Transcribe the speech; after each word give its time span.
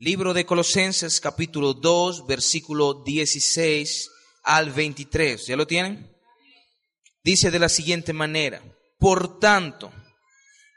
Libro 0.00 0.32
de 0.32 0.46
Colosenses 0.46 1.20
capítulo 1.20 1.74
2, 1.74 2.24
versículo 2.28 3.02
16 3.02 4.08
al 4.44 4.70
23. 4.70 5.44
¿Ya 5.48 5.56
lo 5.56 5.66
tienen? 5.66 6.16
Dice 7.24 7.50
de 7.50 7.58
la 7.58 7.68
siguiente 7.68 8.12
manera, 8.12 8.62
por 9.00 9.40
tanto, 9.40 9.90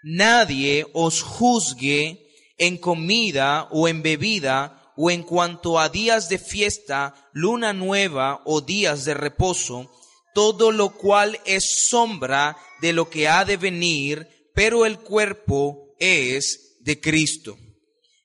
nadie 0.01 0.87
os 0.93 1.21
juzgue 1.21 2.31
en 2.57 2.79
comida 2.79 3.67
o 3.69 3.87
en 3.87 4.01
bebida 4.01 4.91
o 4.97 5.11
en 5.11 5.21
cuanto 5.21 5.77
a 5.77 5.89
días 5.89 6.27
de 6.27 6.39
fiesta, 6.39 7.29
luna 7.31 7.73
nueva 7.73 8.41
o 8.45 8.61
días 8.61 9.05
de 9.05 9.13
reposo, 9.13 9.91
todo 10.33 10.71
lo 10.71 10.97
cual 10.97 11.39
es 11.45 11.85
sombra 11.87 12.57
de 12.81 12.91
lo 12.91 13.07
que 13.11 13.27
ha 13.27 13.45
de 13.45 13.57
venir, 13.57 14.49
pero 14.55 14.83
el 14.83 14.97
cuerpo 14.97 15.93
es 15.99 16.77
de 16.79 16.99
Cristo. 16.99 17.55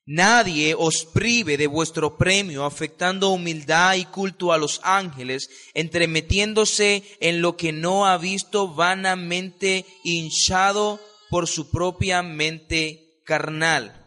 Nadie 0.09 0.73
os 0.73 1.03
prive 1.03 1.57
de 1.57 1.67
vuestro 1.67 2.17
premio, 2.17 2.63
afectando 2.63 3.27
humildad 3.29 3.95
y 3.95 4.05
culto 4.05 4.53
a 4.53 4.57
los 4.57 4.79
ángeles, 4.83 5.49
entremetiéndose 5.73 7.03
en 7.19 7.41
lo 7.41 7.57
que 7.57 7.73
no 7.73 8.05
ha 8.07 8.17
visto 8.17 8.73
vanamente 8.73 9.85
hinchado 10.05 11.01
por 11.29 11.45
su 11.45 11.69
propia 11.69 12.23
mente 12.23 13.19
carnal 13.25 14.05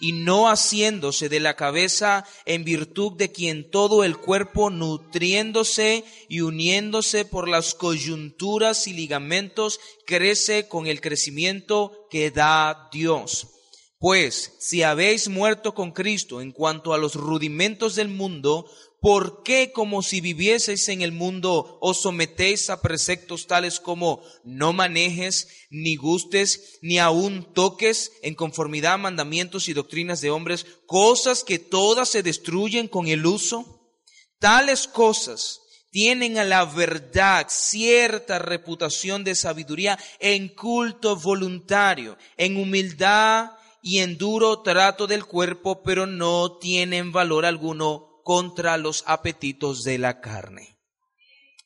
y 0.00 0.12
no 0.12 0.48
haciéndose 0.48 1.28
de 1.28 1.38
la 1.38 1.54
cabeza 1.54 2.26
en 2.44 2.64
virtud 2.64 3.12
de 3.12 3.30
quien 3.30 3.70
todo 3.70 4.02
el 4.02 4.16
cuerpo 4.16 4.68
nutriéndose 4.70 6.04
y 6.28 6.40
uniéndose 6.40 7.24
por 7.24 7.48
las 7.48 7.74
coyunturas 7.74 8.88
y 8.88 8.94
ligamentos 8.94 9.78
crece 10.06 10.66
con 10.66 10.88
el 10.88 11.00
crecimiento 11.00 12.08
que 12.10 12.32
da 12.32 12.88
Dios. 12.90 13.59
Pues 14.00 14.54
si 14.58 14.82
habéis 14.82 15.28
muerto 15.28 15.74
con 15.74 15.92
Cristo 15.92 16.40
en 16.40 16.52
cuanto 16.52 16.94
a 16.94 16.98
los 16.98 17.16
rudimentos 17.16 17.96
del 17.96 18.08
mundo, 18.08 18.64
¿por 18.98 19.42
qué 19.42 19.72
como 19.72 20.00
si 20.00 20.22
vivieseis 20.22 20.88
en 20.88 21.02
el 21.02 21.12
mundo 21.12 21.76
os 21.82 22.00
sometéis 22.00 22.70
a 22.70 22.80
preceptos 22.80 23.46
tales 23.46 23.78
como 23.78 24.22
no 24.42 24.72
manejes, 24.72 25.66
ni 25.68 25.96
gustes, 25.96 26.78
ni 26.80 26.98
aun 26.98 27.52
toques 27.52 28.12
en 28.22 28.34
conformidad 28.34 28.94
a 28.94 28.96
mandamientos 28.96 29.68
y 29.68 29.74
doctrinas 29.74 30.22
de 30.22 30.30
hombres, 30.30 30.64
cosas 30.86 31.44
que 31.44 31.58
todas 31.58 32.08
se 32.08 32.22
destruyen 32.22 32.88
con 32.88 33.06
el 33.06 33.26
uso? 33.26 33.92
Tales 34.38 34.88
cosas 34.88 35.60
tienen 35.90 36.38
a 36.38 36.44
la 36.44 36.64
verdad 36.64 37.48
cierta 37.50 38.38
reputación 38.38 39.24
de 39.24 39.34
sabiduría 39.34 39.98
en 40.20 40.48
culto 40.48 41.16
voluntario, 41.16 42.16
en 42.38 42.56
humildad 42.56 43.59
y 43.82 43.98
en 44.00 44.18
duro 44.18 44.62
trato 44.62 45.06
del 45.06 45.24
cuerpo, 45.24 45.82
pero 45.82 46.06
no 46.06 46.58
tienen 46.58 47.12
valor 47.12 47.46
alguno 47.46 48.20
contra 48.24 48.76
los 48.76 49.04
apetitos 49.06 49.82
de 49.84 49.98
la 49.98 50.20
carne. 50.20 50.78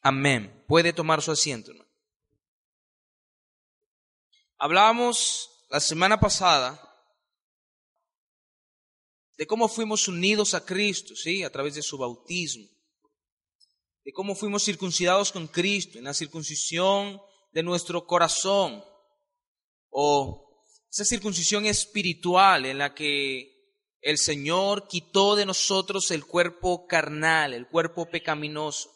Amén. 0.02 0.64
Puede 0.68 0.92
tomar 0.92 1.22
su 1.22 1.32
asiento. 1.32 1.72
Hablábamos 4.58 5.66
la 5.70 5.80
semana 5.80 6.20
pasada 6.20 6.80
de 9.36 9.46
cómo 9.46 9.68
fuimos 9.68 10.06
unidos 10.06 10.54
a 10.54 10.64
Cristo, 10.64 11.16
¿sí? 11.16 11.42
A 11.42 11.50
través 11.50 11.74
de 11.74 11.82
su 11.82 11.98
bautismo. 11.98 12.68
De 14.04 14.12
cómo 14.12 14.34
fuimos 14.34 14.64
circuncidados 14.64 15.32
con 15.32 15.48
Cristo 15.48 15.98
en 15.98 16.04
la 16.04 16.14
circuncisión 16.14 17.20
de 17.52 17.62
nuestro 17.62 18.06
corazón. 18.06 18.84
O 19.90 20.43
esa 20.94 21.04
circuncisión 21.04 21.66
espiritual 21.66 22.66
en 22.66 22.78
la 22.78 22.94
que 22.94 23.52
el 24.00 24.16
Señor 24.16 24.86
quitó 24.86 25.34
de 25.34 25.44
nosotros 25.44 26.12
el 26.12 26.24
cuerpo 26.24 26.86
carnal, 26.86 27.52
el 27.52 27.66
cuerpo 27.66 28.08
pecaminoso. 28.08 28.92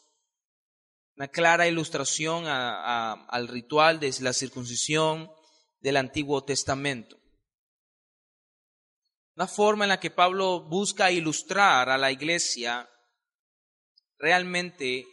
Una 1.16 1.26
clara 1.26 1.66
ilustración 1.66 2.44
al 2.46 3.48
ritual 3.48 3.98
de 3.98 4.14
la 4.20 4.32
circuncisión 4.32 5.28
del 5.80 5.96
Antiguo 5.96 6.44
Testamento. 6.44 7.18
Una 9.34 9.48
forma 9.48 9.84
en 9.84 9.88
la 9.88 9.98
que 9.98 10.12
Pablo 10.12 10.68
busca 10.68 11.10
ilustrar 11.10 11.90
a 11.90 11.98
la 11.98 12.12
iglesia 12.12 12.88
realmente 14.18 15.04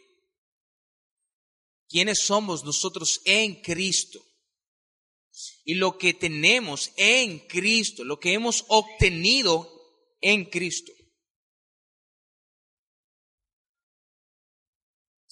quiénes 1.88 2.20
somos 2.20 2.62
nosotros 2.62 3.22
en 3.24 3.60
Cristo 3.60 4.25
y 5.64 5.74
lo 5.74 5.98
que 5.98 6.14
tenemos 6.14 6.92
en 6.96 7.40
Cristo, 7.40 8.04
lo 8.04 8.18
que 8.18 8.32
hemos 8.32 8.64
obtenido 8.68 9.70
en 10.20 10.44
Cristo. 10.46 10.92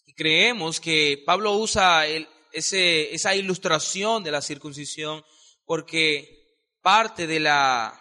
Y 0.07 0.15
creemos 0.15 0.81
que 0.81 1.23
Pablo 1.25 1.53
usa 1.53 2.07
ese, 2.53 3.15
esa 3.15 3.35
ilustración 3.35 4.23
de 4.23 4.31
la 4.31 4.43
circuncisión 4.43 5.25
porque 5.65 6.59
parte 6.83 7.27
de 7.27 7.41
la, 7.41 8.01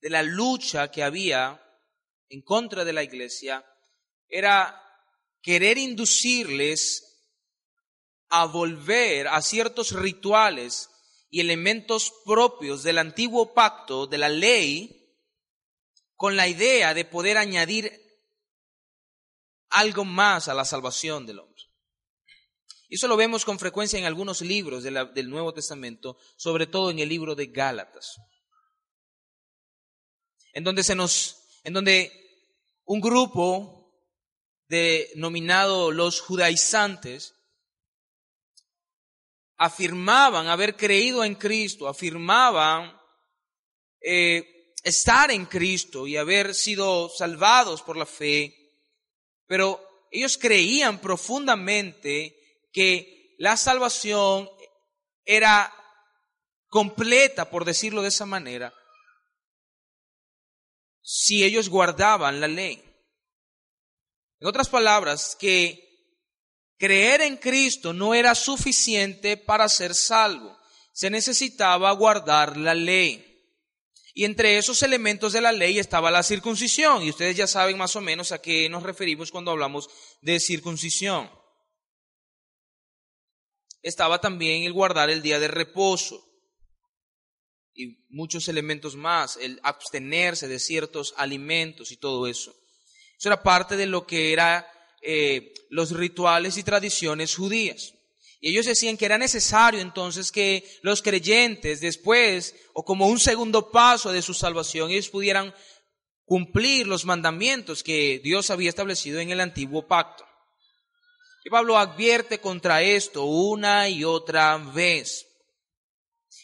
de 0.00 0.10
la 0.10 0.22
lucha 0.22 0.90
que 0.90 1.02
había 1.02 1.60
en 2.28 2.42
contra 2.42 2.84
de 2.84 2.92
la 2.92 3.02
iglesia 3.02 3.64
era 4.28 4.80
querer 5.40 5.78
inducirles 5.78 7.13
a 8.36 8.46
volver 8.46 9.28
a 9.28 9.40
ciertos 9.40 9.92
rituales 9.92 10.90
y 11.30 11.40
elementos 11.40 12.12
propios 12.24 12.82
del 12.82 12.98
antiguo 12.98 13.54
pacto, 13.54 14.08
de 14.08 14.18
la 14.18 14.28
ley, 14.28 15.14
con 16.16 16.34
la 16.34 16.48
idea 16.48 16.94
de 16.94 17.04
poder 17.04 17.38
añadir 17.38 17.92
algo 19.70 20.04
más 20.04 20.48
a 20.48 20.54
la 20.54 20.64
salvación 20.64 21.26
del 21.26 21.38
hombre. 21.38 21.62
Y 22.88 22.96
eso 22.96 23.06
lo 23.06 23.16
vemos 23.16 23.44
con 23.44 23.60
frecuencia 23.60 24.00
en 24.00 24.04
algunos 24.04 24.40
libros 24.40 24.82
del 24.82 25.30
Nuevo 25.30 25.54
Testamento, 25.54 26.18
sobre 26.36 26.66
todo 26.66 26.90
en 26.90 26.98
el 26.98 27.08
libro 27.08 27.36
de 27.36 27.46
Gálatas, 27.46 28.16
en 30.52 30.64
donde 30.64 30.82
se 30.82 30.96
nos, 30.96 31.36
en 31.62 31.72
donde 31.72 32.12
un 32.84 33.00
grupo 33.00 33.96
denominado 34.66 35.92
los 35.92 36.20
judaizantes 36.20 37.33
afirmaban 39.56 40.48
haber 40.48 40.76
creído 40.76 41.24
en 41.24 41.34
Cristo, 41.34 41.88
afirmaban 41.88 43.00
eh, 44.00 44.74
estar 44.82 45.30
en 45.30 45.46
Cristo 45.46 46.06
y 46.06 46.16
haber 46.16 46.54
sido 46.54 47.08
salvados 47.08 47.82
por 47.82 47.96
la 47.96 48.06
fe, 48.06 48.54
pero 49.46 50.06
ellos 50.10 50.38
creían 50.38 51.00
profundamente 51.00 52.36
que 52.72 53.34
la 53.38 53.56
salvación 53.56 54.48
era 55.24 55.72
completa, 56.68 57.50
por 57.50 57.64
decirlo 57.64 58.02
de 58.02 58.08
esa 58.08 58.26
manera, 58.26 58.74
si 61.02 61.44
ellos 61.44 61.68
guardaban 61.68 62.40
la 62.40 62.48
ley. 62.48 62.82
En 64.40 64.48
otras 64.48 64.68
palabras, 64.68 65.36
que 65.38 65.83
Creer 66.84 67.22
en 67.22 67.38
Cristo 67.38 67.94
no 67.94 68.12
era 68.12 68.34
suficiente 68.34 69.38
para 69.38 69.70
ser 69.70 69.94
salvo. 69.94 70.54
Se 70.92 71.08
necesitaba 71.08 71.90
guardar 71.92 72.58
la 72.58 72.74
ley. 72.74 73.42
Y 74.12 74.26
entre 74.26 74.58
esos 74.58 74.82
elementos 74.82 75.32
de 75.32 75.40
la 75.40 75.50
ley 75.50 75.78
estaba 75.78 76.10
la 76.10 76.22
circuncisión. 76.22 77.02
Y 77.02 77.08
ustedes 77.08 77.38
ya 77.38 77.46
saben 77.46 77.78
más 77.78 77.96
o 77.96 78.02
menos 78.02 78.32
a 78.32 78.42
qué 78.42 78.68
nos 78.68 78.82
referimos 78.82 79.30
cuando 79.30 79.50
hablamos 79.50 79.88
de 80.20 80.38
circuncisión. 80.38 81.30
Estaba 83.80 84.20
también 84.20 84.64
el 84.64 84.74
guardar 84.74 85.08
el 85.08 85.22
día 85.22 85.40
de 85.40 85.48
reposo. 85.48 86.22
Y 87.72 88.04
muchos 88.10 88.46
elementos 88.48 88.94
más, 88.94 89.38
el 89.38 89.58
abstenerse 89.62 90.48
de 90.48 90.58
ciertos 90.58 91.14
alimentos 91.16 91.92
y 91.92 91.96
todo 91.96 92.26
eso. 92.26 92.54
Eso 93.18 93.30
era 93.30 93.42
parte 93.42 93.78
de 93.78 93.86
lo 93.86 94.06
que 94.06 94.34
era 94.34 94.70
eh, 95.04 95.52
los 95.70 95.90
rituales 95.90 96.56
y 96.56 96.62
tradiciones 96.62 97.34
judías. 97.36 97.94
Y 98.40 98.50
ellos 98.50 98.66
decían 98.66 98.96
que 98.96 99.06
era 99.06 99.16
necesario 99.18 99.80
entonces 99.80 100.30
que 100.30 100.64
los 100.82 101.00
creyentes 101.00 101.80
después, 101.80 102.54
o 102.74 102.84
como 102.84 103.06
un 103.06 103.18
segundo 103.18 103.70
paso 103.70 104.12
de 104.12 104.22
su 104.22 104.34
salvación, 104.34 104.90
ellos 104.90 105.08
pudieran 105.08 105.54
cumplir 106.24 106.86
los 106.86 107.04
mandamientos 107.04 107.82
que 107.82 108.20
Dios 108.22 108.50
había 108.50 108.68
establecido 108.68 109.20
en 109.20 109.30
el 109.30 109.40
antiguo 109.40 109.86
pacto. 109.86 110.26
Y 111.44 111.50
Pablo 111.50 111.76
advierte 111.78 112.38
contra 112.38 112.82
esto 112.82 113.24
una 113.24 113.88
y 113.88 114.04
otra 114.04 114.56
vez. 114.58 115.26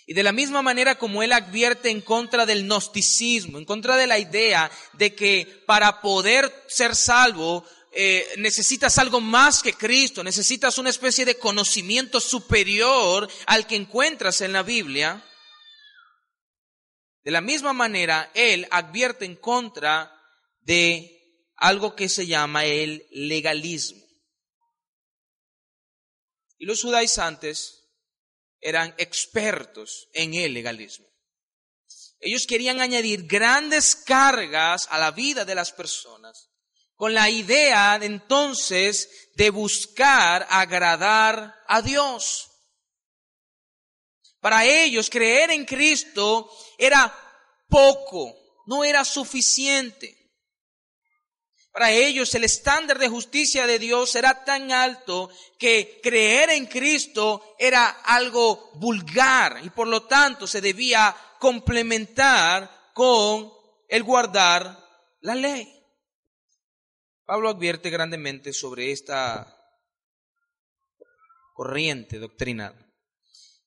Y 0.06 0.14
de 0.14 0.22
la 0.22 0.32
misma 0.32 0.60
manera 0.60 0.98
como 0.98 1.22
él 1.22 1.32
advierte 1.32 1.88
en 1.88 2.00
contra 2.00 2.44
del 2.44 2.64
gnosticismo, 2.64 3.58
en 3.58 3.64
contra 3.64 3.96
de 3.96 4.06
la 4.06 4.18
idea 4.18 4.70
de 4.94 5.14
que 5.14 5.62
para 5.66 6.00
poder 6.00 6.52
ser 6.66 6.96
salvo 6.96 7.64
eh, 7.92 8.34
necesitas 8.38 8.98
algo 8.98 9.20
más 9.20 9.62
que 9.62 9.74
Cristo, 9.74 10.22
necesitas 10.22 10.78
una 10.78 10.90
especie 10.90 11.24
de 11.24 11.38
conocimiento 11.38 12.20
superior 12.20 13.28
al 13.46 13.66
que 13.66 13.74
encuentras 13.74 14.40
en 14.42 14.52
la 14.52 14.62
Biblia. 14.62 15.24
De 17.22 17.32
la 17.32 17.40
misma 17.40 17.72
manera, 17.72 18.30
él 18.34 18.66
advierte 18.70 19.24
en 19.24 19.36
contra 19.36 20.16
de 20.60 21.20
algo 21.56 21.96
que 21.96 22.08
se 22.08 22.26
llama 22.26 22.64
el 22.64 23.06
legalismo. 23.10 24.06
Y 26.58 26.66
los 26.66 26.82
judaizantes 26.82 27.88
eran 28.60 28.94
expertos 28.98 30.08
en 30.12 30.34
el 30.34 30.54
legalismo. 30.54 31.06
Ellos 32.20 32.46
querían 32.46 32.80
añadir 32.80 33.26
grandes 33.26 33.96
cargas 33.96 34.86
a 34.90 34.98
la 34.98 35.10
vida 35.10 35.44
de 35.44 35.54
las 35.54 35.72
personas 35.72 36.49
con 37.00 37.14
la 37.14 37.30
idea 37.30 37.98
entonces 38.02 39.30
de 39.34 39.48
buscar 39.48 40.46
agradar 40.50 41.54
a 41.66 41.80
Dios. 41.80 42.50
Para 44.38 44.66
ellos 44.66 45.08
creer 45.08 45.50
en 45.50 45.64
Cristo 45.64 46.50
era 46.76 47.10
poco, 47.70 48.36
no 48.66 48.84
era 48.84 49.02
suficiente. 49.06 50.14
Para 51.72 51.90
ellos 51.90 52.34
el 52.34 52.44
estándar 52.44 52.98
de 52.98 53.08
justicia 53.08 53.66
de 53.66 53.78
Dios 53.78 54.14
era 54.14 54.44
tan 54.44 54.70
alto 54.70 55.30
que 55.58 56.00
creer 56.02 56.50
en 56.50 56.66
Cristo 56.66 57.56
era 57.58 57.88
algo 57.88 58.72
vulgar 58.74 59.60
y 59.64 59.70
por 59.70 59.88
lo 59.88 60.02
tanto 60.02 60.46
se 60.46 60.60
debía 60.60 61.16
complementar 61.38 62.92
con 62.92 63.50
el 63.88 64.02
guardar 64.02 64.78
la 65.22 65.34
ley. 65.34 65.79
Pablo 67.30 67.48
advierte 67.48 67.90
grandemente 67.90 68.52
sobre 68.52 68.90
esta 68.90 69.56
corriente 71.54 72.18
doctrinal. 72.18 72.74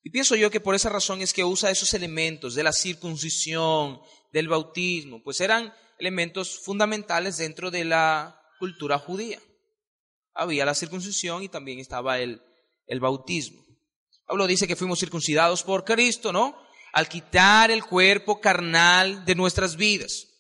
Y 0.04 0.10
pienso 0.10 0.36
yo 0.36 0.51
que 0.51 0.60
por 0.60 0.75
esa 0.75 0.89
razón 0.89 1.21
es 1.21 1.31
que 1.31 1.45
usa 1.45 1.71
esos 1.71 1.94
elementos 1.94 2.56
de 2.56 2.63
la 2.63 2.74
circuncisión, 2.74 4.01
del 4.33 4.50
bautismo, 4.50 5.24
pues 5.24 5.39
eran 5.39 5.74
elementos 5.98 6.60
fundamentales 6.60 7.38
dentro 7.38 7.71
de 7.71 7.86
la 7.86 8.38
cultura 8.60 9.00
judía. 9.00 9.39
Había 10.33 10.65
la 10.65 10.75
circuncisión 10.75 11.42
y 11.42 11.48
también 11.48 11.80
estaba 11.80 12.19
el, 12.19 12.42
el 12.86 13.00
bautismo. 13.00 13.63
Pablo 14.25 14.45
dice 14.45 14.68
que 14.68 14.75
fuimos 14.75 15.00
circuncidados 15.00 15.63
por 15.63 15.86
Cristo, 15.86 16.33
¿no? 16.33 16.62
Al 16.92 17.07
quitar 17.07 17.71
el 17.71 17.86
cuerpo 17.86 18.42
carnal 18.42 19.24
de 19.24 19.36
nuestras 19.36 19.77
vidas. 19.77 20.32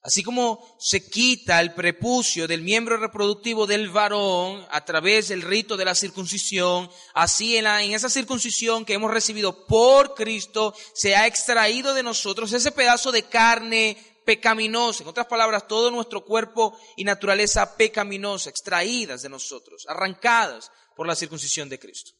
Así 0.00 0.22
como 0.22 0.64
se 0.78 1.08
quita 1.10 1.60
el 1.60 1.74
prepucio 1.74 2.46
del 2.46 2.62
miembro 2.62 2.96
reproductivo 2.96 3.66
del 3.66 3.90
varón 3.90 4.64
a 4.70 4.84
través 4.84 5.28
del 5.28 5.42
rito 5.42 5.76
de 5.76 5.84
la 5.84 5.94
circuncisión, 5.94 6.88
así 7.14 7.56
en, 7.56 7.66
en, 7.66 7.92
esa 7.92 8.08
circuncisión 8.08 8.84
que 8.84 8.94
hemos 8.94 9.10
recibido 9.10 9.66
por 9.66 10.14
Cristo 10.14 10.72
se 10.94 11.16
ha 11.16 11.26
extraído 11.26 11.94
de 11.94 12.04
nosotros 12.04 12.52
ese 12.52 12.70
pedazo 12.70 13.10
de 13.10 13.24
carne 13.24 13.96
pecaminosa, 14.24 15.02
en 15.02 15.08
otras 15.08 15.26
palabras, 15.26 15.66
todo 15.66 15.90
nuestro 15.90 16.24
cuerpo 16.24 16.78
y 16.96 17.04
naturaleza 17.04 17.76
pecaminosa, 17.76 18.50
extraídas 18.50 19.22
de 19.22 19.30
nosotros, 19.30 19.84
arrancadas 19.88 20.70
por 20.94 21.06
la 21.06 21.16
circuncisión 21.16 21.68
de 21.68 21.78
Cristo 21.78 22.17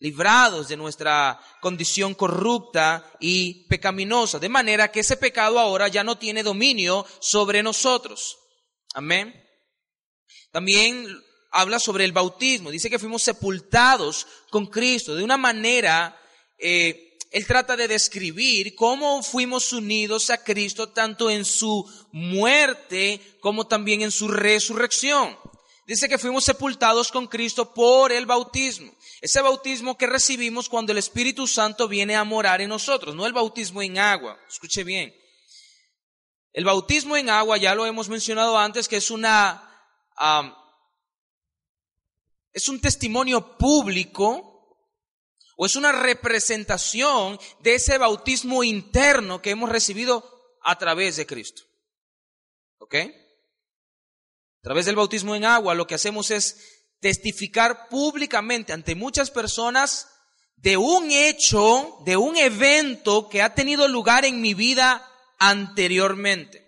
librados 0.00 0.68
de 0.68 0.76
nuestra 0.76 1.38
condición 1.60 2.14
corrupta 2.14 3.12
y 3.20 3.66
pecaminosa, 3.68 4.38
de 4.38 4.48
manera 4.48 4.90
que 4.90 5.00
ese 5.00 5.16
pecado 5.16 5.58
ahora 5.60 5.88
ya 5.88 6.02
no 6.02 6.18
tiene 6.18 6.42
dominio 6.42 7.06
sobre 7.20 7.62
nosotros. 7.62 8.38
Amén. 8.94 9.34
También 10.50 11.06
habla 11.52 11.78
sobre 11.78 12.04
el 12.04 12.12
bautismo, 12.12 12.70
dice 12.70 12.90
que 12.90 12.98
fuimos 12.98 13.22
sepultados 13.22 14.26
con 14.50 14.66
Cristo, 14.66 15.14
de 15.14 15.22
una 15.22 15.36
manera, 15.36 16.18
eh, 16.58 17.18
él 17.30 17.46
trata 17.46 17.76
de 17.76 17.86
describir 17.86 18.74
cómo 18.74 19.22
fuimos 19.22 19.72
unidos 19.72 20.30
a 20.30 20.42
Cristo 20.42 20.88
tanto 20.88 21.30
en 21.30 21.44
su 21.44 21.88
muerte 22.10 23.20
como 23.40 23.66
también 23.66 24.02
en 24.02 24.10
su 24.10 24.28
resurrección. 24.28 25.36
Dice 25.90 26.08
que 26.08 26.18
fuimos 26.18 26.44
sepultados 26.44 27.10
con 27.10 27.26
Cristo 27.26 27.74
por 27.74 28.12
el 28.12 28.24
bautismo. 28.24 28.94
Ese 29.20 29.40
bautismo 29.40 29.98
que 29.98 30.06
recibimos 30.06 30.68
cuando 30.68 30.92
el 30.92 30.98
Espíritu 30.98 31.48
Santo 31.48 31.88
viene 31.88 32.14
a 32.14 32.22
morar 32.22 32.60
en 32.60 32.68
nosotros, 32.68 33.16
no 33.16 33.26
el 33.26 33.32
bautismo 33.32 33.82
en 33.82 33.98
agua. 33.98 34.38
Escuche 34.48 34.84
bien. 34.84 35.12
El 36.52 36.64
bautismo 36.64 37.16
en 37.16 37.28
agua, 37.28 37.56
ya 37.56 37.74
lo 37.74 37.86
hemos 37.86 38.08
mencionado 38.08 38.56
antes, 38.56 38.86
que 38.86 38.98
es 38.98 39.10
una, 39.10 39.68
es 42.52 42.68
un 42.68 42.80
testimonio 42.80 43.58
público 43.58 44.76
o 45.56 45.66
es 45.66 45.74
una 45.74 45.90
representación 45.90 47.36
de 47.58 47.74
ese 47.74 47.98
bautismo 47.98 48.62
interno 48.62 49.42
que 49.42 49.50
hemos 49.50 49.68
recibido 49.68 50.54
a 50.62 50.78
través 50.78 51.16
de 51.16 51.26
Cristo. 51.26 51.64
¿Ok? 52.78 52.94
A 54.60 54.62
través 54.62 54.84
del 54.84 54.96
bautismo 54.96 55.34
en 55.34 55.46
agua 55.46 55.74
lo 55.74 55.86
que 55.86 55.94
hacemos 55.94 56.30
es 56.30 56.84
testificar 57.00 57.88
públicamente 57.88 58.74
ante 58.74 58.94
muchas 58.94 59.30
personas 59.30 60.06
de 60.56 60.76
un 60.76 61.10
hecho, 61.10 61.98
de 62.04 62.18
un 62.18 62.36
evento 62.36 63.28
que 63.30 63.40
ha 63.40 63.54
tenido 63.54 63.88
lugar 63.88 64.26
en 64.26 64.42
mi 64.42 64.52
vida 64.52 65.10
anteriormente. 65.38 66.58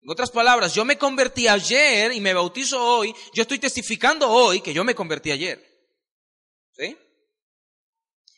En 0.00 0.10
otras 0.10 0.30
palabras, 0.30 0.74
yo 0.74 0.86
me 0.86 0.96
convertí 0.96 1.48
ayer 1.48 2.12
y 2.12 2.20
me 2.20 2.32
bautizo 2.32 2.82
hoy, 2.82 3.14
yo 3.34 3.42
estoy 3.42 3.58
testificando 3.58 4.30
hoy 4.30 4.62
que 4.62 4.72
yo 4.72 4.82
me 4.82 4.94
convertí 4.94 5.30
ayer. 5.30 5.62
¿Sí? 6.72 6.96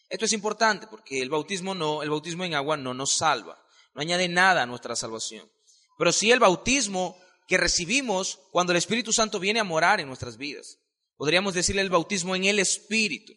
Esto 0.09 0.25
es 0.25 0.33
importante 0.33 0.89
porque 0.89 1.21
el 1.21 1.31
bautismo 1.31 1.75
no, 1.77 2.03
el 2.03 2.11
bautismo 2.11 2.45
en 2.45 2.55
agua 2.55 2.77
no 2.77 2.95
nos 2.95 3.13
salva, 3.19 3.63
no 3.95 4.01
añade 4.01 4.27
nada 4.27 4.63
a 4.63 4.67
nuestra 4.67 4.97
salvación. 4.97 5.49
Pero 5.97 6.11
sí 6.11 6.33
el 6.33 6.41
bautismo 6.41 7.17
que 7.49 7.57
recibimos 7.57 8.39
cuando 8.53 8.73
el 8.73 8.77
Espíritu 8.77 9.13
Santo 9.13 9.41
viene 9.41 9.59
a 9.59 9.65
morar 9.65 10.01
en 10.01 10.07
nuestras 10.07 10.37
vidas. 10.37 10.79
Podríamos 11.17 11.55
decirle 11.55 11.81
el 11.81 11.89
bautismo 11.89 12.37
en 12.37 12.45
el 12.45 12.59
Espíritu, 12.59 13.33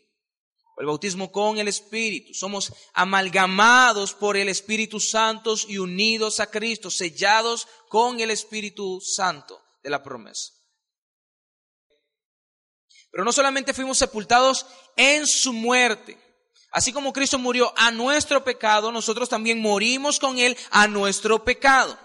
el 0.77 0.85
bautismo 0.85 1.31
con 1.31 1.57
el 1.57 1.69
Espíritu. 1.69 2.33
Somos 2.33 2.73
amalgamados 2.93 4.13
por 4.13 4.35
el 4.35 4.49
Espíritu 4.49 4.99
Santo 4.99 5.55
y 5.67 5.77
unidos 5.77 6.41
a 6.41 6.51
Cristo, 6.51 6.91
sellados 6.91 7.67
con 7.87 8.19
el 8.19 8.31
Espíritu 8.31 8.99
Santo 8.99 9.59
de 9.81 9.89
la 9.89 10.03
promesa. 10.03 10.51
Pero 13.11 13.23
no 13.23 13.31
solamente 13.31 13.73
fuimos 13.73 13.97
sepultados 13.97 14.65
en 14.97 15.25
su 15.25 15.53
muerte, 15.53 16.17
así 16.71 16.91
como 16.91 17.13
Cristo 17.13 17.39
murió 17.39 17.73
a 17.77 17.91
nuestro 17.91 18.43
pecado, 18.43 18.91
nosotros 18.91 19.29
también 19.29 19.61
morimos 19.61 20.19
con 20.19 20.37
Él 20.37 20.57
a 20.69 20.87
nuestro 20.87 21.45
pecado. 21.45 21.97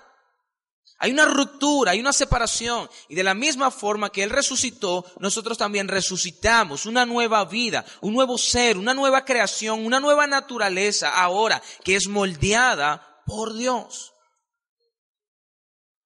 Hay 0.99 1.11
una 1.11 1.26
ruptura, 1.26 1.93
hay 1.93 2.00
una 2.00 2.12
separación. 2.12 2.88
Y 3.09 3.15
de 3.15 3.23
la 3.23 3.35
misma 3.35 3.71
forma 3.71 4.11
que 4.11 4.23
Él 4.23 4.31
resucitó, 4.31 5.05
nosotros 5.19 5.59
también 5.59 5.88
resucitamos 5.88 6.87
una 6.87 7.05
nueva 7.05 7.45
vida, 7.45 7.85
un 8.00 8.15
nuevo 8.15 8.38
ser, 8.38 8.79
una 8.79 8.95
nueva 8.95 9.25
creación, 9.25 9.85
una 9.85 10.00
nueva 10.00 10.26
naturaleza 10.26 11.11
ahora 11.11 11.62
que 11.85 11.97
es 11.97 12.09
moldeada 12.09 13.23
por 13.26 13.55
Dios. 13.55 14.15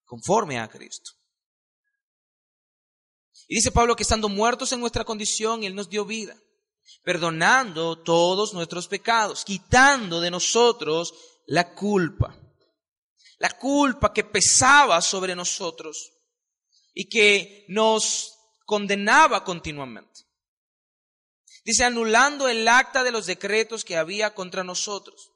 Conforme 0.04 0.58
a 0.58 0.68
Cristo. 0.68 1.12
Y 3.46 3.56
dice 3.56 3.70
Pablo 3.70 3.94
que 3.94 4.02
estando 4.02 4.28
muertos 4.28 4.72
en 4.72 4.80
nuestra 4.80 5.04
condición, 5.04 5.62
Él 5.62 5.74
nos 5.74 5.88
dio 5.88 6.04
vida, 6.04 6.36
perdonando 7.04 8.00
todos 8.02 8.54
nuestros 8.54 8.88
pecados, 8.88 9.44
quitando 9.44 10.20
de 10.20 10.30
nosotros 10.32 11.14
la 11.46 11.74
culpa 11.74 12.36
la 13.40 13.50
culpa 13.50 14.12
que 14.12 14.22
pesaba 14.22 15.00
sobre 15.00 15.34
nosotros 15.34 16.12
y 16.92 17.08
que 17.08 17.64
nos 17.68 18.34
condenaba 18.66 19.42
continuamente. 19.44 20.20
Dice, 21.64 21.84
anulando 21.84 22.48
el 22.48 22.68
acta 22.68 23.02
de 23.02 23.10
los 23.10 23.26
decretos 23.26 23.84
que 23.84 23.96
había 23.96 24.34
contra 24.34 24.62
nosotros. 24.62 25.32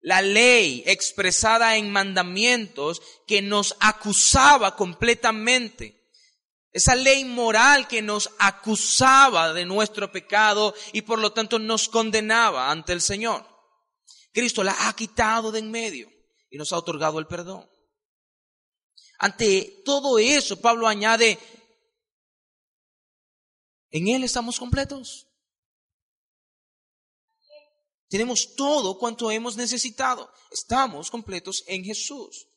La 0.00 0.22
ley 0.22 0.82
expresada 0.86 1.76
en 1.76 1.92
mandamientos 1.92 3.00
que 3.26 3.42
nos 3.42 3.76
acusaba 3.80 4.74
completamente 4.74 6.00
esa 6.72 6.94
ley 6.94 7.24
moral 7.24 7.88
que 7.88 8.00
nos 8.00 8.30
acusaba 8.38 9.52
de 9.52 9.64
nuestro 9.64 10.12
pecado 10.12 10.72
y 10.92 11.02
por 11.02 11.18
lo 11.18 11.32
tanto 11.32 11.58
nos 11.58 11.88
condenaba 11.88 12.70
ante 12.70 12.92
el 12.92 13.00
Señor. 13.00 13.44
Cristo 14.32 14.62
la 14.62 14.88
ha 14.88 14.94
quitado 14.94 15.50
de 15.50 15.58
en 15.58 15.70
medio 15.72 16.19
y 16.50 16.58
nos 16.58 16.72
ha 16.72 16.78
otorgado 16.78 17.18
el 17.18 17.26
perdón. 17.26 17.68
Ante 19.18 19.82
todo 19.84 20.18
eso, 20.18 20.60
Pablo 20.60 20.88
añade, 20.88 21.38
en 23.90 24.08
Él 24.08 24.24
estamos 24.24 24.58
completos. 24.58 25.26
Tenemos 28.08 28.54
todo 28.56 28.98
cuanto 28.98 29.30
hemos 29.30 29.56
necesitado. 29.56 30.32
Estamos 30.50 31.10
completos 31.10 31.62
en 31.66 31.84
Jesús. 31.84 32.48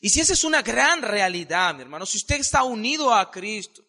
Y 0.00 0.08
si 0.08 0.20
esa 0.20 0.32
es 0.32 0.44
una 0.44 0.62
gran 0.62 1.02
realidad, 1.02 1.74
mi 1.74 1.82
hermano, 1.82 2.06
si 2.06 2.16
usted 2.16 2.40
está 2.40 2.64
unido 2.64 3.12
a 3.12 3.30
Cristo, 3.30 3.84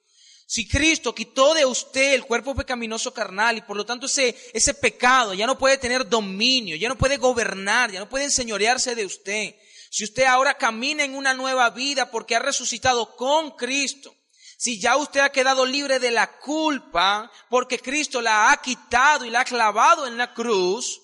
si 0.45 0.67
Cristo 0.67 1.15
quitó 1.15 1.53
de 1.53 1.65
usted 1.65 2.13
el 2.13 2.25
cuerpo 2.25 2.53
pecaminoso 2.55 3.13
carnal 3.13 3.57
y 3.57 3.61
por 3.61 3.77
lo 3.77 3.85
tanto 3.85 4.05
ese, 4.05 4.35
ese 4.53 4.73
pecado 4.73 5.33
ya 5.33 5.47
no 5.47 5.57
puede 5.57 5.77
tener 5.77 6.07
dominio, 6.07 6.75
ya 6.75 6.89
no 6.89 6.97
puede 6.97 7.17
gobernar, 7.17 7.91
ya 7.91 7.99
no 7.99 8.09
puede 8.09 8.25
enseñorearse 8.25 8.95
de 8.95 9.05
usted. 9.05 9.55
Si 9.89 10.03
usted 10.03 10.23
ahora 10.23 10.57
camina 10.57 11.03
en 11.03 11.15
una 11.15 11.33
nueva 11.33 11.69
vida 11.69 12.09
porque 12.11 12.35
ha 12.35 12.39
resucitado 12.39 13.15
con 13.15 13.51
Cristo, 13.51 14.15
si 14.57 14.79
ya 14.79 14.97
usted 14.97 15.19
ha 15.19 15.31
quedado 15.31 15.65
libre 15.65 15.99
de 15.99 16.11
la 16.11 16.39
culpa 16.39 17.31
porque 17.49 17.79
Cristo 17.79 18.21
la 18.21 18.51
ha 18.51 18.61
quitado 18.61 19.25
y 19.25 19.29
la 19.29 19.41
ha 19.41 19.45
clavado 19.45 20.07
en 20.07 20.17
la 20.17 20.33
cruz, 20.33 21.01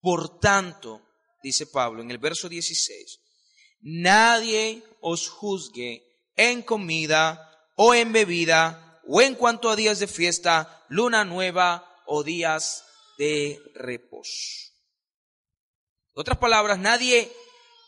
por 0.00 0.40
tanto, 0.40 1.00
dice 1.42 1.66
Pablo 1.66 2.02
en 2.02 2.10
el 2.10 2.18
verso 2.18 2.48
16, 2.48 3.20
nadie 3.82 4.82
os 5.00 5.28
juzgue 5.28 6.02
en 6.34 6.62
comida 6.62 7.51
o 7.84 7.94
en 7.94 8.12
bebida 8.12 9.00
o 9.08 9.20
en 9.20 9.34
cuanto 9.34 9.68
a 9.68 9.74
días 9.74 9.98
de 9.98 10.06
fiesta, 10.06 10.84
luna 10.88 11.24
nueva 11.24 12.02
o 12.06 12.22
días 12.22 12.84
de 13.18 13.58
reposo. 13.74 14.70
En 16.14 16.20
otras 16.20 16.38
palabras, 16.38 16.78
nadie, 16.78 17.32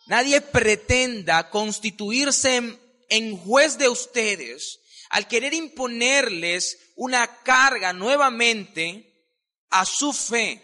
nadie 0.06 0.40
pretenda 0.40 1.48
constituirse 1.50 2.56
en 2.56 2.84
en 3.08 3.36
juez 3.36 3.78
de 3.78 3.88
ustedes 3.88 4.80
al 5.10 5.28
querer 5.28 5.54
imponerles 5.54 6.78
una 6.96 7.42
carga 7.42 7.92
nuevamente 7.92 9.30
a 9.70 9.84
su 9.84 10.12
fe, 10.12 10.60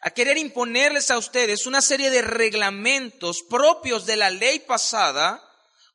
a 0.00 0.10
querer 0.10 0.38
imponerles 0.38 1.10
a 1.10 1.18
ustedes 1.18 1.66
una 1.66 1.82
serie 1.82 2.08
de 2.08 2.22
reglamentos 2.22 3.42
propios 3.42 4.06
de 4.06 4.16
la 4.16 4.30
ley 4.30 4.60
pasada 4.60 5.42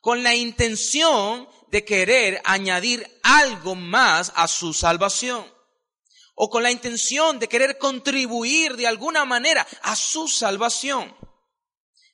con 0.01 0.21
la 0.21 0.35
intención 0.35 1.47
de 1.71 1.85
querer 1.85 2.41
añadir 2.43 3.19
algo 3.23 3.75
más 3.75 4.31
a 4.35 4.47
su 4.47 4.73
salvación 4.73 5.45
o 6.39 6.49
con 6.49 6.61
la 6.61 6.71
intención 6.71 7.39
de 7.39 7.47
querer 7.47 7.77
contribuir 7.77 8.75
de 8.75 8.85
alguna 8.85 9.25
manera 9.25 9.67
a 9.81 9.95
su 9.95 10.27
salvación. 10.27 11.15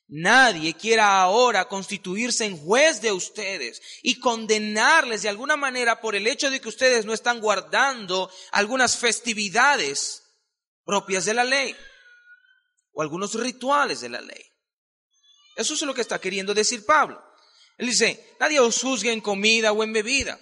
Nadie 0.07 0.75
quiera 0.75 1.21
ahora 1.21 1.67
constituirse 1.67 2.45
en 2.45 2.57
juez 2.57 3.01
de 3.01 3.11
ustedes 3.11 3.81
y 4.01 4.19
condenarles 4.19 5.23
de 5.23 5.29
alguna 5.29 5.57
manera 5.57 5.99
por 5.99 6.15
el 6.15 6.27
hecho 6.27 6.49
de 6.49 6.61
que 6.61 6.69
ustedes 6.69 7.03
no 7.05 7.13
están 7.13 7.41
guardando 7.41 8.31
algunas 8.51 8.95
festividades 8.95 10.23
propias 10.85 11.25
de 11.25 11.33
la 11.33 11.43
ley 11.43 11.75
o 12.93 13.01
algunos 13.01 13.33
rituales 13.33 14.01
de 14.01 14.09
la 14.09 14.21
ley. 14.21 14.43
Eso 15.55 15.73
es 15.73 15.81
lo 15.81 15.93
que 15.93 16.01
está 16.01 16.19
queriendo 16.19 16.53
decir 16.53 16.85
Pablo. 16.85 17.21
Él 17.77 17.87
dice, 17.87 18.35
nadie 18.39 18.59
os 18.59 18.81
juzgue 18.81 19.11
en 19.11 19.21
comida 19.21 19.71
o 19.71 19.83
en 19.83 19.93
bebida. 19.93 20.39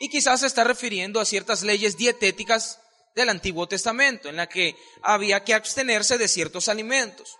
Y 0.00 0.08
quizás 0.08 0.40
se 0.40 0.46
está 0.46 0.64
refiriendo 0.64 1.20
a 1.20 1.24
ciertas 1.24 1.62
leyes 1.62 1.96
dietéticas 1.96 2.80
del 3.14 3.28
Antiguo 3.28 3.66
Testamento, 3.66 4.28
en 4.28 4.36
la 4.36 4.48
que 4.48 4.76
había 5.02 5.42
que 5.44 5.54
abstenerse 5.54 6.18
de 6.18 6.28
ciertos 6.28 6.68
alimentos. 6.68 7.36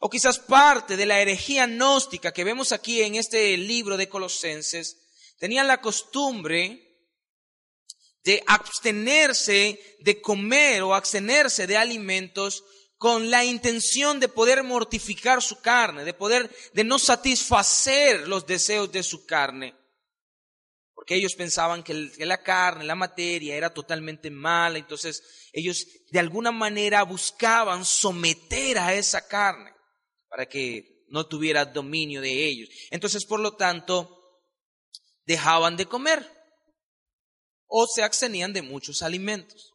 O 0.00 0.08
quizás 0.08 0.38
parte 0.38 0.96
de 0.96 1.04
la 1.04 1.20
herejía 1.20 1.66
gnóstica 1.66 2.32
que 2.32 2.44
vemos 2.44 2.72
aquí 2.72 3.02
en 3.02 3.14
este 3.14 3.56
libro 3.58 3.98
de 3.98 4.08
Colosenses, 4.08 4.96
tenían 5.38 5.68
la 5.68 5.82
costumbre 5.82 6.90
de 8.24 8.42
abstenerse 8.46 9.78
de 10.00 10.20
comer 10.20 10.82
o 10.82 10.94
abstenerse 10.94 11.66
de 11.66 11.76
alimentos 11.76 12.64
con 13.00 13.30
la 13.30 13.46
intención 13.46 14.20
de 14.20 14.28
poder 14.28 14.62
mortificar 14.62 15.40
su 15.40 15.62
carne, 15.62 16.04
de 16.04 16.12
poder, 16.12 16.54
de 16.74 16.84
no 16.84 16.98
satisfacer 16.98 18.28
los 18.28 18.46
deseos 18.46 18.92
de 18.92 19.02
su 19.02 19.24
carne. 19.24 19.74
Porque 20.92 21.14
ellos 21.14 21.34
pensaban 21.34 21.82
que, 21.82 21.94
la 21.94 22.42
carne, 22.42 22.84
la 22.84 22.94
materia 22.94 23.56
era 23.56 23.72
totalmente 23.72 24.30
mala, 24.30 24.76
entonces 24.76 25.48
ellos 25.54 25.86
de 26.10 26.18
alguna 26.18 26.52
manera 26.52 27.02
buscaban 27.04 27.86
someter 27.86 28.76
a 28.76 28.92
esa 28.92 29.26
carne 29.26 29.72
para 30.28 30.44
que 30.44 31.06
no 31.08 31.26
tuviera 31.26 31.64
dominio 31.64 32.20
de 32.20 32.48
ellos. 32.48 32.68
Entonces, 32.90 33.24
por 33.24 33.40
lo 33.40 33.56
tanto, 33.56 34.44
dejaban 35.24 35.74
de 35.74 35.86
comer 35.86 36.30
o 37.66 37.86
se 37.86 38.02
abstenían 38.02 38.52
de 38.52 38.60
muchos 38.60 39.00
alimentos. 39.00 39.72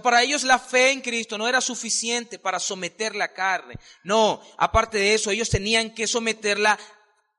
Para 0.00 0.22
ellos 0.22 0.42
la 0.44 0.58
fe 0.58 0.90
en 0.90 1.00
Cristo 1.00 1.38
no 1.38 1.48
era 1.48 1.60
suficiente 1.60 2.38
para 2.38 2.58
someter 2.58 3.14
la 3.14 3.32
carne. 3.32 3.74
No, 4.02 4.40
aparte 4.58 4.98
de 4.98 5.14
eso, 5.14 5.30
ellos 5.30 5.50
tenían 5.50 5.94
que 5.94 6.06
someterla 6.06 6.78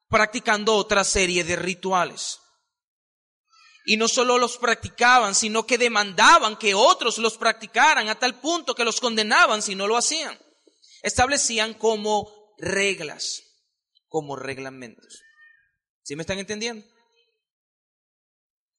practicando 0.07 0.75
otra 0.75 1.03
serie 1.03 1.43
de 1.43 1.55
rituales. 1.55 2.39
Y 3.85 3.97
no 3.97 4.07
solo 4.07 4.37
los 4.37 4.57
practicaban, 4.57 5.35
sino 5.35 5.65
que 5.65 5.77
demandaban 5.77 6.57
que 6.57 6.73
otros 6.73 7.17
los 7.19 7.37
practicaran 7.37 8.09
a 8.09 8.19
tal 8.19 8.39
punto 8.39 8.73
que 8.73 8.83
los 8.83 8.99
condenaban 8.99 9.61
si 9.61 9.75
no 9.75 9.87
lo 9.87 9.97
hacían 9.97 10.39
establecían 11.05 11.75
como 11.75 12.55
reglas, 12.57 13.43
como 14.07 14.35
reglamentos. 14.35 15.21
¿Sí 16.01 16.15
me 16.15 16.23
están 16.23 16.39
entendiendo? 16.39 16.83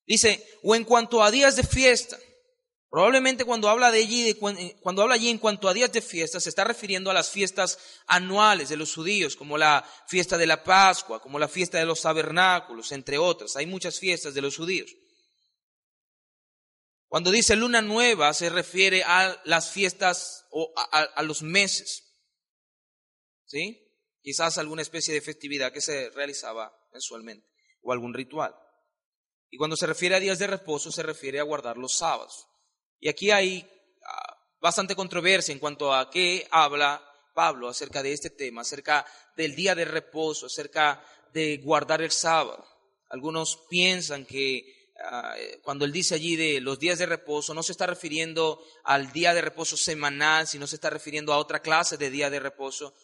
Dice, 0.06 0.45
o 0.64 0.75
en 0.75 0.85
cuanto 0.85 1.23
a 1.23 1.30
días 1.30 1.54
de 1.54 1.62
fiesta, 1.62 2.18
probablemente 2.90 3.44
cuando 3.44 3.68
habla 3.68 3.90
de 3.90 3.98
allí, 3.98 4.30
eh, 4.30 4.76
cuando 4.80 5.02
habla 5.02 5.14
allí 5.14 5.28
en 5.28 5.38
cuanto 5.38 5.68
a 5.68 5.74
días 5.74 5.92
de 5.92 6.02
fiesta, 6.02 6.40
se 6.40 6.48
está 6.48 6.64
refiriendo 6.64 7.10
a 7.10 7.14
las 7.14 7.30
fiestas 7.30 7.78
anuales 8.06 8.68
de 8.68 8.76
los 8.76 8.94
judíos, 8.94 9.36
como 9.36 9.58
la 9.58 9.88
fiesta 10.06 10.38
de 10.38 10.46
la 10.46 10.62
Pascua, 10.62 11.20
como 11.20 11.38
la 11.38 11.48
fiesta 11.48 11.78
de 11.78 11.86
los 11.86 12.02
tabernáculos, 12.02 12.92
entre 12.92 13.18
otras. 13.18 13.56
Hay 13.56 13.66
muchas 13.66 13.98
fiestas 13.98 14.34
de 14.34 14.42
los 14.42 14.56
judíos. 14.56 14.94
Cuando 17.08 17.30
dice 17.30 17.56
luna 17.56 17.82
nueva, 17.82 18.34
se 18.34 18.50
refiere 18.50 19.02
a 19.04 19.40
las 19.44 19.70
fiestas 19.70 20.44
o 20.50 20.72
a 20.76 21.22
los 21.22 21.42
meses. 21.42 22.06
¿sí? 23.46 23.82
Quizás 24.22 24.58
alguna 24.58 24.82
especie 24.82 25.14
de 25.14 25.20
festividad 25.20 25.72
que 25.72 25.80
se 25.80 26.10
realizaba 26.10 26.76
mensualmente 26.92 27.48
o 27.82 27.92
algún 27.92 28.12
ritual. 28.12 28.54
Y 29.50 29.56
cuando 29.56 29.76
se 29.76 29.86
refiere 29.86 30.16
a 30.16 30.20
días 30.20 30.38
de 30.38 30.48
reposo, 30.48 30.90
se 30.90 31.02
refiere 31.02 31.38
a 31.38 31.44
guardar 31.44 31.76
los 31.76 31.96
sábados. 31.96 32.48
Y 33.00 33.08
aquí 33.08 33.30
hay 33.30 33.68
ah, 34.04 34.36
bastante 34.60 34.96
controversia 34.96 35.52
en 35.52 35.58
cuanto 35.58 35.92
a 35.92 36.10
qué 36.10 36.46
habla 36.50 37.02
Pablo 37.34 37.68
acerca 37.68 38.02
de 38.02 38.12
este 38.12 38.30
tema, 38.30 38.62
acerca 38.62 39.04
del 39.36 39.54
día 39.54 39.74
de 39.74 39.84
reposo, 39.84 40.46
acerca 40.46 41.04
de 41.32 41.58
guardar 41.58 42.02
el 42.02 42.10
sábado. 42.10 42.66
Algunos 43.10 43.64
piensan 43.68 44.24
que 44.24 44.90
ah, 45.04 45.34
cuando 45.62 45.84
él 45.84 45.92
dice 45.92 46.14
allí 46.14 46.36
de 46.36 46.60
los 46.60 46.78
días 46.78 46.98
de 46.98 47.06
reposo, 47.06 47.54
no 47.54 47.62
se 47.62 47.72
está 47.72 47.86
refiriendo 47.86 48.62
al 48.84 49.12
día 49.12 49.34
de 49.34 49.42
reposo 49.42 49.76
semanal, 49.76 50.46
sino 50.46 50.66
se 50.66 50.76
está 50.76 50.90
refiriendo 50.90 51.32
a 51.32 51.38
otra 51.38 51.60
clase 51.60 51.96
de 51.96 52.10
día 52.10 52.30
de 52.30 52.40
reposo, 52.40 52.94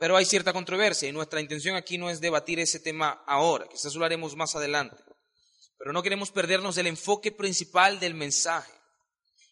pero 0.00 0.16
hay 0.16 0.24
cierta 0.24 0.54
controversia 0.54 1.08
y 1.10 1.12
nuestra 1.12 1.42
intención 1.42 1.76
aquí 1.76 1.98
no 1.98 2.08
es 2.08 2.22
debatir 2.22 2.58
ese 2.58 2.80
tema 2.80 3.22
ahora, 3.26 3.68
quizás 3.68 3.94
lo 3.94 4.04
haremos 4.06 4.34
más 4.34 4.56
adelante. 4.56 4.96
Pero 5.76 5.92
no 5.92 6.02
queremos 6.02 6.30
perdernos 6.30 6.74
del 6.74 6.86
enfoque 6.86 7.32
principal 7.32 8.00
del 8.00 8.14
mensaje. 8.14 8.72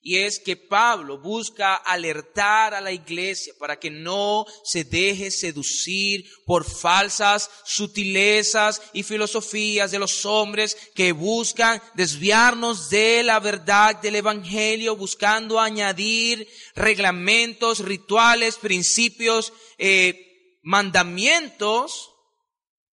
Y 0.08 0.16
es 0.20 0.38
que 0.38 0.56
Pablo 0.56 1.18
busca 1.18 1.74
alertar 1.74 2.72
a 2.72 2.80
la 2.80 2.92
iglesia 2.92 3.52
para 3.58 3.78
que 3.78 3.90
no 3.90 4.46
se 4.64 4.84
deje 4.84 5.30
seducir 5.30 6.24
por 6.46 6.64
falsas 6.64 7.50
sutilezas 7.66 8.80
y 8.94 9.02
filosofías 9.02 9.90
de 9.90 9.98
los 9.98 10.24
hombres 10.24 10.78
que 10.94 11.12
buscan 11.12 11.82
desviarnos 11.92 12.88
de 12.88 13.22
la 13.22 13.38
verdad 13.38 13.96
del 13.96 14.16
Evangelio, 14.16 14.96
buscando 14.96 15.60
añadir 15.60 16.48
reglamentos, 16.74 17.80
rituales, 17.80 18.56
principios, 18.56 19.52
eh, 19.76 20.56
mandamientos 20.62 22.14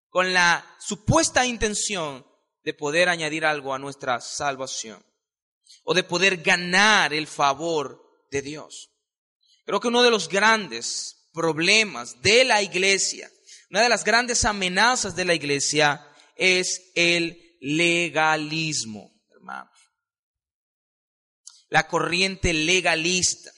con 0.09 0.33
la 0.33 0.65
supuesta 0.81 1.45
intención 1.45 2.27
de 2.65 2.73
poder 2.73 3.07
añadir 3.07 3.45
algo 3.45 3.73
a 3.73 3.79
nuestra 3.79 4.19
salvación 4.19 5.01
o 5.83 5.93
de 5.93 6.03
poder 6.03 6.37
ganar 6.37 7.13
el 7.13 7.27
favor 7.27 8.01
de 8.31 8.41
Dios. 8.41 8.89
Creo 9.65 9.79
que 9.79 9.87
uno 9.87 10.03
de 10.03 10.11
los 10.11 10.29
grandes 10.29 11.29
problemas 11.33 12.21
de 12.21 12.45
la 12.45 12.61
iglesia 12.61 13.29
Una 13.69 13.81
de 13.81 13.89
las 13.89 14.03
grandes 14.03 14.45
amenazas 14.45 15.15
de 15.15 15.25
la 15.25 15.33
iglesia 15.33 16.07
es 16.35 16.91
el 16.95 17.57
legalismo, 17.59 19.11
hermanos. 19.31 19.77
La 21.69 21.87
corriente 21.87 22.53
legalista. 22.53 23.51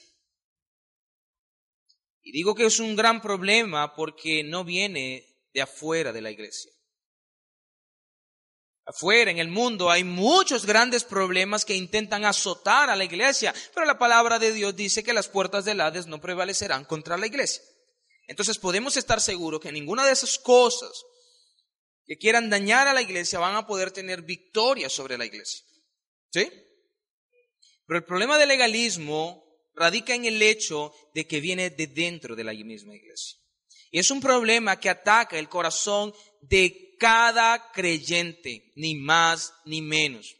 Y 2.22 2.32
digo 2.32 2.54
que 2.54 2.66
es 2.66 2.80
un 2.80 2.96
gran 2.96 3.20
problema 3.20 3.94
porque 3.94 4.42
no 4.42 4.64
viene 4.64 5.24
de 5.52 5.62
afuera 5.62 6.12
de 6.12 6.22
la 6.22 6.30
iglesia. 6.30 6.72
Afuera, 8.88 9.30
en 9.30 9.38
el 9.38 9.48
mundo, 9.48 9.90
hay 9.90 10.02
muchos 10.02 10.64
grandes 10.64 11.04
problemas 11.04 11.66
que 11.66 11.74
intentan 11.74 12.24
azotar 12.24 12.88
a 12.88 12.96
la 12.96 13.04
iglesia, 13.04 13.54
pero 13.74 13.84
la 13.84 13.98
palabra 13.98 14.38
de 14.38 14.50
Dios 14.50 14.74
dice 14.74 15.04
que 15.04 15.12
las 15.12 15.28
puertas 15.28 15.66
del 15.66 15.82
Hades 15.82 16.06
no 16.06 16.22
prevalecerán 16.22 16.86
contra 16.86 17.18
la 17.18 17.26
iglesia. 17.26 17.62
Entonces 18.28 18.56
podemos 18.56 18.96
estar 18.96 19.20
seguros 19.20 19.60
que 19.60 19.72
ninguna 19.72 20.06
de 20.06 20.12
esas 20.12 20.38
cosas 20.38 21.04
que 22.06 22.16
quieran 22.16 22.48
dañar 22.48 22.88
a 22.88 22.94
la 22.94 23.02
iglesia 23.02 23.38
van 23.38 23.56
a 23.56 23.66
poder 23.66 23.90
tener 23.90 24.22
victoria 24.22 24.88
sobre 24.88 25.18
la 25.18 25.26
iglesia. 25.26 25.66
¿Sí? 26.32 26.50
Pero 27.86 27.98
el 27.98 28.06
problema 28.06 28.38
del 28.38 28.48
legalismo 28.48 29.44
radica 29.74 30.14
en 30.14 30.24
el 30.24 30.40
hecho 30.40 30.94
de 31.12 31.26
que 31.26 31.40
viene 31.40 31.68
de 31.68 31.88
dentro 31.88 32.34
de 32.34 32.44
la 32.44 32.54
misma 32.54 32.96
iglesia. 32.96 33.38
Y 33.90 33.98
es 33.98 34.10
un 34.10 34.22
problema 34.22 34.80
que 34.80 34.88
ataca 34.88 35.38
el 35.38 35.50
corazón 35.50 36.14
de 36.40 36.87
cada 36.98 37.70
creyente, 37.72 38.72
ni 38.76 38.94
más 38.94 39.54
ni 39.64 39.80
menos. 39.80 40.36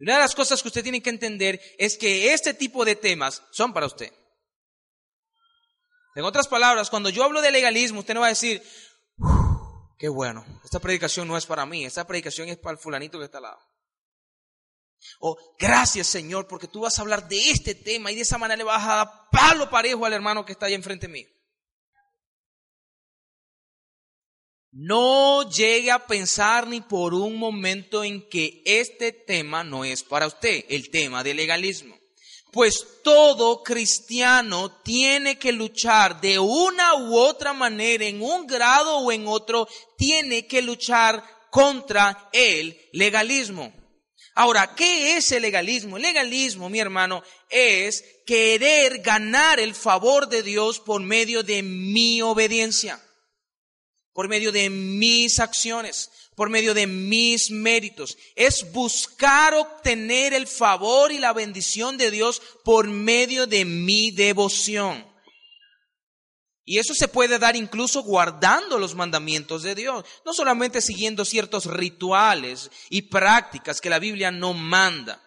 Una 0.00 0.14
de 0.14 0.20
las 0.20 0.34
cosas 0.34 0.62
que 0.62 0.68
usted 0.68 0.82
tiene 0.82 1.02
que 1.02 1.10
entender 1.10 1.60
es 1.78 1.96
que 1.96 2.32
este 2.32 2.54
tipo 2.54 2.84
de 2.84 2.96
temas 2.96 3.42
son 3.50 3.72
para 3.72 3.86
usted. 3.86 4.12
En 6.14 6.24
otras 6.24 6.48
palabras, 6.48 6.90
cuando 6.90 7.10
yo 7.10 7.24
hablo 7.24 7.40
de 7.40 7.50
legalismo, 7.50 8.00
usted 8.00 8.14
no 8.14 8.20
va 8.20 8.26
a 8.26 8.30
decir, 8.30 8.62
qué 9.98 10.08
bueno, 10.08 10.44
esta 10.64 10.80
predicación 10.80 11.26
no 11.28 11.36
es 11.36 11.46
para 11.46 11.66
mí, 11.66 11.84
esta 11.84 12.06
predicación 12.06 12.48
es 12.48 12.58
para 12.58 12.72
el 12.72 12.78
fulanito 12.78 13.18
que 13.18 13.24
está 13.24 13.38
al 13.38 13.44
lado. 13.44 13.60
O 15.20 15.36
gracias 15.58 16.06
Señor, 16.06 16.48
porque 16.48 16.66
tú 16.66 16.80
vas 16.80 16.98
a 16.98 17.02
hablar 17.02 17.28
de 17.28 17.50
este 17.50 17.74
tema 17.74 18.10
y 18.10 18.16
de 18.16 18.22
esa 18.22 18.38
manera 18.38 18.56
le 18.56 18.64
vas 18.64 18.84
a 18.84 18.96
dar 18.96 19.28
palo 19.30 19.70
parejo 19.70 20.04
al 20.06 20.12
hermano 20.12 20.44
que 20.44 20.52
está 20.52 20.66
ahí 20.66 20.74
enfrente 20.74 21.06
de 21.06 21.37
No 24.80 25.50
llegue 25.50 25.90
a 25.90 26.06
pensar 26.06 26.68
ni 26.68 26.80
por 26.80 27.12
un 27.12 27.36
momento 27.36 28.04
en 28.04 28.28
que 28.28 28.62
este 28.64 29.10
tema 29.10 29.64
no 29.64 29.84
es 29.84 30.04
para 30.04 30.28
usted, 30.28 30.66
el 30.68 30.88
tema 30.90 31.24
del 31.24 31.38
legalismo. 31.38 31.98
Pues 32.52 32.86
todo 33.02 33.64
cristiano 33.64 34.70
tiene 34.84 35.36
que 35.36 35.50
luchar 35.50 36.20
de 36.20 36.38
una 36.38 36.94
u 36.94 37.16
otra 37.16 37.52
manera, 37.52 38.04
en 38.04 38.22
un 38.22 38.46
grado 38.46 38.98
o 38.98 39.10
en 39.10 39.26
otro, 39.26 39.66
tiene 39.96 40.46
que 40.46 40.62
luchar 40.62 41.24
contra 41.50 42.30
el 42.32 42.80
legalismo. 42.92 43.72
Ahora, 44.36 44.76
¿qué 44.76 45.16
es 45.16 45.32
el 45.32 45.42
legalismo? 45.42 45.96
El 45.96 46.04
legalismo, 46.04 46.70
mi 46.70 46.78
hermano, 46.78 47.24
es 47.50 48.04
querer 48.24 48.98
ganar 48.98 49.58
el 49.58 49.74
favor 49.74 50.28
de 50.28 50.44
Dios 50.44 50.78
por 50.78 51.02
medio 51.02 51.42
de 51.42 51.64
mi 51.64 52.22
obediencia 52.22 53.02
por 54.18 54.26
medio 54.26 54.50
de 54.50 54.68
mis 54.68 55.38
acciones, 55.38 56.10
por 56.34 56.50
medio 56.50 56.74
de 56.74 56.88
mis 56.88 57.52
méritos. 57.52 58.18
Es 58.34 58.72
buscar 58.72 59.54
obtener 59.54 60.34
el 60.34 60.48
favor 60.48 61.12
y 61.12 61.18
la 61.18 61.32
bendición 61.32 61.96
de 61.96 62.10
Dios 62.10 62.42
por 62.64 62.88
medio 62.88 63.46
de 63.46 63.64
mi 63.64 64.10
devoción. 64.10 65.06
Y 66.64 66.78
eso 66.78 66.94
se 66.94 67.06
puede 67.06 67.38
dar 67.38 67.54
incluso 67.54 68.02
guardando 68.02 68.80
los 68.80 68.96
mandamientos 68.96 69.62
de 69.62 69.76
Dios, 69.76 70.04
no 70.26 70.34
solamente 70.34 70.80
siguiendo 70.80 71.24
ciertos 71.24 71.66
rituales 71.66 72.72
y 72.90 73.02
prácticas 73.02 73.80
que 73.80 73.88
la 73.88 74.00
Biblia 74.00 74.32
no 74.32 74.52
manda. 74.52 75.22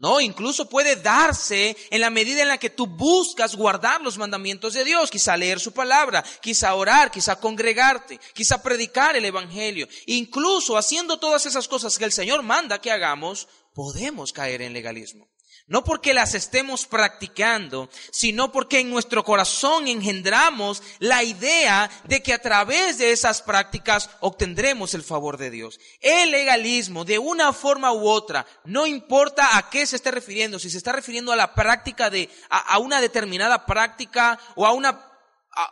No, 0.00 0.20
incluso 0.20 0.68
puede 0.68 0.94
darse 0.94 1.76
en 1.90 2.00
la 2.00 2.10
medida 2.10 2.42
en 2.42 2.48
la 2.48 2.58
que 2.58 2.70
tú 2.70 2.86
buscas 2.86 3.56
guardar 3.56 4.00
los 4.00 4.16
mandamientos 4.16 4.74
de 4.74 4.84
Dios, 4.84 5.10
quizá 5.10 5.36
leer 5.36 5.58
su 5.58 5.72
palabra, 5.72 6.24
quizá 6.40 6.74
orar, 6.74 7.10
quizá 7.10 7.40
congregarte, 7.40 8.20
quizá 8.32 8.62
predicar 8.62 9.16
el 9.16 9.24
Evangelio. 9.24 9.88
Incluso 10.06 10.76
haciendo 10.76 11.18
todas 11.18 11.46
esas 11.46 11.66
cosas 11.66 11.98
que 11.98 12.04
el 12.04 12.12
Señor 12.12 12.44
manda 12.44 12.80
que 12.80 12.92
hagamos, 12.92 13.48
podemos 13.74 14.32
caer 14.32 14.62
en 14.62 14.72
legalismo. 14.72 15.28
No 15.68 15.84
porque 15.84 16.14
las 16.14 16.34
estemos 16.34 16.86
practicando, 16.86 17.90
sino 18.10 18.50
porque 18.50 18.80
en 18.80 18.88
nuestro 18.88 19.22
corazón 19.22 19.86
engendramos 19.86 20.82
la 20.98 21.22
idea 21.22 21.90
de 22.04 22.22
que 22.22 22.32
a 22.32 22.40
través 22.40 22.96
de 22.96 23.12
esas 23.12 23.42
prácticas 23.42 24.08
obtendremos 24.20 24.94
el 24.94 25.02
favor 25.02 25.36
de 25.36 25.50
Dios. 25.50 25.78
El 26.00 26.30
legalismo, 26.30 27.04
de 27.04 27.18
una 27.18 27.52
forma 27.52 27.92
u 27.92 28.08
otra, 28.08 28.46
no 28.64 28.86
importa 28.86 29.58
a 29.58 29.68
qué 29.68 29.84
se 29.84 29.96
esté 29.96 30.10
refiriendo, 30.10 30.58
si 30.58 30.70
se 30.70 30.78
está 30.78 30.92
refiriendo 30.92 31.32
a 31.32 31.36
la 31.36 31.54
práctica 31.54 32.08
de, 32.08 32.30
a, 32.48 32.78
una 32.78 33.02
determinada 33.02 33.66
práctica 33.66 34.38
o 34.54 34.66
a 34.66 34.72
una 34.72 35.07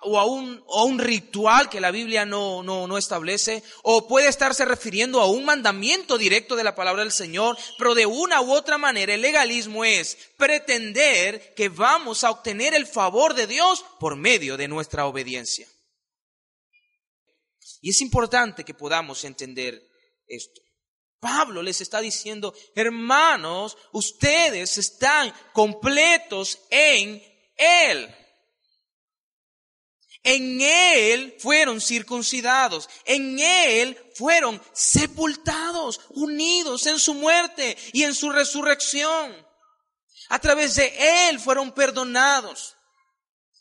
o 0.02 0.18
a 0.18 0.24
un, 0.24 0.64
un 0.66 0.98
ritual 0.98 1.68
que 1.68 1.80
la 1.80 1.90
Biblia 1.90 2.24
no, 2.24 2.62
no, 2.62 2.86
no 2.86 2.98
establece, 2.98 3.62
o 3.82 4.08
puede 4.08 4.28
estarse 4.28 4.64
refiriendo 4.64 5.20
a 5.20 5.30
un 5.30 5.44
mandamiento 5.44 6.18
directo 6.18 6.56
de 6.56 6.64
la 6.64 6.74
palabra 6.74 7.02
del 7.02 7.12
Señor, 7.12 7.56
pero 7.78 7.94
de 7.94 8.06
una 8.06 8.40
u 8.40 8.52
otra 8.52 8.78
manera 8.78 9.14
el 9.14 9.20
legalismo 9.20 9.84
es 9.84 10.16
pretender 10.36 11.54
que 11.54 11.68
vamos 11.68 12.24
a 12.24 12.30
obtener 12.30 12.74
el 12.74 12.86
favor 12.86 13.34
de 13.34 13.46
Dios 13.46 13.84
por 14.00 14.16
medio 14.16 14.56
de 14.56 14.68
nuestra 14.68 15.06
obediencia. 15.06 15.68
Y 17.80 17.90
es 17.90 18.00
importante 18.00 18.64
que 18.64 18.74
podamos 18.74 19.24
entender 19.24 19.80
esto. 20.26 20.60
Pablo 21.20 21.62
les 21.62 21.80
está 21.80 22.00
diciendo, 22.00 22.54
hermanos, 22.74 23.76
ustedes 23.92 24.78
están 24.78 25.32
completos 25.52 26.58
en 26.70 27.22
Él. 27.56 28.14
En 30.28 30.60
Él 30.60 31.36
fueron 31.38 31.80
circuncidados, 31.80 32.88
en 33.04 33.38
Él 33.38 33.96
fueron 34.16 34.60
sepultados, 34.72 36.00
unidos 36.10 36.86
en 36.86 36.98
su 36.98 37.14
muerte 37.14 37.78
y 37.92 38.02
en 38.02 38.12
su 38.12 38.32
resurrección. 38.32 39.32
A 40.28 40.40
través 40.40 40.74
de 40.74 41.28
Él 41.28 41.38
fueron 41.38 41.70
perdonados. 41.70 42.75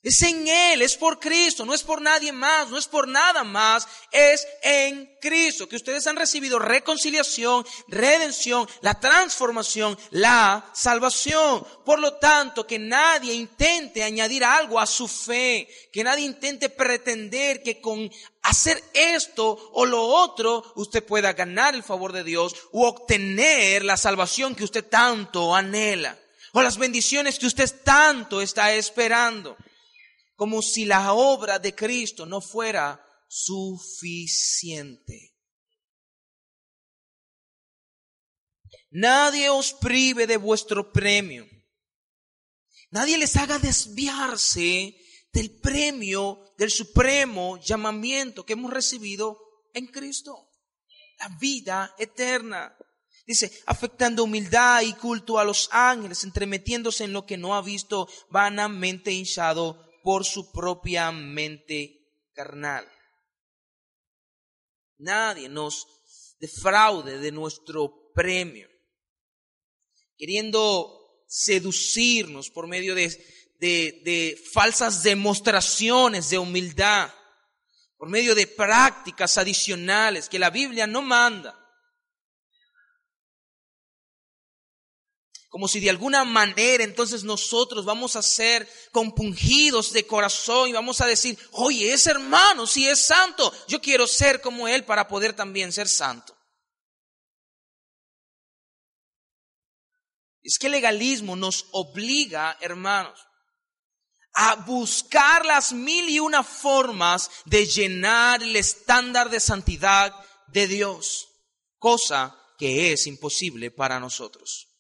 Es 0.06 0.22
en 0.22 0.48
Él, 0.48 0.84
es 0.84 0.98
por 0.98 1.20
Cristo, 1.20 1.66
no 1.66 1.74
es 1.74 1.82
por 1.82 2.00
nadie 2.00 2.32
más, 2.32 2.70
no 2.70 2.78
es 2.78 2.86
por 2.86 3.08
nada 3.08 3.44
más, 3.44 3.88
es 4.12 4.46
en 4.62 5.18
Cristo 5.20 5.68
que 5.68 5.78
ustedes 5.78 6.06
han 6.06 6.16
recibido 6.16 6.60
reconciliación, 6.60 7.66
redención, 7.88 8.70
la 8.82 9.00
transformación, 9.00 9.98
la 10.12 10.64
salvación. 10.76 11.66
Por 11.84 11.98
lo 11.98 12.18
tanto, 12.18 12.68
que 12.68 12.78
nadie 12.78 13.34
intente 13.34 14.04
añadir 14.04 14.44
algo 14.44 14.80
a 14.80 14.86
su 14.86 15.08
fe, 15.08 15.68
que 15.92 16.04
nadie 16.04 16.24
intente 16.24 16.70
pretender 16.70 17.64
que 17.64 17.82
con 17.82 18.08
hacer 18.44 18.84
esto 18.94 19.72
o 19.74 19.88
lo 19.88 20.04
otro 20.04 20.72
usted 20.76 21.04
pueda 21.04 21.34
ganar 21.34 21.74
el 21.74 21.82
favor 21.82 22.14
de 22.14 22.24
Dios 22.24 22.56
o 22.74 22.88
obtener 22.88 23.84
la 23.84 23.98
salvación 23.98 24.54
que 24.54 24.66
usted 24.66 24.86
tanto 24.86 25.56
anhela 25.56 26.16
o 26.52 26.62
las 26.62 26.78
bendiciones 26.78 27.40
que 27.40 27.48
usted 27.48 27.74
tanto 27.84 28.40
está 28.40 28.72
esperando 28.76 29.58
como 30.36 30.62
si 30.62 30.86
la 30.86 31.14
obra 31.14 31.60
de 31.60 31.74
Cristo 31.74 32.26
no 32.26 32.42
fuera 32.42 33.02
suficiente. 33.28 35.34
Nadie 38.92 39.50
os 39.50 39.74
prive 39.74 40.28
de 40.28 40.38
vuestro 40.38 40.92
premio. 40.92 41.46
Nadie 42.92 43.18
les 43.18 43.36
haga 43.36 43.60
desviarse 43.60 44.96
del 45.34 45.60
premio, 45.60 46.54
del 46.58 46.72
supremo 46.72 47.60
llamamiento 47.60 48.46
que 48.46 48.54
hemos 48.54 48.72
recibido 48.72 49.38
en 49.74 49.88
Cristo. 49.88 50.50
La 51.20 51.30
vida 51.40 51.94
eterna. 51.98 52.78
Dice, 53.28 53.52
afectando 53.66 54.24
humildad 54.24 54.82
y 54.82 54.94
culto 54.94 55.40
a 55.40 55.44
los 55.44 55.68
ángeles, 55.72 56.24
entremetiéndose 56.24 57.04
en 57.04 57.12
lo 57.12 57.26
que 57.26 57.38
no 57.38 57.56
ha 57.56 57.62
visto, 57.62 58.08
vanamente 58.30 59.12
hinchado 59.12 59.85
por 60.06 60.24
su 60.24 60.52
propia 60.52 61.12
mente 61.12 62.30
carnal. 62.32 62.88
Nadie 65.00 65.50
nos 65.50 65.88
defraude 66.40 67.18
de 67.18 67.32
nuestro 67.32 68.12
premio, 68.14 68.70
queriendo 70.16 71.26
seducirnos 71.28 72.52
por 72.52 72.68
medio 72.68 72.94
de, 72.94 74.40
falsas 74.54 75.02
demostraciones 75.02 76.30
de 76.30 76.38
humildad, 76.38 77.12
por 77.98 78.08
medio 78.08 78.36
de 78.36 78.46
prácticas 78.46 79.40
adicionales 79.40 80.30
que 80.30 80.38
la 80.38 80.52
Biblia 80.52 80.86
no 80.86 81.02
manda. 81.02 81.65
Como 85.56 85.70
si 85.70 85.80
de 85.80 85.90
alguna 85.90 86.26
manera 86.26 86.84
entonces 86.84 87.24
nosotros 87.24 87.86
vamos 87.86 88.18
a 88.18 88.22
ser 88.22 88.70
compungidos 88.92 89.94
de 89.94 90.06
corazón 90.06 90.68
y 90.68 90.74
vamos 90.74 91.00
a 91.00 91.06
decir, 91.06 91.40
oye, 91.54 91.94
ese 91.94 92.10
hermano 92.10 92.68
si 92.68 92.86
es 92.86 93.00
santo, 93.00 93.54
yo 93.66 93.80
quiero 93.80 94.06
ser 94.06 94.42
como 94.42 94.68
él 94.68 94.84
para 94.84 95.08
poder 95.08 95.32
también 95.32 95.72
ser 95.72 95.88
santo. 95.88 96.38
Es 100.44 100.60
que 100.60 100.66
el 100.66 100.74
legalismo 100.74 101.38
nos 101.38 101.68
obliga, 101.72 102.58
hermanos, 102.60 103.18
a 104.34 104.56
buscar 104.56 105.46
las 105.46 105.72
mil 105.72 106.10
y 106.10 106.20
una 106.20 106.44
formas 106.44 107.32
de 107.46 107.66
llenar 107.66 108.44
el 108.44 108.58
estándar 108.58 109.30
de 109.30 109.40
santidad 109.40 110.14
de 110.48 110.68
Dios, 110.68 111.30
cosa 111.78 112.38
que 112.58 112.92
es 112.92 113.08
imposible 113.08 113.72
para 113.72 114.02
nosotros. 114.02 114.75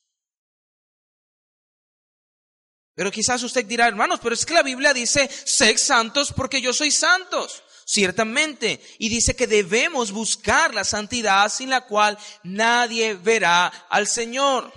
Pero 2.95 3.11
quizás 3.11 3.43
usted 3.43 3.65
dirá, 3.65 3.87
hermanos, 3.87 4.19
pero 4.23 4.33
es 4.33 4.45
que 4.45 4.53
la 4.53 4.63
Biblia 4.63 4.93
dice, 4.93 5.29
sed 5.29 5.77
santos 5.77 6.33
porque 6.33 6.61
yo 6.61 6.73
soy 6.73 6.91
santos. 6.91 7.61
Ciertamente. 7.85 8.81
Y 8.97 9.09
dice 9.09 9.35
que 9.35 9.45
debemos 9.45 10.11
buscar 10.11 10.73
la 10.73 10.83
santidad 10.83 11.49
sin 11.49 11.69
la 11.69 11.81
cual 11.81 12.17
nadie 12.43 13.13
verá 13.13 13.67
al 13.89 14.07
Señor. 14.07 14.73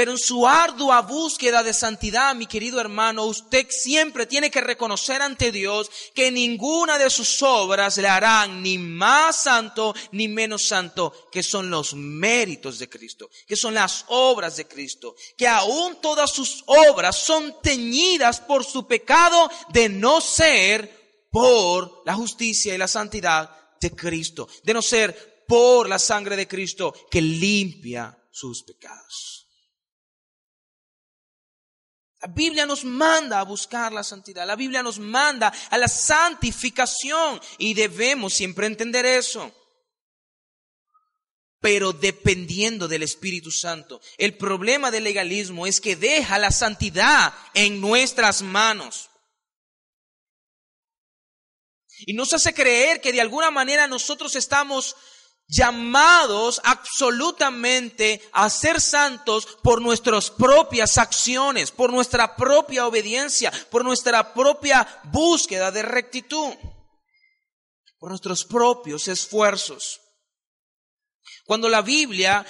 Pero 0.00 0.12
en 0.12 0.18
su 0.18 0.46
ardua 0.48 1.02
búsqueda 1.02 1.62
de 1.62 1.74
santidad, 1.74 2.34
mi 2.34 2.46
querido 2.46 2.80
hermano, 2.80 3.26
usted 3.26 3.66
siempre 3.68 4.24
tiene 4.24 4.50
que 4.50 4.62
reconocer 4.62 5.20
ante 5.20 5.52
Dios 5.52 5.90
que 6.14 6.30
ninguna 6.30 6.96
de 6.96 7.10
sus 7.10 7.42
obras 7.42 7.98
le 7.98 8.08
harán 8.08 8.62
ni 8.62 8.78
más 8.78 9.42
santo 9.42 9.94
ni 10.12 10.26
menos 10.26 10.66
santo, 10.66 11.28
que 11.30 11.42
son 11.42 11.68
los 11.68 11.92
méritos 11.92 12.78
de 12.78 12.88
Cristo, 12.88 13.28
que 13.46 13.56
son 13.56 13.74
las 13.74 14.06
obras 14.08 14.56
de 14.56 14.66
Cristo, 14.66 15.16
que 15.36 15.46
aún 15.46 16.00
todas 16.00 16.32
sus 16.32 16.64
obras 16.64 17.16
son 17.16 17.60
teñidas 17.62 18.40
por 18.40 18.64
su 18.64 18.86
pecado 18.86 19.50
de 19.68 19.90
no 19.90 20.22
ser 20.22 21.28
por 21.30 22.04
la 22.06 22.14
justicia 22.14 22.74
y 22.74 22.78
la 22.78 22.88
santidad 22.88 23.54
de 23.78 23.90
Cristo, 23.94 24.48
de 24.62 24.72
no 24.72 24.80
ser 24.80 25.44
por 25.46 25.90
la 25.90 25.98
sangre 25.98 26.36
de 26.36 26.48
Cristo 26.48 26.94
que 27.10 27.20
limpia 27.20 28.18
sus 28.30 28.62
pecados. 28.62 29.40
La 32.22 32.28
Biblia 32.28 32.66
nos 32.66 32.84
manda 32.84 33.40
a 33.40 33.44
buscar 33.44 33.92
la 33.92 34.04
santidad, 34.04 34.46
la 34.46 34.56
Biblia 34.56 34.82
nos 34.82 34.98
manda 34.98 35.52
a 35.70 35.78
la 35.78 35.88
santificación 35.88 37.40
y 37.56 37.72
debemos 37.72 38.34
siempre 38.34 38.66
entender 38.66 39.06
eso. 39.06 39.54
Pero 41.60 41.92
dependiendo 41.92 42.88
del 42.88 43.02
Espíritu 43.02 43.50
Santo. 43.50 44.00
El 44.18 44.36
problema 44.36 44.90
del 44.90 45.04
legalismo 45.04 45.66
es 45.66 45.80
que 45.80 45.96
deja 45.96 46.38
la 46.38 46.50
santidad 46.50 47.34
en 47.54 47.80
nuestras 47.80 48.42
manos. 48.42 49.10
Y 52.06 52.14
nos 52.14 52.32
hace 52.32 52.54
creer 52.54 53.00
que 53.00 53.12
de 53.12 53.20
alguna 53.20 53.50
manera 53.50 53.86
nosotros 53.86 54.36
estamos 54.36 54.96
llamados 55.50 56.60
absolutamente 56.64 58.22
a 58.32 58.48
ser 58.48 58.80
santos 58.80 59.46
por 59.62 59.82
nuestras 59.82 60.30
propias 60.30 60.96
acciones, 60.96 61.72
por 61.72 61.92
nuestra 61.92 62.36
propia 62.36 62.86
obediencia, 62.86 63.52
por 63.68 63.84
nuestra 63.84 64.32
propia 64.32 64.86
búsqueda 65.04 65.72
de 65.72 65.82
rectitud, 65.82 66.54
por 67.98 68.10
nuestros 68.10 68.44
propios 68.44 69.08
esfuerzos. 69.08 70.00
Cuando 71.44 71.68
la 71.68 71.82
Biblia 71.82 72.46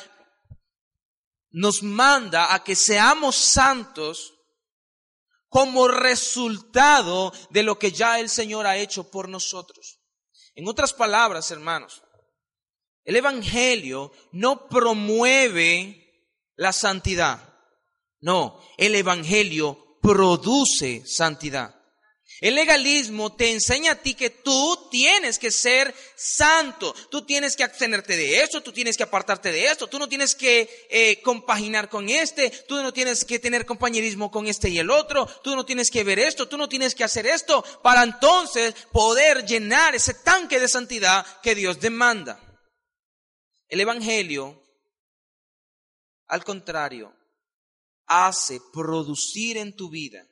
nos 1.52 1.82
manda 1.82 2.54
a 2.54 2.62
que 2.62 2.76
seamos 2.76 3.34
santos 3.34 4.34
como 5.48 5.88
resultado 5.88 7.32
de 7.48 7.62
lo 7.62 7.78
que 7.78 7.92
ya 7.92 8.20
el 8.20 8.28
Señor 8.28 8.66
ha 8.66 8.76
hecho 8.76 9.10
por 9.10 9.28
nosotros. 9.28 10.00
En 10.54 10.68
otras 10.68 10.92
palabras, 10.92 11.50
hermanos, 11.50 12.02
el 13.04 13.16
Evangelio 13.16 14.12
no 14.32 14.68
promueve 14.68 16.00
la 16.56 16.72
santidad. 16.72 17.54
No, 18.20 18.60
el 18.76 18.94
Evangelio 18.94 19.98
produce 20.02 21.02
santidad. 21.06 21.80
El 22.40 22.54
legalismo 22.54 23.36
te 23.36 23.50
enseña 23.50 23.92
a 23.92 23.94
ti 23.96 24.14
que 24.14 24.30
tú 24.30 24.88
tienes 24.90 25.38
que 25.38 25.50
ser 25.50 25.94
santo, 26.16 26.94
tú 27.10 27.26
tienes 27.26 27.54
que 27.54 27.64
abstenerte 27.64 28.16
de 28.16 28.40
esto, 28.40 28.62
tú 28.62 28.72
tienes 28.72 28.96
que 28.96 29.02
apartarte 29.02 29.52
de 29.52 29.66
esto, 29.66 29.88
tú 29.88 29.98
no 29.98 30.08
tienes 30.08 30.34
que 30.34 30.86
eh, 30.88 31.20
compaginar 31.20 31.90
con 31.90 32.08
este, 32.08 32.48
tú 32.66 32.82
no 32.82 32.94
tienes 32.94 33.26
que 33.26 33.38
tener 33.38 33.66
compañerismo 33.66 34.30
con 34.30 34.46
este 34.46 34.70
y 34.70 34.78
el 34.78 34.90
otro, 34.90 35.26
tú 35.42 35.54
no 35.54 35.66
tienes 35.66 35.90
que 35.90 36.02
ver 36.02 36.18
esto, 36.18 36.48
tú 36.48 36.56
no 36.56 36.68
tienes 36.68 36.94
que 36.94 37.04
hacer 37.04 37.26
esto, 37.26 37.62
para 37.82 38.02
entonces 38.02 38.74
poder 38.90 39.44
llenar 39.44 39.94
ese 39.94 40.14
tanque 40.14 40.58
de 40.58 40.68
santidad 40.68 41.26
que 41.42 41.54
Dios 41.54 41.78
demanda. 41.78 42.40
El 43.70 43.80
Evangelio, 43.80 44.60
al 46.26 46.42
contrario, 46.42 47.16
hace 48.06 48.60
producir 48.72 49.56
en 49.58 49.76
tu 49.76 49.88
vida 49.88 50.26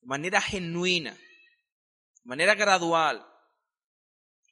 de 0.00 0.06
manera 0.06 0.40
genuina, 0.40 1.12
de 1.12 2.24
manera 2.24 2.56
gradual, 2.56 3.24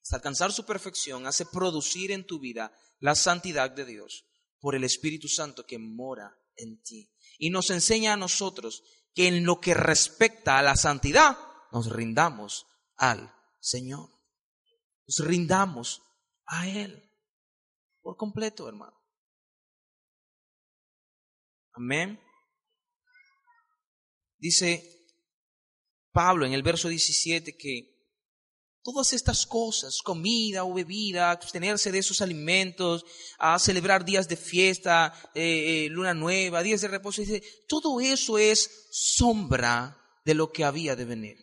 hasta 0.00 0.14
alcanzar 0.14 0.52
su 0.52 0.64
perfección, 0.64 1.26
hace 1.26 1.44
producir 1.44 2.12
en 2.12 2.24
tu 2.24 2.38
vida 2.38 2.72
la 3.00 3.16
santidad 3.16 3.72
de 3.72 3.84
Dios 3.84 4.24
por 4.60 4.76
el 4.76 4.84
Espíritu 4.84 5.26
Santo 5.26 5.66
que 5.66 5.78
mora 5.80 6.38
en 6.54 6.80
ti. 6.82 7.12
Y 7.36 7.50
nos 7.50 7.70
enseña 7.70 8.12
a 8.12 8.16
nosotros 8.16 8.84
que 9.12 9.26
en 9.26 9.44
lo 9.44 9.60
que 9.60 9.74
respecta 9.74 10.56
a 10.56 10.62
la 10.62 10.76
santidad, 10.76 11.36
nos 11.72 11.90
rindamos 11.90 12.68
al 12.94 13.34
Señor. 13.58 14.08
Nos 15.04 15.26
rindamos 15.26 16.00
a 16.46 16.68
Él 16.68 17.06
por 18.08 18.16
completo, 18.16 18.66
hermano. 18.66 18.98
Amén. 21.74 22.18
Dice 24.38 25.04
Pablo 26.10 26.46
en 26.46 26.54
el 26.54 26.62
verso 26.62 26.88
17 26.88 27.58
que 27.58 28.08
todas 28.82 29.12
estas 29.12 29.44
cosas, 29.44 30.00
comida 30.02 30.64
o 30.64 30.72
bebida, 30.72 31.30
abstenerse 31.30 31.92
de 31.92 31.98
esos 31.98 32.22
alimentos, 32.22 33.04
a 33.38 33.58
celebrar 33.58 34.06
días 34.06 34.26
de 34.26 34.38
fiesta, 34.38 35.12
eh, 35.34 35.84
eh, 35.84 35.88
luna 35.90 36.14
nueva, 36.14 36.62
días 36.62 36.80
de 36.80 36.88
reposo, 36.88 37.20
dice, 37.20 37.42
todo 37.68 38.00
eso 38.00 38.38
es 38.38 38.88
sombra 38.90 40.00
de 40.24 40.32
lo 40.32 40.50
que 40.50 40.64
había 40.64 40.96
de 40.96 41.04
venir. 41.04 41.36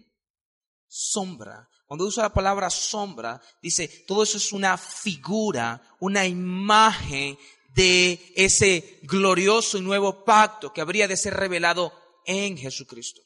Sombra 0.88 1.70
cuando 1.86 2.06
usa 2.06 2.24
la 2.24 2.34
palabra 2.34 2.70
sombra, 2.70 3.40
dice, 3.62 3.88
todo 4.08 4.24
eso 4.24 4.38
es 4.38 4.52
una 4.52 4.78
figura, 4.78 5.82
una 6.00 6.26
imagen 6.26 7.38
de 7.76 8.34
ese 8.36 9.00
glorioso 9.04 9.78
y 9.78 9.82
nuevo 9.82 10.24
pacto 10.24 10.74
que 10.74 10.82
habría 10.82 11.08
de 11.08 11.18
ser 11.18 11.36
revelado 11.36 11.94
en 12.26 12.58
Jesucristo. 12.58 13.22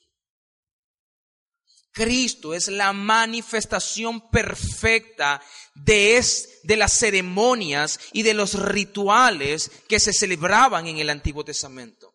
Cristo 1.92 2.54
es 2.54 2.68
la 2.68 2.94
manifestación 2.94 4.30
perfecta 4.30 5.42
de, 5.74 6.24
de 6.64 6.78
las 6.78 6.94
ceremonias 6.94 8.00
y 8.14 8.24
de 8.24 8.34
los 8.34 8.54
rituales 8.54 9.72
que 9.88 10.00
se 10.00 10.14
celebraban 10.14 10.88
en 10.88 10.98
el 10.98 11.10
Antiguo 11.10 11.44
Testamento 11.44 12.09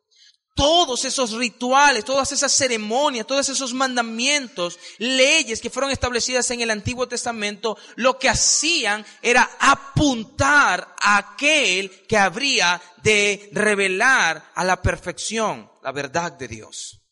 todos 0.55 1.05
esos 1.05 1.33
rituales, 1.33 2.05
todas 2.05 2.31
esas 2.31 2.53
ceremonias, 2.53 3.27
todos 3.27 3.49
esos 3.49 3.75
mandamientos, 3.75 4.79
leyes 4.99 5.61
que 5.61 5.71
fueron 5.71 5.91
establecidas 5.91 6.49
en 6.51 6.61
el 6.61 6.71
Antiguo 6.71 7.09
Testamento, 7.09 7.77
lo 7.97 8.19
que 8.19 8.29
hacían 8.29 9.05
era 9.21 9.51
apuntar 9.59 10.95
a 11.03 11.17
aquel 11.17 12.07
que 12.07 12.17
habría 12.17 12.81
de 13.03 13.51
revelar 13.53 14.53
a 14.55 14.65
la 14.65 14.81
perfección 14.81 15.71
la 15.83 15.93
verdad 15.93 16.33
de 16.33 16.49
Dios. 16.49 17.03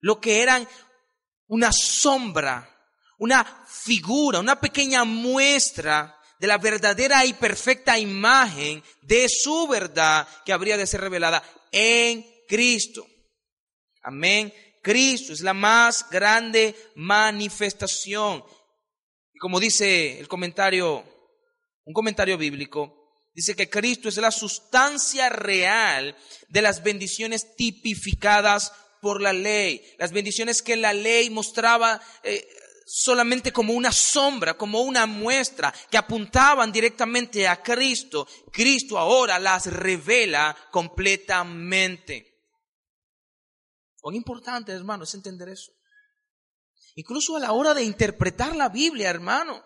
Lo 0.00 0.20
que 0.20 0.42
eran 0.42 0.66
una 1.48 1.70
sombra, 1.70 2.68
una 3.18 3.44
figura, 3.66 4.40
una 4.40 4.58
pequeña 4.58 5.04
muestra 5.04 6.15
de 6.38 6.46
la 6.46 6.58
verdadera 6.58 7.24
y 7.24 7.32
perfecta 7.34 7.98
imagen 7.98 8.82
de 9.02 9.28
su 9.28 9.66
verdad 9.68 10.28
que 10.44 10.52
habría 10.52 10.76
de 10.76 10.86
ser 10.86 11.00
revelada 11.00 11.42
en 11.72 12.26
Cristo. 12.48 13.06
Amén. 14.02 14.52
Cristo 14.82 15.32
es 15.32 15.40
la 15.40 15.54
más 15.54 16.08
grande 16.10 16.74
manifestación. 16.94 18.44
Y 19.34 19.38
como 19.38 19.58
dice 19.58 20.18
el 20.18 20.28
comentario, 20.28 21.04
un 21.84 21.92
comentario 21.92 22.38
bíblico, 22.38 23.06
dice 23.34 23.56
que 23.56 23.68
Cristo 23.68 24.08
es 24.08 24.16
la 24.18 24.30
sustancia 24.30 25.28
real 25.28 26.16
de 26.48 26.62
las 26.62 26.82
bendiciones 26.82 27.54
tipificadas 27.56 28.72
por 29.02 29.20
la 29.20 29.32
ley, 29.32 29.82
las 29.98 30.12
bendiciones 30.12 30.62
que 30.62 30.76
la 30.76 30.92
ley 30.92 31.30
mostraba 31.30 32.00
eh, 32.22 32.46
solamente 32.88 33.52
como 33.52 33.72
una 33.72 33.90
sombra, 33.90 34.56
como 34.56 34.80
una 34.82 35.06
muestra 35.06 35.74
que 35.90 35.98
apuntaban 35.98 36.70
directamente 36.70 37.48
a 37.48 37.60
Cristo, 37.60 38.28
Cristo 38.52 38.96
ahora 38.96 39.40
las 39.40 39.66
revela 39.66 40.56
completamente. 40.70 42.44
Cuán 44.00 44.14
importante, 44.14 44.70
hermano, 44.70 45.02
es 45.02 45.12
entender 45.14 45.48
eso. 45.48 45.72
Incluso 46.94 47.36
a 47.36 47.40
la 47.40 47.52
hora 47.52 47.74
de 47.74 47.82
interpretar 47.82 48.54
la 48.54 48.68
Biblia, 48.68 49.10
hermano. 49.10 49.64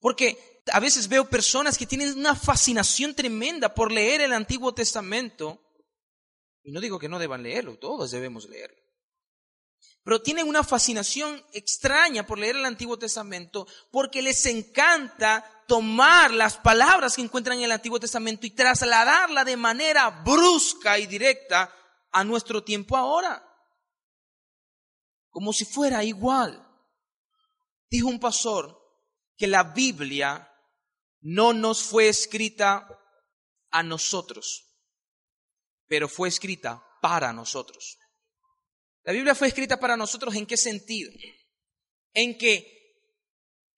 Porque 0.00 0.62
a 0.72 0.80
veces 0.80 1.08
veo 1.08 1.28
personas 1.28 1.76
que 1.76 1.86
tienen 1.86 2.18
una 2.18 2.34
fascinación 2.34 3.14
tremenda 3.14 3.74
por 3.74 3.92
leer 3.92 4.22
el 4.22 4.32
Antiguo 4.32 4.72
Testamento. 4.72 5.60
Y 6.62 6.72
no 6.72 6.80
digo 6.80 6.98
que 6.98 7.08
no 7.10 7.18
deban 7.18 7.42
leerlo, 7.42 7.78
todos 7.78 8.10
debemos 8.10 8.48
leerlo 8.48 8.79
pero 10.02 10.22
tienen 10.22 10.48
una 10.48 10.64
fascinación 10.64 11.44
extraña 11.52 12.26
por 12.26 12.38
leer 12.38 12.56
el 12.56 12.64
Antiguo 12.64 12.98
Testamento 12.98 13.66
porque 13.90 14.22
les 14.22 14.44
encanta 14.46 15.44
tomar 15.66 16.32
las 16.32 16.56
palabras 16.56 17.14
que 17.14 17.22
encuentran 17.22 17.58
en 17.58 17.64
el 17.64 17.72
Antiguo 17.72 18.00
Testamento 18.00 18.46
y 18.46 18.50
trasladarla 18.50 19.44
de 19.44 19.56
manera 19.56 20.10
brusca 20.10 20.98
y 20.98 21.06
directa 21.06 21.72
a 22.12 22.24
nuestro 22.24 22.64
tiempo 22.64 22.96
ahora. 22.96 23.46
Como 25.28 25.52
si 25.52 25.64
fuera 25.64 26.02
igual. 26.02 26.66
Dijo 27.88 28.08
un 28.08 28.18
pastor 28.18 28.80
que 29.36 29.46
la 29.46 29.62
Biblia 29.64 30.50
no 31.20 31.52
nos 31.52 31.82
fue 31.82 32.08
escrita 32.08 32.88
a 33.70 33.82
nosotros, 33.82 34.64
pero 35.86 36.08
fue 36.08 36.28
escrita 36.28 36.84
para 37.00 37.32
nosotros. 37.32 37.98
La 39.04 39.12
Biblia 39.12 39.34
fue 39.34 39.48
escrita 39.48 39.78
para 39.78 39.96
nosotros 39.96 40.34
en 40.34 40.46
qué 40.46 40.56
sentido? 40.56 41.10
En 42.12 42.36
que 42.36 42.80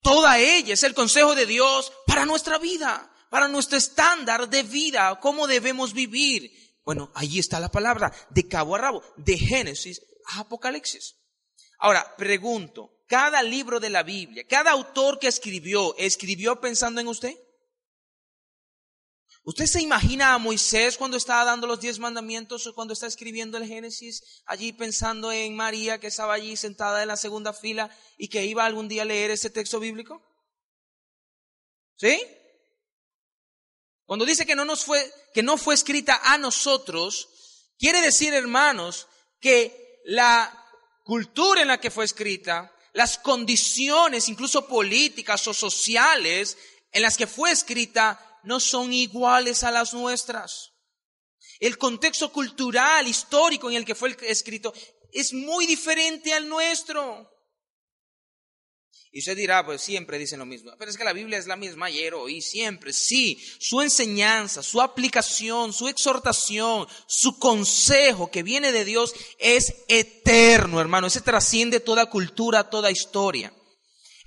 toda 0.01 0.39
ella 0.39 0.73
es 0.73 0.83
el 0.83 0.93
consejo 0.93 1.33
de 1.35 1.45
Dios 1.45 1.91
para 2.05 2.25
nuestra 2.25 2.57
vida, 2.57 3.11
para 3.29 3.47
nuestro 3.47 3.77
estándar 3.77 4.49
de 4.49 4.63
vida, 4.63 5.19
cómo 5.19 5.47
debemos 5.47 5.93
vivir. 5.93 6.51
Bueno, 6.83 7.11
allí 7.15 7.39
está 7.39 7.59
la 7.59 7.71
palabra, 7.71 8.13
de 8.29 8.47
cabo 8.47 8.75
a 8.75 8.79
rabo, 8.79 9.03
de 9.17 9.37
Génesis 9.37 10.01
a 10.27 10.41
Apocalipsis. 10.41 11.15
Ahora, 11.79 12.15
pregunto, 12.17 13.03
¿cada 13.07 13.41
libro 13.41 13.79
de 13.79 13.89
la 13.89 14.03
Biblia, 14.03 14.45
cada 14.47 14.71
autor 14.71 15.19
que 15.19 15.27
escribió, 15.27 15.95
escribió 15.97 16.59
pensando 16.59 16.99
en 16.99 17.07
usted? 17.07 17.35
¿Usted 19.45 19.65
se 19.65 19.81
imagina 19.81 20.33
a 20.33 20.37
Moisés 20.37 20.97
cuando 20.97 21.17
estaba 21.17 21.43
dando 21.43 21.67
los 21.67 21.81
diez 21.81 21.99
mandamientos 21.99 22.65
o 22.65 22.73
cuando 22.73 22.93
está 22.93 23.07
escribiendo 23.07 23.57
el 23.57 23.67
Génesis, 23.67 24.41
allí 24.45 24.71
pensando 24.71 25.33
en 25.33 25.53
María 25.53 25.99
que 25.99 26.07
estaba 26.07 26.33
allí 26.33 26.55
sentada 26.55 27.01
en 27.01 27.09
la 27.09 27.17
segunda 27.17 27.51
fila 27.51 27.89
y 28.17 28.29
que 28.29 28.45
iba 28.45 28.65
algún 28.65 28.87
día 28.87 29.01
a 29.01 29.05
leer 29.05 29.31
ese 29.31 29.49
texto 29.49 29.81
bíblico? 29.81 30.23
¿Sí? 31.97 32.21
Cuando 34.05 34.25
dice 34.25 34.45
que 34.45 34.55
no 34.55 34.63
nos 34.63 34.85
fue, 34.85 35.11
que 35.33 35.43
no 35.43 35.57
fue 35.57 35.73
escrita 35.73 36.21
a 36.23 36.37
nosotros, 36.37 37.27
quiere 37.77 37.99
decir, 37.99 38.33
hermanos, 38.33 39.07
que 39.41 40.01
la 40.05 40.57
cultura 41.03 41.61
en 41.61 41.67
la 41.67 41.81
que 41.81 41.91
fue 41.91 42.05
escrita, 42.05 42.73
las 42.93 43.17
condiciones, 43.17 44.29
incluso 44.29 44.67
políticas 44.67 45.45
o 45.47 45.53
sociales, 45.53 46.57
en 46.93 47.01
las 47.01 47.17
que 47.17 47.27
fue 47.27 47.51
escrita, 47.51 48.32
no 48.43 48.59
son 48.59 48.93
iguales 48.93 49.63
a 49.63 49.71
las 49.71 49.93
nuestras. 49.93 50.71
El 51.59 51.77
contexto 51.77 52.31
cultural, 52.31 53.07
histórico 53.07 53.69
en 53.69 53.77
el 53.77 53.85
que 53.85 53.95
fue 53.95 54.15
escrito 54.21 54.73
es 55.11 55.33
muy 55.33 55.65
diferente 55.65 56.33
al 56.33 56.49
nuestro. 56.49 57.29
Y 59.15 59.19
usted 59.19 59.37
dirá, 59.37 59.63
pues 59.63 59.79
siempre 59.79 60.17
dicen 60.17 60.39
lo 60.39 60.45
mismo. 60.45 60.71
Pero 60.79 60.89
es 60.89 60.97
que 60.97 61.03
la 61.03 61.13
Biblia 61.13 61.37
es 61.37 61.45
la 61.45 61.55
misma 61.55 61.85
ayer, 61.85 62.15
hoy, 62.15 62.41
siempre. 62.41 62.91
Sí, 62.91 63.39
su 63.59 63.79
enseñanza, 63.81 64.63
su 64.63 64.81
aplicación, 64.81 65.71
su 65.71 65.87
exhortación, 65.87 66.87
su 67.05 67.37
consejo 67.37 68.31
que 68.31 68.41
viene 68.41 68.71
de 68.71 68.85
Dios 68.85 69.13
es 69.37 69.83
eterno, 69.87 70.81
hermano. 70.81 71.05
Ese 71.05 71.21
trasciende 71.21 71.79
toda 71.79 72.09
cultura, 72.09 72.71
toda 72.71 72.89
historia. 72.89 73.53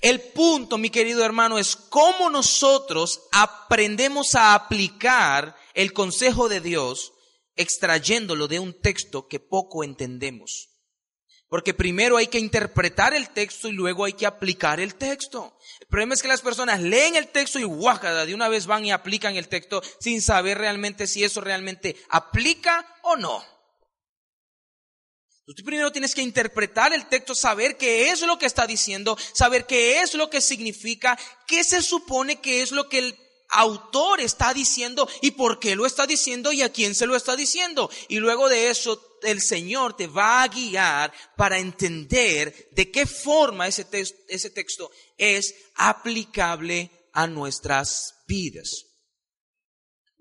El 0.01 0.21
punto, 0.21 0.79
mi 0.79 0.91
querido 0.91 1.25
hermano, 1.25 1.59
es 1.59 1.75
cómo 1.75 2.31
nosotros 2.31 3.23
aprendemos 3.33 4.35
a 4.35 4.55
aplicar 4.55 5.57
el 5.75 5.93
consejo 5.93 6.49
de 6.49 6.61
Dios 6.61 7.13
extrayéndolo 7.57 8.49
de 8.49 8.59
un 8.59 8.81
texto 8.81 9.27
que 9.27 9.41
poco 9.41 9.83
entendemos. 9.83 10.71
Porque 11.49 11.75
primero 11.75 12.17
hay 12.17 12.27
que 12.27 12.41
interpretar 12.41 13.15
el 13.15 13.31
texto 13.31 13.69
y 13.69 13.73
luego 13.73 14.05
hay 14.05 14.13
que 14.13 14.27
aplicar 14.27 14.81
el 14.81 14.97
texto. 14.97 15.57
El 15.81 15.87
problema 15.87 16.15
es 16.15 16.23
que 16.23 16.29
las 16.29 16.43
personas 16.43 16.81
leen 16.81 17.15
el 17.15 17.29
texto 17.29 17.59
y 17.59 17.65
de 18.27 18.35
una 18.35 18.49
vez 18.49 18.67
van 18.67 18.85
y 18.85 18.91
aplican 18.91 19.37
el 19.37 19.49
texto 19.49 19.81
sin 20.01 20.21
saber 20.21 20.59
realmente 20.59 21.07
si 21.07 21.23
eso 21.23 21.41
realmente 21.41 21.97
aplica 22.11 22.85
o 23.03 23.17
no. 23.17 23.56
Tú 25.55 25.63
primero 25.63 25.93
tienes 25.93 26.13
que 26.13 26.23
interpretar 26.23 26.93
el 26.93 27.07
texto, 27.07 27.33
saber 27.33 27.77
qué 27.77 28.11
es 28.11 28.21
lo 28.23 28.37
que 28.37 28.47
está 28.47 28.67
diciendo, 28.67 29.17
saber 29.33 29.65
qué 29.65 30.01
es 30.01 30.15
lo 30.15 30.29
que 30.29 30.41
significa, 30.41 31.17
qué 31.47 31.63
se 31.63 31.83
supone 31.83 32.41
que 32.41 32.63
es 32.63 32.73
lo 32.73 32.89
que 32.89 32.99
el 32.99 33.19
autor 33.51 34.21
está 34.21 34.53
diciendo 34.53 35.09
y 35.23 35.31
por 35.31 35.61
qué 35.61 35.77
lo 35.77 35.87
está 35.87 36.05
diciendo 36.05 36.53
y 36.53 36.63
a 36.63 36.73
quién 36.73 36.97
se 36.97 37.07
lo 37.07 37.15
está 37.15 37.37
diciendo. 37.37 37.89
Y 38.09 38.19
luego 38.19 38.49
de 38.49 38.71
eso 38.71 39.19
el 39.23 39.41
Señor 39.41 39.97
te 39.97 40.09
va 40.09 40.43
a 40.43 40.49
guiar 40.49 41.13
para 41.37 41.59
entender 41.59 42.69
de 42.73 42.91
qué 42.91 43.07
forma 43.07 43.69
ese, 43.69 43.87
ese 44.29 44.51
texto 44.51 44.91
es 45.17 45.55
aplicable 45.77 46.91
a 47.13 47.29
nuestras 47.29 48.17
vidas. 48.27 48.87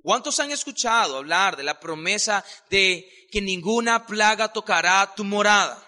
¿Cuántos 0.06 0.40
han 0.40 0.52
escuchado 0.52 1.18
hablar 1.18 1.58
de 1.58 1.64
la 1.64 1.80
promesa 1.80 2.46
de 2.70 3.28
que 3.32 3.42
ninguna 3.42 4.06
plaga 4.06 4.54
tocará 4.54 5.16
tu 5.16 5.24
morada? 5.24 5.84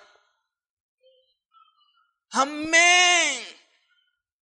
Amén. 2.31 3.45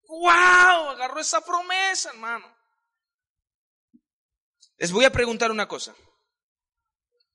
¡Wow! 0.07 0.91
Agarró 0.91 1.19
esa 1.19 1.41
promesa, 1.41 2.11
hermano. 2.11 2.47
Les 4.77 4.93
voy 4.93 5.03
a 5.03 5.11
preguntar 5.11 5.51
una 5.51 5.67
cosa. 5.67 5.93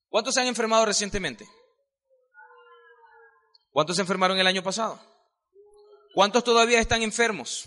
¿Cuántos 0.08 0.32
se 0.32 0.40
han 0.40 0.46
enfermado 0.46 0.86
recientemente? 0.86 1.46
¿Cuántos 3.68 3.96
se 3.96 4.02
enfermaron 4.02 4.38
el 4.38 4.46
año 4.46 4.62
pasado? 4.62 4.98
¿Cuántos 6.14 6.42
todavía 6.42 6.80
están 6.80 7.02
enfermos? 7.02 7.66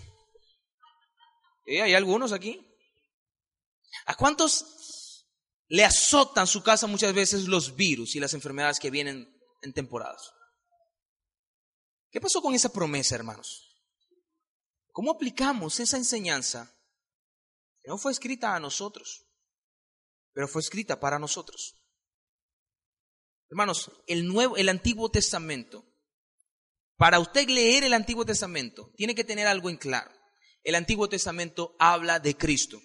¿Hay 1.67 1.93
algunos 1.93 2.31
aquí? 2.31 2.72
¿A 4.05 4.15
cuántos 4.15 5.27
le 5.67 5.83
azotan 5.83 6.47
su 6.47 6.63
casa 6.63 6.87
muchas 6.87 7.13
veces 7.13 7.47
los 7.47 7.75
virus 7.75 8.15
y 8.15 8.19
las 8.19 8.33
enfermedades 8.33 8.79
que 8.79 8.91
vienen 8.91 9.27
en 9.61 9.73
temporadas? 9.73 10.31
¿Qué 12.11 12.21
pasó 12.21 12.41
con 12.41 12.53
esa 12.53 12.71
promesa, 12.71 13.15
hermanos? 13.15 13.73
¿Cómo 14.91 15.11
aplicamos 15.11 15.79
esa 15.79 15.97
enseñanza 15.97 16.71
que 17.81 17.89
no 17.89 17.97
fue 17.97 18.11
escrita 18.11 18.55
a 18.55 18.59
nosotros, 18.59 19.25
pero 20.31 20.47
fue 20.47 20.61
escrita 20.61 20.99
para 20.99 21.17
nosotros? 21.17 21.75
Hermanos, 23.49 23.91
el 24.07 24.27
nuevo, 24.27 24.57
el 24.57 24.69
Antiguo 24.69 25.09
Testamento, 25.09 25.85
para 26.97 27.19
usted 27.19 27.47
leer 27.49 27.83
el 27.83 27.93
Antiguo 27.93 28.25
Testamento, 28.25 28.91
tiene 28.95 29.15
que 29.15 29.23
tener 29.23 29.47
algo 29.47 29.69
en 29.69 29.77
claro. 29.77 30.11
El 30.63 30.75
Antiguo 30.75 31.09
Testamento 31.09 31.75
habla 31.79 32.19
de 32.19 32.37
Cristo. 32.37 32.79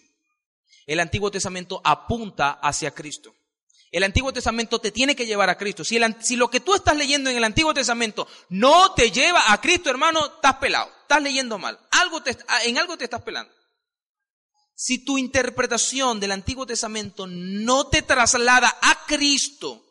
El 0.88 1.00
Antiguo 1.00 1.30
Testamento 1.30 1.82
apunta 1.84 2.52
hacia 2.62 2.92
Cristo. 2.92 3.36
El 3.92 4.04
Antiguo 4.04 4.32
Testamento 4.32 4.80
te 4.80 4.90
tiene 4.90 5.14
que 5.14 5.26
llevar 5.26 5.50
a 5.50 5.58
Cristo. 5.58 5.84
Si, 5.84 5.98
lo 6.34 6.48
que 6.48 6.60
tú 6.60 6.74
estás 6.74 6.96
leyendo 6.96 7.28
en 7.28 7.36
el 7.36 7.44
Antiguo 7.44 7.74
Testamento 7.74 8.26
no 8.48 8.94
te 8.94 9.10
lleva 9.10 9.52
a 9.52 9.60
Cristo, 9.60 9.90
hermano, 9.90 10.24
estás 10.36 10.56
pelado. 10.56 10.90
Estás 11.02 11.22
leyendo 11.22 11.58
mal. 11.58 11.78
Algo 11.90 12.22
te, 12.22 12.34
en 12.64 12.78
algo 12.78 12.96
te 12.96 13.04
estás 13.04 13.20
pelando. 13.20 13.52
Si 14.74 15.04
tu 15.04 15.18
interpretación 15.18 16.20
del 16.20 16.32
Antiguo 16.32 16.64
Testamento 16.64 17.26
no 17.26 17.88
te 17.88 18.00
traslada 18.00 18.74
a 18.80 19.04
Cristo 19.06 19.84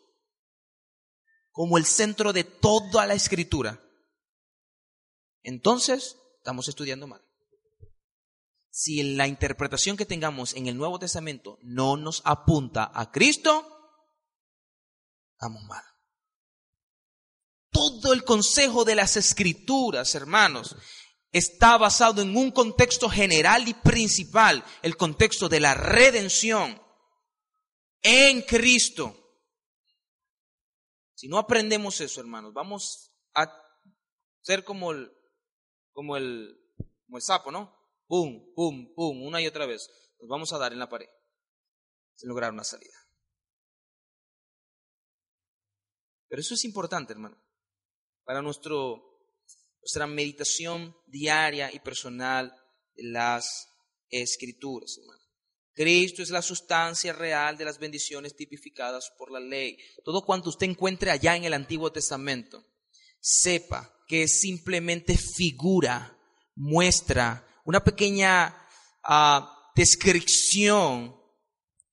como 1.52 1.78
el 1.78 1.86
centro 1.86 2.32
de 2.32 2.42
toda 2.42 3.06
la 3.06 3.14
escritura, 3.14 3.80
entonces 5.44 6.16
estamos 6.40 6.66
estudiando 6.66 7.06
mal 7.06 7.27
si 8.78 9.02
la 9.02 9.26
interpretación 9.26 9.96
que 9.96 10.06
tengamos 10.06 10.54
en 10.54 10.68
el 10.68 10.76
Nuevo 10.76 11.00
Testamento 11.00 11.58
no 11.62 11.96
nos 11.96 12.22
apunta 12.24 12.92
a 12.94 13.10
Cristo, 13.10 13.66
estamos 15.32 15.64
mal. 15.64 15.82
Todo 17.72 18.12
el 18.12 18.22
consejo 18.22 18.84
de 18.84 18.94
las 18.94 19.16
escrituras, 19.16 20.14
hermanos, 20.14 20.76
está 21.32 21.76
basado 21.76 22.22
en 22.22 22.36
un 22.36 22.52
contexto 22.52 23.10
general 23.10 23.66
y 23.66 23.74
principal, 23.74 24.64
el 24.82 24.96
contexto 24.96 25.48
de 25.48 25.58
la 25.58 25.74
redención 25.74 26.80
en 28.02 28.42
Cristo. 28.42 29.12
Si 31.16 31.26
no 31.26 31.38
aprendemos 31.38 32.00
eso, 32.00 32.20
hermanos, 32.20 32.54
vamos 32.54 33.12
a 33.34 33.52
ser 34.40 34.62
como 34.62 34.92
como 35.92 36.16
el, 36.16 36.56
como 37.06 37.16
el 37.16 37.22
sapo, 37.24 37.50
¿no? 37.50 37.76
Pum, 38.08 38.52
pum, 38.54 38.92
pum, 38.94 39.22
una 39.22 39.40
y 39.40 39.46
otra 39.46 39.66
vez. 39.66 39.88
Nos 40.18 40.28
vamos 40.28 40.52
a 40.52 40.58
dar 40.58 40.72
en 40.72 40.80
la 40.80 40.88
pared 40.88 41.08
sin 42.18 42.28
lograr 42.28 42.52
una 42.52 42.64
salida. 42.64 42.96
Pero 46.28 46.40
eso 46.40 46.54
es 46.54 46.64
importante, 46.64 47.12
hermano, 47.12 47.40
para 48.24 48.42
nuestro, 48.42 49.00
nuestra 49.80 50.06
meditación 50.06 50.94
diaria 51.06 51.72
y 51.72 51.78
personal 51.78 52.52
de 52.94 53.04
las 53.04 53.68
escrituras, 54.10 54.98
hermano. 54.98 55.22
Cristo 55.74 56.22
es 56.22 56.30
la 56.30 56.42
sustancia 56.42 57.12
real 57.12 57.56
de 57.56 57.64
las 57.64 57.78
bendiciones 57.78 58.34
tipificadas 58.34 59.12
por 59.16 59.30
la 59.30 59.38
ley. 59.38 59.78
Todo 60.04 60.24
cuanto 60.24 60.50
usted 60.50 60.66
encuentre 60.66 61.12
allá 61.12 61.36
en 61.36 61.44
el 61.44 61.54
Antiguo 61.54 61.92
Testamento, 61.92 62.64
sepa 63.20 63.94
que 64.08 64.24
es 64.24 64.40
simplemente 64.40 65.16
figura, 65.16 66.18
muestra, 66.56 67.47
una 67.68 67.84
pequeña 67.84 68.66
ah, 69.04 69.70
descripción 69.76 71.14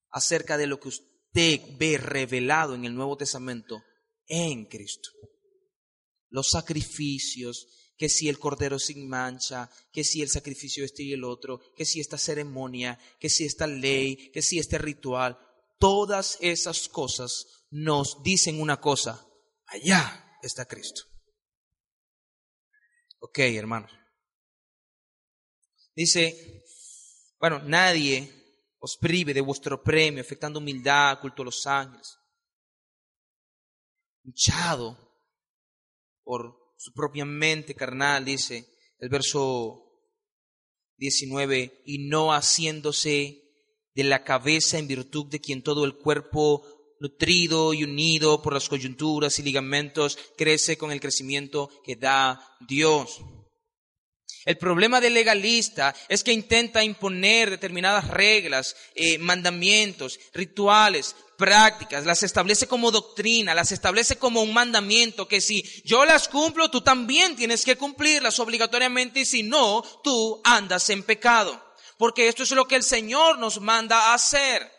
acerca 0.10 0.58
de 0.58 0.68
lo 0.68 0.80
que 0.80 0.88
usted 0.88 1.60
ve 1.78 1.98
revelado 1.98 2.76
en 2.76 2.86
el 2.86 2.96
Nuevo 2.96 3.18
Testamento 3.18 3.84
en 4.26 4.68
Cristo. 4.68 5.10
Los 6.30 6.52
sacrificios, 6.52 7.68
que 7.98 8.08
si 8.08 8.30
el 8.30 8.40
cordero 8.40 8.80
sin 8.80 9.10
mancha, 9.10 9.70
que 9.92 10.06
si 10.06 10.22
el 10.22 10.30
sacrificio 10.30 10.86
este 10.86 11.04
y 11.04 11.12
el 11.12 11.26
otro, 11.26 11.60
que 11.76 11.84
si 11.84 12.00
esta 12.00 12.18
ceremonia, 12.18 12.98
que 13.20 13.30
si 13.30 13.44
esta 13.44 13.68
ley, 13.68 14.32
que 14.32 14.42
si 14.42 14.60
este 14.60 14.78
ritual, 14.78 15.38
todas 15.78 16.38
esas 16.40 16.88
cosas 16.88 17.66
nos 17.70 18.24
dicen 18.24 18.62
una 18.62 18.80
cosa, 18.80 19.28
allá 19.66 20.38
está 20.42 20.64
Cristo. 20.64 21.02
Ok, 23.20 23.40
hermanos. 23.40 24.05
Dice, 25.96 26.64
bueno, 27.40 27.60
nadie 27.60 28.30
os 28.80 28.98
prive 28.98 29.34
de 29.34 29.42
vuestro 29.42 29.82
premio, 29.82 30.22
afectando 30.22 30.60
humildad, 30.60 31.20
culto 31.22 31.42
a 31.42 31.46
los 31.46 31.66
ángeles 31.66 32.20
hinchado 34.26 34.98
por 36.24 36.56
su 36.78 36.92
propia 36.94 37.26
mente 37.26 37.76
carnal, 37.76 38.26
dice 38.26 38.68
el 39.00 39.10
verso 39.10 39.82
19, 40.98 41.84
y 41.86 42.08
no 42.08 42.32
haciéndose 42.32 43.42
de 43.94 44.04
la 44.04 44.24
cabeza 44.24 44.78
en 44.78 44.88
virtud 44.88 45.28
de 45.28 45.40
quien 45.40 45.62
todo 45.62 45.86
el 45.86 45.96
cuerpo 45.96 46.66
nutrido 47.00 47.74
y 47.74 47.84
unido 47.84 48.42
por 48.42 48.54
las 48.54 48.68
coyunturas 48.68 49.38
y 49.40 49.44
ligamentos 49.44 50.18
crece 50.38 50.78
con 50.78 50.92
el 50.92 51.00
crecimiento 51.00 51.70
que 51.84 51.96
da 51.96 52.58
Dios. 52.68 53.22
El 54.46 54.58
problema 54.60 55.02
del 55.02 55.16
legalista 55.16 55.96
es 56.08 56.24
que 56.24 56.32
intenta 56.32 56.84
imponer 56.84 57.50
determinadas 57.50 58.08
reglas, 58.08 58.76
eh, 58.94 59.18
mandamientos, 59.18 60.20
rituales, 60.34 61.16
prácticas, 61.36 62.06
las 62.06 62.22
establece 62.22 62.68
como 62.68 62.92
doctrina, 62.92 63.56
las 63.56 63.72
establece 63.72 64.18
como 64.18 64.44
un 64.44 64.54
mandamiento 64.54 65.28
que 65.28 65.42
si 65.42 65.64
yo 65.84 66.06
las 66.06 66.28
cumplo, 66.28 66.70
tú 66.70 66.82
también 66.82 67.36
tienes 67.36 67.66
que 67.66 67.76
cumplirlas 67.76 68.40
obligatoriamente 68.40 69.22
y 69.22 69.26
si 69.26 69.42
no, 69.42 69.82
tú 70.04 70.42
andas 70.44 70.92
en 70.92 71.02
pecado. 71.02 71.60
Porque 71.98 72.28
esto 72.28 72.44
es 72.44 72.52
lo 72.52 72.68
que 72.68 72.76
el 72.76 72.84
Señor 72.84 73.40
nos 73.40 73.60
manda 73.60 74.12
a 74.12 74.14
hacer. 74.14 74.72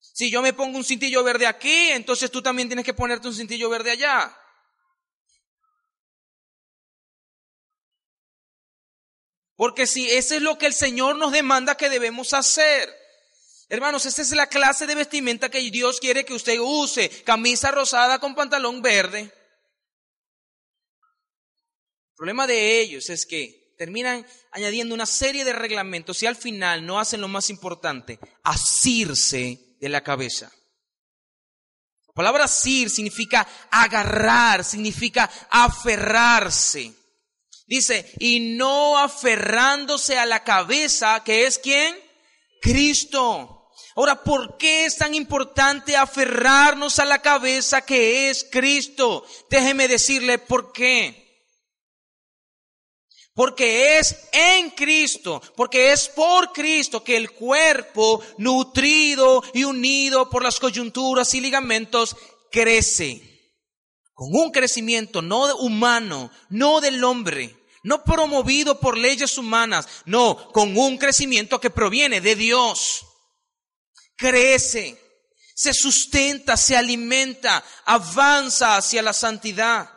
Si 0.00 0.30
yo 0.30 0.40
me 0.40 0.54
pongo 0.54 0.78
un 0.78 0.84
cintillo 0.84 1.22
verde 1.22 1.46
aquí, 1.46 1.90
entonces 1.90 2.30
tú 2.30 2.40
también 2.40 2.68
tienes 2.68 2.84
que 2.84 2.94
ponerte 2.94 3.28
un 3.28 3.34
cintillo 3.34 3.68
verde 3.68 3.90
allá. 3.90 4.34
Porque 9.58 9.88
si 9.88 10.08
eso 10.08 10.36
es 10.36 10.42
lo 10.42 10.56
que 10.56 10.66
el 10.66 10.72
Señor 10.72 11.16
nos 11.16 11.32
demanda 11.32 11.76
que 11.76 11.90
debemos 11.90 12.32
hacer. 12.32 12.94
Hermanos, 13.68 14.06
esta 14.06 14.22
es 14.22 14.30
la 14.30 14.46
clase 14.46 14.86
de 14.86 14.94
vestimenta 14.94 15.48
que 15.48 15.58
Dios 15.58 15.98
quiere 15.98 16.24
que 16.24 16.32
usted 16.32 16.60
use. 16.60 17.10
Camisa 17.24 17.72
rosada 17.72 18.20
con 18.20 18.36
pantalón 18.36 18.80
verde. 18.82 19.22
El 19.22 19.32
problema 22.14 22.46
de 22.46 22.80
ellos 22.80 23.10
es 23.10 23.26
que 23.26 23.74
terminan 23.76 24.24
añadiendo 24.52 24.94
una 24.94 25.06
serie 25.06 25.44
de 25.44 25.52
reglamentos 25.52 26.22
y 26.22 26.26
al 26.26 26.36
final 26.36 26.86
no 26.86 27.00
hacen 27.00 27.20
lo 27.20 27.26
más 27.26 27.50
importante, 27.50 28.20
asirse 28.44 29.76
de 29.80 29.88
la 29.88 30.04
cabeza. 30.04 30.52
La 32.06 32.14
palabra 32.14 32.44
asir 32.44 32.90
significa 32.90 33.44
agarrar, 33.72 34.62
significa 34.62 35.28
aferrarse. 35.50 36.92
Dice, 37.68 38.10
y 38.18 38.40
no 38.56 38.96
aferrándose 38.96 40.18
a 40.18 40.24
la 40.24 40.42
cabeza, 40.42 41.22
que 41.22 41.46
es 41.46 41.58
quién? 41.58 41.94
Cristo. 42.62 43.68
Ahora, 43.94 44.24
¿por 44.24 44.56
qué 44.56 44.86
es 44.86 44.96
tan 44.96 45.14
importante 45.14 45.94
aferrarnos 45.94 46.98
a 46.98 47.04
la 47.04 47.20
cabeza 47.20 47.84
que 47.84 48.30
es 48.30 48.46
Cristo? 48.50 49.26
Déjeme 49.50 49.86
decirle 49.86 50.38
por 50.38 50.72
qué. 50.72 51.26
Porque 53.34 53.98
es 53.98 54.16
en 54.32 54.70
Cristo, 54.70 55.42
porque 55.54 55.92
es 55.92 56.08
por 56.08 56.52
Cristo 56.52 57.04
que 57.04 57.16
el 57.16 57.32
cuerpo, 57.32 58.22
nutrido 58.38 59.42
y 59.52 59.64
unido 59.64 60.30
por 60.30 60.42
las 60.42 60.58
coyunturas 60.58 61.34
y 61.34 61.42
ligamentos, 61.42 62.16
crece. 62.50 63.22
Con 64.14 64.28
un 64.32 64.50
crecimiento 64.50 65.22
no 65.22 65.54
humano, 65.58 66.30
no 66.48 66.80
del 66.80 67.04
hombre, 67.04 67.57
no 67.82 68.04
promovido 68.04 68.80
por 68.80 68.96
leyes 68.96 69.38
humanas, 69.38 69.86
no, 70.04 70.50
con 70.52 70.76
un 70.76 70.98
crecimiento 70.98 71.60
que 71.60 71.70
proviene 71.70 72.20
de 72.20 72.34
Dios. 72.34 73.06
Crece, 74.16 75.00
se 75.54 75.72
sustenta, 75.72 76.56
se 76.56 76.76
alimenta, 76.76 77.64
avanza 77.84 78.76
hacia 78.76 79.02
la 79.02 79.12
santidad. 79.12 79.90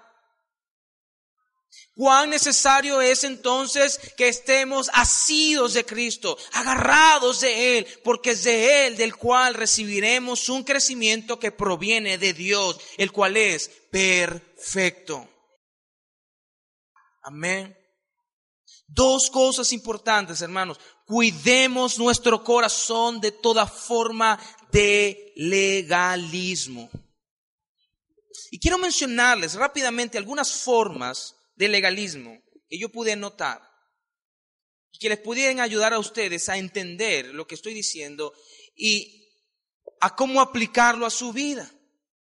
Cuán 1.93 2.29
necesario 2.29 3.01
es 3.01 3.23
entonces 3.25 3.99
que 4.17 4.29
estemos 4.29 4.89
asidos 4.93 5.73
de 5.73 5.85
Cristo, 5.85 6.37
agarrados 6.53 7.41
de 7.41 7.77
Él, 7.77 7.87
porque 8.03 8.31
es 8.31 8.43
de 8.43 8.87
Él 8.87 8.97
del 8.97 9.15
cual 9.15 9.53
recibiremos 9.53 10.49
un 10.49 10.63
crecimiento 10.63 11.37
que 11.37 11.51
proviene 11.51 12.17
de 12.17 12.33
Dios, 12.33 12.79
el 12.97 13.11
cual 13.11 13.37
es 13.37 13.69
perfecto. 13.91 15.27
Amén. 17.21 17.77
Dos 18.87 19.29
cosas 19.29 19.71
importantes, 19.73 20.41
hermanos. 20.41 20.79
Cuidemos 21.05 21.97
nuestro 21.97 22.43
corazón 22.43 23.21
de 23.21 23.31
toda 23.31 23.65
forma 23.65 24.39
de 24.71 25.33
legalismo. 25.35 26.89
Y 28.49 28.59
quiero 28.59 28.77
mencionarles 28.77 29.55
rápidamente 29.55 30.17
algunas 30.17 30.51
formas 30.51 31.35
de 31.55 31.69
legalismo 31.69 32.37
que 32.67 32.77
yo 32.77 32.89
pude 32.89 33.15
notar 33.15 33.61
y 34.91 34.99
que 34.99 35.09
les 35.09 35.19
pudieran 35.19 35.59
ayudar 35.59 35.93
a 35.93 35.99
ustedes 35.99 36.49
a 36.49 36.57
entender 36.57 37.33
lo 37.33 37.47
que 37.47 37.55
estoy 37.55 37.73
diciendo 37.73 38.33
y 38.75 39.29
a 40.01 40.15
cómo 40.15 40.41
aplicarlo 40.41 41.05
a 41.05 41.11
su 41.11 41.31
vida. 41.31 41.71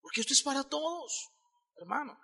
Porque 0.00 0.20
esto 0.20 0.32
es 0.32 0.42
para 0.42 0.64
todos, 0.64 1.30
hermano. 1.76 2.18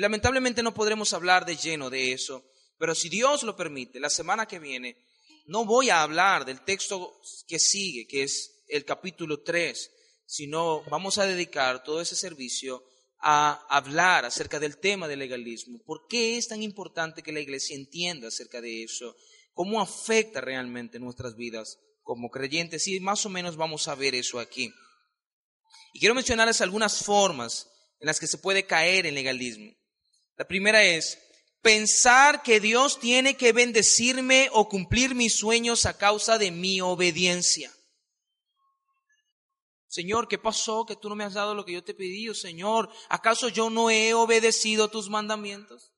Lamentablemente 0.00 0.62
no 0.62 0.72
podremos 0.72 1.12
hablar 1.12 1.44
de 1.44 1.56
lleno 1.56 1.90
de 1.90 2.12
eso, 2.12 2.44
pero 2.78 2.94
si 2.94 3.08
Dios 3.08 3.42
lo 3.42 3.56
permite, 3.56 4.00
la 4.00 4.10
semana 4.10 4.46
que 4.46 4.58
viene 4.58 4.96
no 5.46 5.64
voy 5.64 5.90
a 5.90 6.02
hablar 6.02 6.44
del 6.44 6.62
texto 6.62 7.20
que 7.46 7.58
sigue, 7.58 8.06
que 8.06 8.22
es 8.22 8.64
el 8.68 8.84
capítulo 8.84 9.42
3, 9.42 9.90
sino 10.24 10.82
vamos 10.84 11.18
a 11.18 11.26
dedicar 11.26 11.82
todo 11.82 12.00
ese 12.00 12.16
servicio 12.16 12.84
a 13.18 13.66
hablar 13.68 14.24
acerca 14.24 14.58
del 14.58 14.78
tema 14.78 15.08
del 15.08 15.18
legalismo. 15.18 15.82
¿Por 15.84 16.06
qué 16.08 16.38
es 16.38 16.48
tan 16.48 16.62
importante 16.62 17.22
que 17.22 17.32
la 17.32 17.40
iglesia 17.40 17.76
entienda 17.76 18.28
acerca 18.28 18.60
de 18.60 18.84
eso? 18.84 19.14
¿Cómo 19.52 19.80
afecta 19.80 20.40
realmente 20.40 20.98
nuestras 20.98 21.36
vidas 21.36 21.78
como 22.02 22.30
creyentes? 22.30 22.86
Y 22.88 23.00
más 23.00 23.26
o 23.26 23.28
menos 23.28 23.56
vamos 23.56 23.88
a 23.88 23.94
ver 23.94 24.14
eso 24.14 24.38
aquí. 24.38 24.72
Y 25.92 25.98
quiero 25.98 26.14
mencionarles 26.14 26.60
algunas 26.60 27.04
formas 27.04 27.68
en 27.98 28.06
las 28.06 28.18
que 28.18 28.26
se 28.26 28.38
puede 28.38 28.64
caer 28.64 29.04
en 29.04 29.14
legalismo. 29.14 29.79
La 30.40 30.48
primera 30.48 30.82
es 30.82 31.18
pensar 31.60 32.42
que 32.42 32.60
Dios 32.60 32.98
tiene 32.98 33.36
que 33.36 33.52
bendecirme 33.52 34.48
o 34.54 34.70
cumplir 34.70 35.14
mis 35.14 35.34
sueños 35.36 35.84
a 35.84 35.98
causa 35.98 36.38
de 36.38 36.50
mi 36.50 36.80
obediencia. 36.80 37.70
Señor, 39.86 40.28
¿qué 40.28 40.38
pasó? 40.38 40.86
Que 40.86 40.96
tú 40.96 41.10
no 41.10 41.14
me 41.14 41.24
has 41.24 41.34
dado 41.34 41.54
lo 41.54 41.66
que 41.66 41.74
yo 41.74 41.84
te 41.84 41.92
pedí, 41.92 42.34
Señor. 42.34 42.88
¿Acaso 43.10 43.50
yo 43.50 43.68
no 43.68 43.90
he 43.90 44.14
obedecido 44.14 44.88
tus 44.88 45.10
mandamientos? 45.10 45.92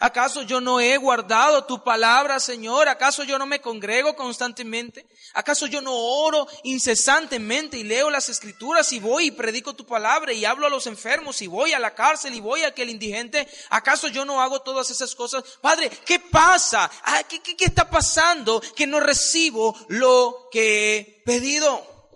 ¿Acaso 0.00 0.42
yo 0.42 0.60
no 0.60 0.78
he 0.78 0.96
guardado 0.96 1.64
tu 1.64 1.82
palabra, 1.82 2.38
Señor? 2.38 2.88
¿Acaso 2.88 3.24
yo 3.24 3.36
no 3.36 3.46
me 3.46 3.60
congrego 3.60 4.14
constantemente? 4.14 5.08
¿Acaso 5.34 5.66
yo 5.66 5.80
no 5.80 5.92
oro 5.92 6.46
incesantemente 6.62 7.78
y 7.78 7.82
leo 7.82 8.08
las 8.08 8.28
escrituras 8.28 8.92
y 8.92 9.00
voy 9.00 9.26
y 9.26 9.30
predico 9.32 9.74
tu 9.74 9.84
palabra 9.84 10.32
y 10.32 10.44
hablo 10.44 10.68
a 10.68 10.70
los 10.70 10.86
enfermos 10.86 11.42
y 11.42 11.48
voy 11.48 11.72
a 11.72 11.80
la 11.80 11.96
cárcel 11.96 12.34
y 12.34 12.40
voy 12.40 12.62
a 12.62 12.68
aquel 12.68 12.90
indigente? 12.90 13.48
¿Acaso 13.70 14.06
yo 14.06 14.24
no 14.24 14.40
hago 14.40 14.62
todas 14.62 14.88
esas 14.90 15.16
cosas? 15.16 15.42
Padre, 15.60 15.90
¿qué 16.04 16.20
pasa? 16.20 16.88
Ah, 17.02 17.24
¿Qué, 17.28 17.40
qué, 17.40 17.56
qué 17.56 17.64
está 17.64 17.90
pasando 17.90 18.60
que 18.76 18.86
no 18.86 19.00
recibo 19.00 19.76
lo 19.88 20.48
que 20.52 20.96
he 20.96 21.22
pedido? 21.24 22.14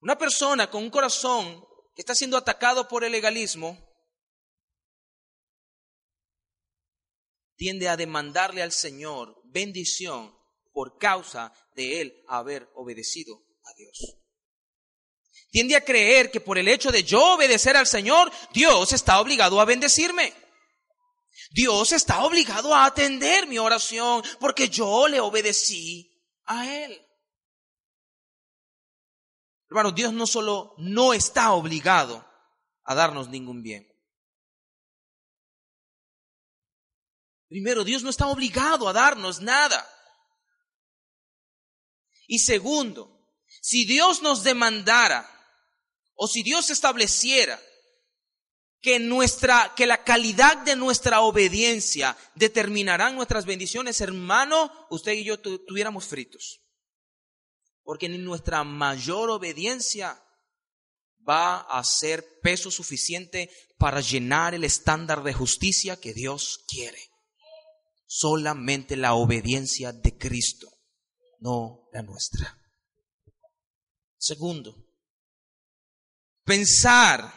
Una 0.00 0.18
persona 0.18 0.68
con 0.68 0.82
un 0.82 0.90
corazón 0.90 1.64
que 1.94 2.02
está 2.02 2.16
siendo 2.16 2.36
atacado 2.36 2.88
por 2.88 3.04
el 3.04 3.12
legalismo 3.12 3.85
tiende 7.56 7.88
a 7.88 7.96
demandarle 7.96 8.62
al 8.62 8.72
Señor 8.72 9.40
bendición 9.44 10.36
por 10.72 10.98
causa 10.98 11.52
de 11.74 12.00
él 12.00 12.24
haber 12.28 12.70
obedecido 12.74 13.42
a 13.64 13.74
Dios. 13.74 14.18
Tiende 15.50 15.76
a 15.76 15.84
creer 15.84 16.30
que 16.30 16.40
por 16.40 16.58
el 16.58 16.68
hecho 16.68 16.92
de 16.92 17.02
yo 17.02 17.34
obedecer 17.34 17.76
al 17.76 17.86
Señor, 17.86 18.30
Dios 18.52 18.92
está 18.92 19.20
obligado 19.20 19.60
a 19.60 19.64
bendecirme. 19.64 20.34
Dios 21.50 21.92
está 21.92 22.24
obligado 22.24 22.74
a 22.74 22.84
atender 22.84 23.46
mi 23.46 23.58
oración 23.58 24.22
porque 24.38 24.68
yo 24.68 25.08
le 25.08 25.20
obedecí 25.20 26.12
a 26.44 26.84
Él. 26.84 27.00
Hermano, 29.68 29.92
Dios 29.92 30.12
no 30.12 30.26
solo 30.26 30.74
no 30.78 31.12
está 31.12 31.52
obligado 31.52 32.26
a 32.84 32.94
darnos 32.94 33.28
ningún 33.28 33.62
bien, 33.62 33.88
Primero, 37.48 37.84
Dios 37.84 38.02
no 38.02 38.10
está 38.10 38.26
obligado 38.26 38.88
a 38.88 38.92
darnos 38.92 39.40
nada. 39.40 39.88
Y 42.26 42.40
segundo, 42.40 43.30
si 43.62 43.84
Dios 43.84 44.20
nos 44.20 44.42
demandara 44.42 45.30
o 46.14 46.26
si 46.26 46.42
Dios 46.42 46.70
estableciera 46.70 47.60
que 48.80 48.98
nuestra 48.98 49.74
que 49.76 49.86
la 49.86 50.02
calidad 50.02 50.58
de 50.58 50.76
nuestra 50.76 51.20
obediencia 51.20 52.16
determinarán 52.34 53.14
nuestras 53.14 53.46
bendiciones, 53.46 54.00
hermano, 54.00 54.72
usted 54.90 55.12
y 55.12 55.24
yo 55.24 55.38
tuviéramos 55.40 56.06
fritos. 56.06 56.62
Porque 57.82 58.08
ni 58.08 58.18
nuestra 58.18 58.64
mayor 58.64 59.30
obediencia 59.30 60.20
va 61.28 61.60
a 61.60 61.82
ser 61.84 62.40
peso 62.40 62.72
suficiente 62.72 63.50
para 63.78 64.00
llenar 64.00 64.54
el 64.54 64.64
estándar 64.64 65.22
de 65.22 65.32
justicia 65.32 66.00
que 66.00 66.12
Dios 66.12 66.64
quiere 66.68 67.15
solamente 68.06 68.96
la 68.96 69.14
obediencia 69.14 69.92
de 69.92 70.16
Cristo, 70.16 70.68
no 71.40 71.88
la 71.92 72.02
nuestra. 72.02 72.56
Segundo, 74.16 74.74
pensar 76.44 77.32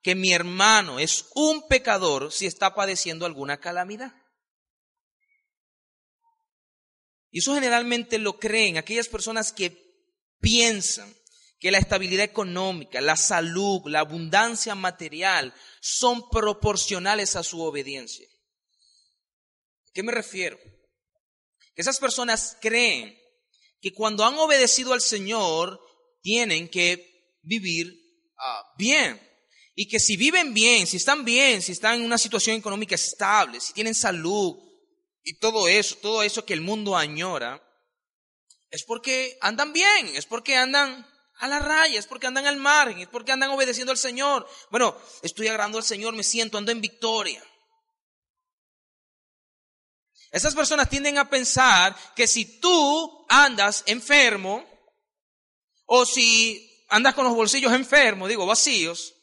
que 0.00 0.14
mi 0.14 0.32
hermano 0.32 0.98
es 0.98 1.26
un 1.34 1.66
pecador 1.68 2.32
si 2.32 2.46
está 2.46 2.74
padeciendo 2.74 3.26
alguna 3.26 3.60
calamidad. 3.60 4.12
Y 7.30 7.38
eso 7.38 7.54
generalmente 7.54 8.18
lo 8.18 8.38
creen 8.38 8.76
aquellas 8.76 9.08
personas 9.08 9.52
que 9.52 9.78
piensan 10.40 11.14
que 11.58 11.70
la 11.70 11.78
estabilidad 11.78 12.24
económica, 12.24 13.00
la 13.00 13.16
salud, 13.16 13.82
la 13.86 14.00
abundancia 14.00 14.74
material 14.74 15.54
son 15.80 16.28
proporcionales 16.28 17.36
a 17.36 17.42
su 17.42 17.62
obediencia 17.62 18.31
qué 19.92 20.02
me 20.02 20.12
refiero? 20.12 20.58
Que 21.74 21.82
esas 21.82 21.98
personas 21.98 22.56
creen 22.60 23.18
que 23.80 23.92
cuando 23.92 24.24
han 24.24 24.38
obedecido 24.38 24.92
al 24.92 25.00
Señor 25.00 25.80
tienen 26.22 26.68
que 26.68 27.38
vivir 27.42 27.92
ah, 28.38 28.62
bien. 28.78 29.20
Y 29.74 29.88
que 29.88 29.98
si 29.98 30.16
viven 30.16 30.52
bien, 30.52 30.86
si 30.86 30.98
están 30.98 31.24
bien, 31.24 31.62
si 31.62 31.72
están 31.72 31.96
en 31.96 32.04
una 32.04 32.18
situación 32.18 32.56
económica 32.56 32.94
estable, 32.94 33.58
si 33.58 33.72
tienen 33.72 33.94
salud 33.94 34.56
y 35.24 35.38
todo 35.38 35.66
eso, 35.66 35.96
todo 35.96 36.22
eso 36.22 36.44
que 36.44 36.52
el 36.52 36.60
mundo 36.60 36.96
añora, 36.96 37.62
es 38.70 38.84
porque 38.84 39.38
andan 39.40 39.72
bien, 39.72 40.14
es 40.14 40.26
porque 40.26 40.56
andan 40.56 41.06
a 41.38 41.48
la 41.48 41.58
raya, 41.58 41.98
es 41.98 42.06
porque 42.06 42.26
andan 42.26 42.46
al 42.46 42.56
margen, 42.56 43.00
es 43.00 43.08
porque 43.08 43.32
andan 43.32 43.50
obedeciendo 43.50 43.92
al 43.92 43.98
Señor. 43.98 44.46
Bueno, 44.70 44.96
estoy 45.22 45.48
agradando 45.48 45.78
al 45.78 45.84
Señor, 45.84 46.14
me 46.14 46.22
siento, 46.22 46.58
ando 46.58 46.70
en 46.70 46.80
victoria. 46.80 47.42
Esas 50.32 50.54
personas 50.54 50.88
tienden 50.88 51.18
a 51.18 51.28
pensar 51.28 51.94
que 52.16 52.26
si 52.26 52.58
tú 52.58 53.26
andas 53.28 53.82
enfermo 53.84 54.64
o 55.84 56.06
si 56.06 56.86
andas 56.88 57.14
con 57.14 57.26
los 57.26 57.34
bolsillos 57.34 57.70
enfermos, 57.72 58.30
digo 58.30 58.46
vacíos, 58.46 59.14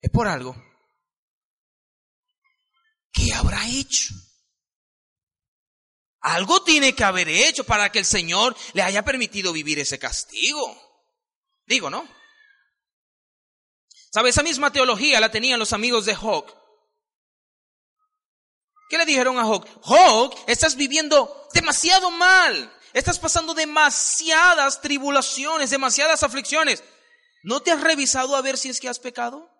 es 0.00 0.10
por 0.10 0.26
algo. 0.26 0.56
¿Qué 3.12 3.34
habrá 3.34 3.68
hecho? 3.68 4.14
Algo 6.20 6.62
tiene 6.64 6.94
que 6.94 7.04
haber 7.04 7.28
hecho 7.28 7.64
para 7.64 7.92
que 7.92 7.98
el 7.98 8.06
Señor 8.06 8.56
le 8.72 8.82
haya 8.82 9.04
permitido 9.04 9.52
vivir 9.52 9.78
ese 9.78 9.98
castigo. 9.98 10.74
Digo, 11.66 11.90
¿no? 11.90 12.08
¿Sabe? 14.10 14.30
Esa 14.30 14.42
misma 14.42 14.72
teología 14.72 15.20
la 15.20 15.30
tenían 15.30 15.58
los 15.58 15.74
amigos 15.74 16.06
de 16.06 16.14
Hawk. 16.14 16.65
¿Qué 18.88 18.98
le 18.98 19.04
dijeron 19.04 19.38
a 19.38 19.44
Job? 19.44 19.66
Job, 19.82 20.34
estás 20.46 20.76
viviendo 20.76 21.48
demasiado 21.52 22.10
mal. 22.10 22.72
Estás 22.92 23.18
pasando 23.18 23.52
demasiadas 23.52 24.80
tribulaciones, 24.80 25.70
demasiadas 25.70 26.22
aflicciones. 26.22 26.82
¿No 27.42 27.60
te 27.60 27.72
has 27.72 27.80
revisado 27.80 28.36
a 28.36 28.42
ver 28.42 28.56
si 28.56 28.68
es 28.68 28.80
que 28.80 28.88
has 28.88 28.98
pecado? 28.98 29.50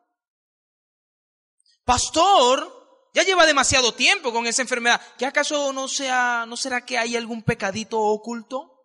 Pastor, 1.84 3.10
ya 3.14 3.22
lleva 3.22 3.46
demasiado 3.46 3.94
tiempo 3.94 4.32
con 4.32 4.46
esa 4.46 4.62
enfermedad. 4.62 5.00
¿Qué 5.18 5.26
acaso 5.26 5.72
no 5.72 5.86
sea, 5.86 6.46
no 6.46 6.56
será 6.56 6.84
que 6.84 6.98
hay 6.98 7.16
algún 7.16 7.42
pecadito 7.42 8.00
oculto? 8.00 8.76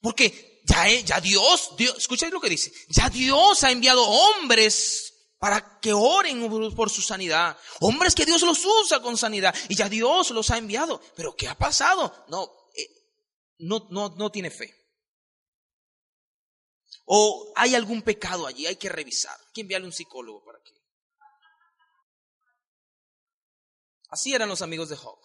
Porque 0.00 0.57
ya, 0.68 1.00
ya 1.00 1.20
Dios, 1.20 1.74
Dios, 1.76 2.06
lo 2.30 2.40
que 2.40 2.50
dice, 2.50 2.72
ya 2.88 3.08
Dios 3.08 3.64
ha 3.64 3.70
enviado 3.70 4.06
hombres 4.06 5.14
para 5.38 5.78
que 5.80 5.92
oren 5.92 6.48
por 6.74 6.90
su 6.90 7.00
sanidad. 7.00 7.56
Hombres 7.80 8.14
que 8.14 8.26
Dios 8.26 8.42
los 8.42 8.64
usa 8.64 9.00
con 9.00 9.16
sanidad 9.16 9.54
y 9.68 9.76
ya 9.76 9.88
Dios 9.88 10.30
los 10.30 10.50
ha 10.50 10.58
enviado. 10.58 11.00
Pero 11.16 11.34
¿qué 11.34 11.48
ha 11.48 11.56
pasado? 11.56 12.24
No, 12.28 12.50
eh, 12.74 12.88
no, 13.58 13.86
no, 13.90 14.10
no 14.10 14.30
tiene 14.30 14.50
fe. 14.50 14.74
O 17.06 17.52
hay 17.56 17.74
algún 17.74 18.02
pecado 18.02 18.46
allí, 18.46 18.66
hay 18.66 18.76
que 18.76 18.88
revisar. 18.88 19.38
Hay 19.40 19.52
que 19.54 19.60
enviarle 19.62 19.86
un 19.86 19.92
psicólogo 19.92 20.44
para 20.44 20.58
que. 20.62 20.72
Así 24.10 24.34
eran 24.34 24.48
los 24.48 24.62
amigos 24.62 24.88
de 24.88 24.96
Job. 24.96 25.18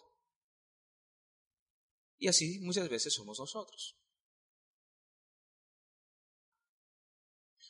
Y 2.19 2.27
así 2.29 2.59
muchas 2.59 2.87
veces 2.87 3.13
somos 3.13 3.39
nosotros. 3.39 3.97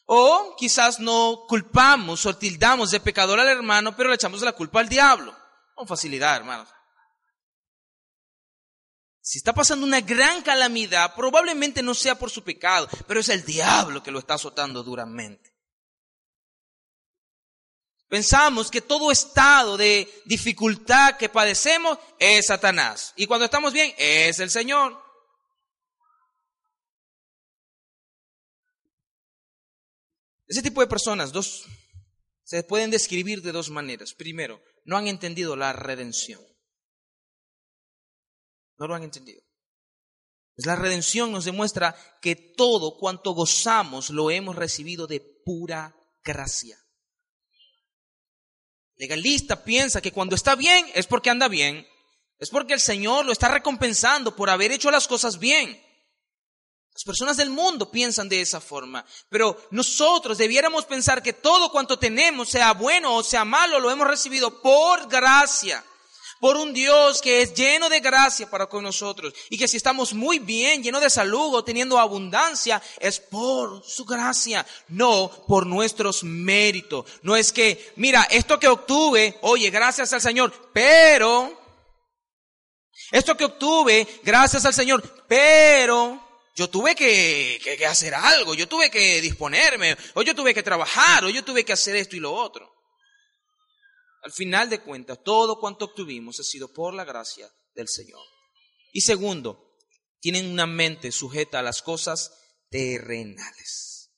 O 0.06 0.56
quizás 0.58 1.00
no 1.00 1.46
culpamos 1.48 2.26
o 2.26 2.36
tildamos 2.36 2.92
de 2.92 3.00
pecador 3.00 3.40
al 3.40 3.48
hermano, 3.48 3.96
pero 3.96 4.10
le 4.10 4.16
echamos 4.16 4.42
la 4.42 4.52
culpa 4.52 4.80
al 4.80 4.90
diablo. 4.90 5.36
Con 5.76 5.88
facilidad, 5.88 6.36
hermanos. 6.36 6.70
Si 9.22 9.38
está 9.38 9.54
pasando 9.54 9.86
una 9.86 10.02
gran 10.02 10.42
calamidad, 10.42 11.16
probablemente 11.16 11.82
no 11.82 11.94
sea 11.94 12.16
por 12.16 12.30
su 12.30 12.44
pecado, 12.44 12.90
pero 13.08 13.22
es 13.22 13.30
el 13.30 13.46
diablo 13.46 14.04
que 14.04 14.12
lo 14.12 14.20
está 14.20 14.34
azotando 14.34 14.84
duramente. 14.84 15.54
Pensamos 18.10 18.70
que 18.70 18.82
todo 18.82 19.12
estado 19.12 19.76
de 19.78 20.08
dificultad 20.26 21.18
que 21.18 21.30
padecemos 21.30 21.98
es 22.20 22.46
Satanás. 22.46 23.14
Y 23.16 23.26
cuando 23.26 23.46
estamos 23.46 23.74
bien, 23.74 23.92
es 23.98 24.40
el 24.40 24.52
Señor. 24.52 25.03
Ese 30.48 30.62
tipo 30.62 30.82
de 30.82 30.88
personas, 30.88 31.32
dos, 31.32 31.64
se 32.44 32.64
pueden 32.64 32.92
describir 32.92 33.42
de 33.42 33.52
dos 33.52 33.70
maneras. 33.70 34.14
Primero, 34.14 34.62
no 34.86 34.98
han 34.98 35.08
entendido 35.08 35.56
la 35.56 35.74
redención. 35.74 36.42
No 38.78 38.88
lo 38.88 38.96
han 38.96 39.04
entendido. 39.04 39.42
Pues 40.56 40.66
la 40.66 40.76
redención 40.76 41.32
nos 41.32 41.46
demuestra 41.46 41.96
que 42.22 42.36
todo 42.36 42.98
cuanto 42.98 43.32
gozamos 43.32 44.10
lo 44.10 44.30
hemos 44.30 44.56
recibido 44.56 45.08
de 45.08 45.20
pura 45.44 45.96
gracia. 46.24 46.78
Legalista 48.96 49.64
piensa 49.64 50.02
que 50.02 50.12
cuando 50.12 50.36
está 50.36 50.56
bien 50.56 50.86
es 50.94 51.08
porque 51.08 51.32
anda 51.32 51.48
bien, 51.48 51.88
es 52.38 52.50
porque 52.50 52.74
el 52.74 52.80
Señor 52.80 53.26
lo 53.26 53.32
está 53.32 53.48
recompensando 53.48 54.36
por 54.36 54.50
haber 54.50 54.72
hecho 54.72 54.92
las 54.92 55.08
cosas 55.08 55.40
bien. 55.40 55.83
Las 56.94 57.04
personas 57.04 57.38
del 57.38 57.50
mundo 57.50 57.90
piensan 57.90 58.30
de 58.30 58.40
esa 58.40 58.62
forma, 58.62 59.04
pero 59.28 59.60
nosotros 59.72 60.38
debiéramos 60.38 60.86
pensar 60.86 61.24
que 61.24 61.34
todo 61.34 61.72
cuanto 61.72 61.98
tenemos, 61.98 62.50
sea 62.50 62.74
bueno 62.74 63.16
o 63.16 63.24
sea 63.24 63.44
malo, 63.44 63.80
lo 63.80 63.90
hemos 63.90 64.08
recibido 64.08 64.62
por 64.62 65.08
gracia, 65.08 65.84
por 66.40 66.56
un 66.56 66.72
Dios 66.72 67.22
que 67.22 67.42
es 67.42 67.54
lleno 67.56 67.90
de 67.90 68.00
gracia 68.00 68.48
para 68.48 68.68
con 68.68 68.84
nosotros 68.84 69.34
y 69.50 69.58
que 69.58 69.68
si 69.68 69.78
estamos 69.78 70.14
muy 70.14 70.38
bien, 70.38 70.84
lleno 70.84 71.00
de 71.00 71.10
salud 71.10 71.56
o 71.56 71.64
teniendo 71.64 71.98
abundancia, 71.98 72.80
es 73.00 73.20
por 73.20 73.84
su 73.84 74.06
gracia, 74.06 74.64
no 74.90 75.32
por 75.48 75.66
nuestros 75.66 76.24
méritos. 76.24 77.06
No 77.24 77.36
es 77.36 77.52
que, 77.52 77.94
mira, 77.96 78.28
esto 78.30 78.60
que 78.60 78.68
obtuve, 78.68 79.40
oye, 79.42 79.72
gracias 79.72 80.14
al 80.14 80.22
Señor, 80.22 80.70
pero, 80.74 81.60
esto 83.12 83.36
que 83.36 83.46
obtuve, 83.46 84.08
gracias 84.24 84.64
al 84.66 84.74
Señor, 84.76 85.02
pero, 85.28 86.23
yo 86.56 86.70
tuve 86.70 86.96
que, 86.96 87.60
hacer 87.88 88.14
algo, 88.14 88.54
yo 88.54 88.68
tuve 88.68 88.92
que 88.92 89.22
disponerme, 89.22 89.98
o 90.14 90.22
yo 90.22 90.36
tuve 90.36 90.54
que 90.54 90.62
trabajar, 90.62 91.26
o 91.26 91.30
yo 91.30 91.44
tuve 91.44 91.66
que 91.66 91.74
hacer 91.74 91.96
esto 91.96 92.16
y 92.16 92.20
lo 92.20 92.32
otro. 92.32 92.72
Al 94.22 94.32
final 94.32 94.70
de 94.70 94.80
cuentas, 94.80 95.20
todo 95.24 95.60
cuanto 95.60 95.86
obtuvimos 95.86 96.40
ha 96.40 96.44
sido 96.44 96.72
por 96.72 96.94
la 96.94 97.06
gracia 97.06 97.50
del 97.74 97.88
Señor. 97.88 98.22
Y 98.92 99.02
segundo, 99.02 99.78
tienen 100.20 100.50
una 100.52 100.68
mente 100.68 101.12
sujeta 101.12 101.60
a 101.60 101.64
las 101.64 101.82
cosas 101.82 102.32
terrenales. 102.70 104.12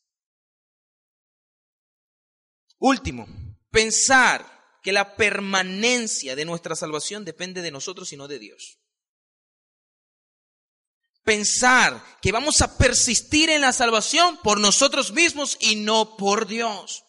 Último, 2.78 3.28
pensar 3.72 4.52
que 4.84 4.92
la 4.92 5.16
permanencia 5.16 6.36
de 6.36 6.46
nuestra 6.46 6.76
salvación 6.76 7.24
depende 7.24 7.62
de 7.62 7.72
nosotros 7.72 8.12
y 8.12 8.18
no 8.18 8.28
de 8.28 8.40
Dios 8.40 8.78
pensar 11.26 12.02
que 12.22 12.32
vamos 12.32 12.62
a 12.62 12.78
persistir 12.78 13.50
en 13.50 13.62
la 13.62 13.74
salvación 13.74 14.40
por 14.44 14.60
nosotros 14.60 15.12
mismos 15.12 15.58
y 15.60 15.76
no 15.76 16.16
por 16.16 16.48
Dios. 16.48 17.04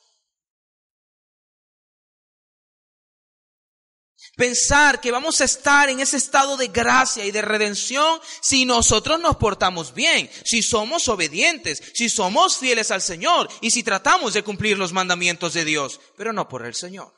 Pensar 4.37 5.01
que 5.01 5.11
vamos 5.11 5.41
a 5.41 5.45
estar 5.45 5.89
en 5.89 6.01
ese 6.01 6.19
estado 6.19 6.59
de 6.59 6.69
gracia 6.69 7.25
y 7.25 7.31
de 7.31 7.41
redención 7.41 8.21
si 8.43 8.67
nosotros 8.67 9.19
nos 9.19 9.37
portamos 9.37 9.95
bien, 9.95 10.31
si 10.45 10.61
somos 10.61 11.09
obedientes, 11.09 11.83
si 11.95 12.11
somos 12.11 12.59
fieles 12.59 12.91
al 12.91 13.01
Señor 13.01 13.49
y 13.63 13.71
si 13.71 13.83
tratamos 13.83 14.35
de 14.35 14.43
cumplir 14.43 14.77
los 14.77 14.93
mandamientos 14.93 15.55
de 15.55 15.65
Dios, 15.65 16.01
pero 16.19 16.35
no 16.35 16.51
por 16.51 16.67
el 16.67 16.75
Señor. 16.75 17.16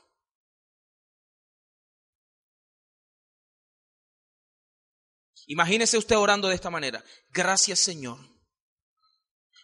Imagínese 5.48 5.98
usted 5.98 6.16
orando 6.16 6.48
de 6.48 6.54
esta 6.54 6.70
manera. 6.70 7.02
Gracias 7.30 7.80
Señor, 7.80 8.18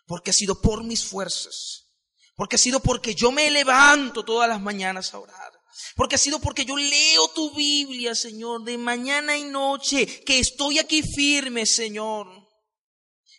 porque 0.07 0.31
ha 0.31 0.35
sido 0.35 0.61
por 0.61 0.83
mis 0.83 1.05
fuerzas, 1.05 1.95
porque 2.35 2.57
ha 2.57 2.59
sido 2.59 2.81
porque 2.81 3.15
yo 3.15 3.31
me 3.31 3.51
levanto 3.51 4.25
todas 4.25 4.49
las 4.49 4.61
mañanas 4.61 5.15
a 5.15 5.21
orar. 5.21 5.53
Porque 5.97 6.15
ha 6.15 6.19
sido 6.19 6.41
porque 6.41 6.65
yo 6.65 6.77
leo 6.77 7.29
tu 7.35 7.55
Biblia, 7.55 8.15
Señor, 8.15 8.63
de 8.63 8.79
mañana 8.79 9.37
y 9.37 9.45
noche, 9.45 10.07
que 10.25 10.39
estoy 10.39 10.79
aquí 10.79 11.03
firme, 11.03 11.67
Señor. 11.67 12.29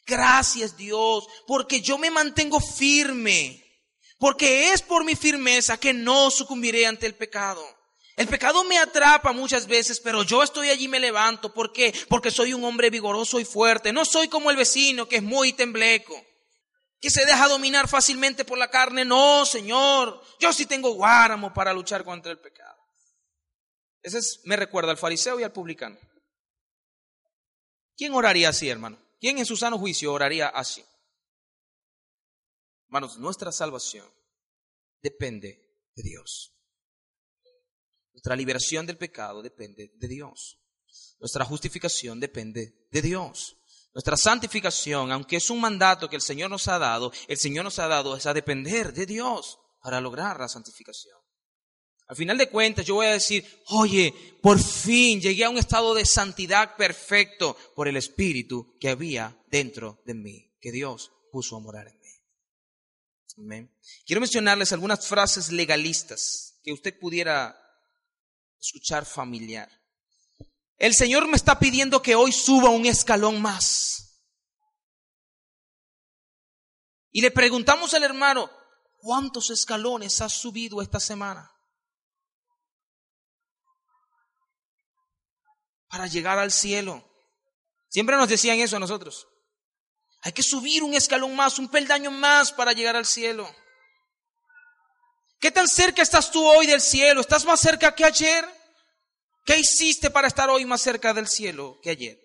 Gracias, 0.05 0.75
Dios, 0.77 1.25
porque 1.47 1.81
yo 1.81 1.97
me 1.97 2.11
mantengo 2.11 2.59
firme. 2.59 3.61
Porque 4.19 4.71
es 4.71 4.81
por 4.81 5.03
mi 5.03 5.15
firmeza 5.15 5.77
que 5.77 5.93
no 5.93 6.29
sucumbiré 6.29 6.85
ante 6.85 7.05
el 7.05 7.15
pecado. 7.15 7.65
El 8.15 8.27
pecado 8.27 8.63
me 8.63 8.77
atrapa 8.77 9.33
muchas 9.33 9.67
veces, 9.67 9.99
pero 9.99 10.23
yo 10.23 10.41
estoy 10.41 10.69
allí 10.69 10.85
y 10.85 10.87
me 10.87 10.99
levanto. 10.99 11.53
¿Por 11.53 11.73
qué? 11.73 11.93
Porque 12.07 12.31
soy 12.31 12.53
un 12.53 12.63
hombre 12.63 12.89
vigoroso 12.89 13.39
y 13.39 13.45
fuerte. 13.45 13.91
No 13.91 14.05
soy 14.05 14.29
como 14.29 14.49
el 14.49 14.57
vecino 14.57 15.07
que 15.07 15.17
es 15.17 15.23
muy 15.23 15.51
tembleco, 15.51 16.15
que 17.01 17.09
se 17.09 17.25
deja 17.25 17.49
dominar 17.49 17.89
fácilmente 17.89 18.45
por 18.45 18.57
la 18.57 18.69
carne. 18.69 19.03
No, 19.03 19.45
Señor, 19.45 20.21
yo 20.39 20.53
sí 20.53 20.65
tengo 20.65 20.93
guáramo 20.93 21.53
para 21.53 21.73
luchar 21.73 22.05
contra 22.05 22.31
el 22.31 22.39
pecado. 22.39 22.81
Ese 24.01 24.19
me 24.45 24.55
recuerda 24.55 24.91
al 24.91 24.97
fariseo 24.97 25.37
y 25.39 25.43
al 25.43 25.51
publicano. 25.51 25.97
¿Quién 27.97 28.13
oraría 28.13 28.49
así, 28.49 28.69
hermano? 28.69 28.97
¿Quién 29.19 29.39
en 29.39 29.45
su 29.45 29.57
sano 29.57 29.77
juicio 29.77 30.13
oraría 30.13 30.47
así? 30.47 30.85
Hermanos, 32.87 33.17
nuestra 33.17 33.51
salvación 33.51 34.09
depende 35.01 35.81
de 35.95 36.03
Dios. 36.03 36.54
Nuestra 38.15 38.37
liberación 38.37 38.85
del 38.85 38.97
pecado 38.97 39.41
depende 39.41 39.91
de 39.93 40.07
Dios. 40.07 40.57
Nuestra 41.19 41.43
justificación 41.43 42.17
depende 42.17 42.87
de 42.89 43.01
Dios. 43.01 43.57
Nuestra 43.93 44.15
santificación, 44.15 45.11
aunque 45.11 45.35
es 45.35 45.49
un 45.49 45.59
mandato 45.59 46.09
que 46.09 46.15
el 46.15 46.21
Señor 46.21 46.49
nos 46.49 46.69
ha 46.69 46.79
dado, 46.79 47.11
el 47.27 47.37
Señor 47.37 47.65
nos 47.65 47.77
ha 47.79 47.89
dado 47.89 48.15
es 48.15 48.25
a 48.25 48.33
depender 48.33 48.93
de 48.93 49.05
Dios 49.05 49.59
para 49.81 49.99
lograr 49.99 50.39
la 50.39 50.47
santificación. 50.47 51.17
Al 52.07 52.15
final 52.15 52.37
de 52.37 52.49
cuentas, 52.49 52.85
yo 52.85 52.95
voy 52.95 53.07
a 53.07 53.11
decir, 53.11 53.45
oye, 53.67 54.13
por 54.41 54.61
fin 54.61 55.19
llegué 55.19 55.43
a 55.43 55.49
un 55.49 55.57
estado 55.57 55.93
de 55.93 56.05
santidad 56.05 56.77
perfecto 56.77 57.57
por 57.75 57.89
el 57.89 57.97
Espíritu 57.97 58.77
que 58.79 58.87
había 58.87 59.37
dentro 59.47 60.01
de 60.05 60.13
mí, 60.13 60.53
que 60.61 60.71
Dios 60.71 61.11
puso 61.33 61.57
a 61.57 61.59
morar 61.59 61.89
en 61.89 61.99
mí. 61.99 62.09
Amén. 63.37 63.77
Quiero 64.05 64.21
mencionarles 64.21 64.71
algunas 64.71 65.05
frases 65.05 65.51
legalistas 65.51 66.59
que 66.63 66.71
usted 66.71 66.97
pudiera 66.97 67.64
escuchar 68.65 69.05
familiar. 69.05 69.69
El 70.77 70.93
Señor 70.93 71.27
me 71.27 71.37
está 71.37 71.57
pidiendo 71.57 72.01
que 72.01 72.15
hoy 72.15 72.31
suba 72.31 72.69
un 72.69 72.85
escalón 72.85 73.41
más. 73.41 74.23
Y 77.11 77.21
le 77.21 77.31
preguntamos 77.31 77.93
al 77.93 78.03
hermano, 78.03 78.51
¿cuántos 78.97 79.49
escalones 79.49 80.19
has 80.21 80.33
subido 80.33 80.81
esta 80.81 80.99
semana? 80.99 81.49
Para 85.87 86.07
llegar 86.07 86.37
al 86.37 86.51
cielo. 86.51 87.09
Siempre 87.87 88.17
nos 88.17 88.27
decían 88.27 88.59
eso 88.59 88.75
a 88.75 88.79
nosotros. 88.79 89.27
Hay 90.23 90.33
que 90.33 90.43
subir 90.43 90.83
un 90.83 90.93
escalón 90.93 91.35
más, 91.35 91.57
un 91.59 91.69
peldaño 91.69 92.11
más 92.11 92.51
para 92.51 92.73
llegar 92.73 92.97
al 92.97 93.05
cielo. 93.05 93.49
¿Qué 95.39 95.51
tan 95.51 95.67
cerca 95.67 96.01
estás 96.01 96.31
tú 96.31 96.43
hoy 96.45 96.65
del 96.65 96.81
cielo? 96.81 97.21
¿Estás 97.21 97.45
más 97.45 97.59
cerca 97.59 97.93
que 97.93 98.05
ayer? 98.05 98.45
¿Qué 99.45 99.59
hiciste 99.59 100.09
para 100.09 100.27
estar 100.27 100.49
hoy 100.49 100.65
más 100.65 100.81
cerca 100.81 101.13
del 101.13 101.27
cielo 101.27 101.79
que 101.81 101.91
ayer? 101.91 102.19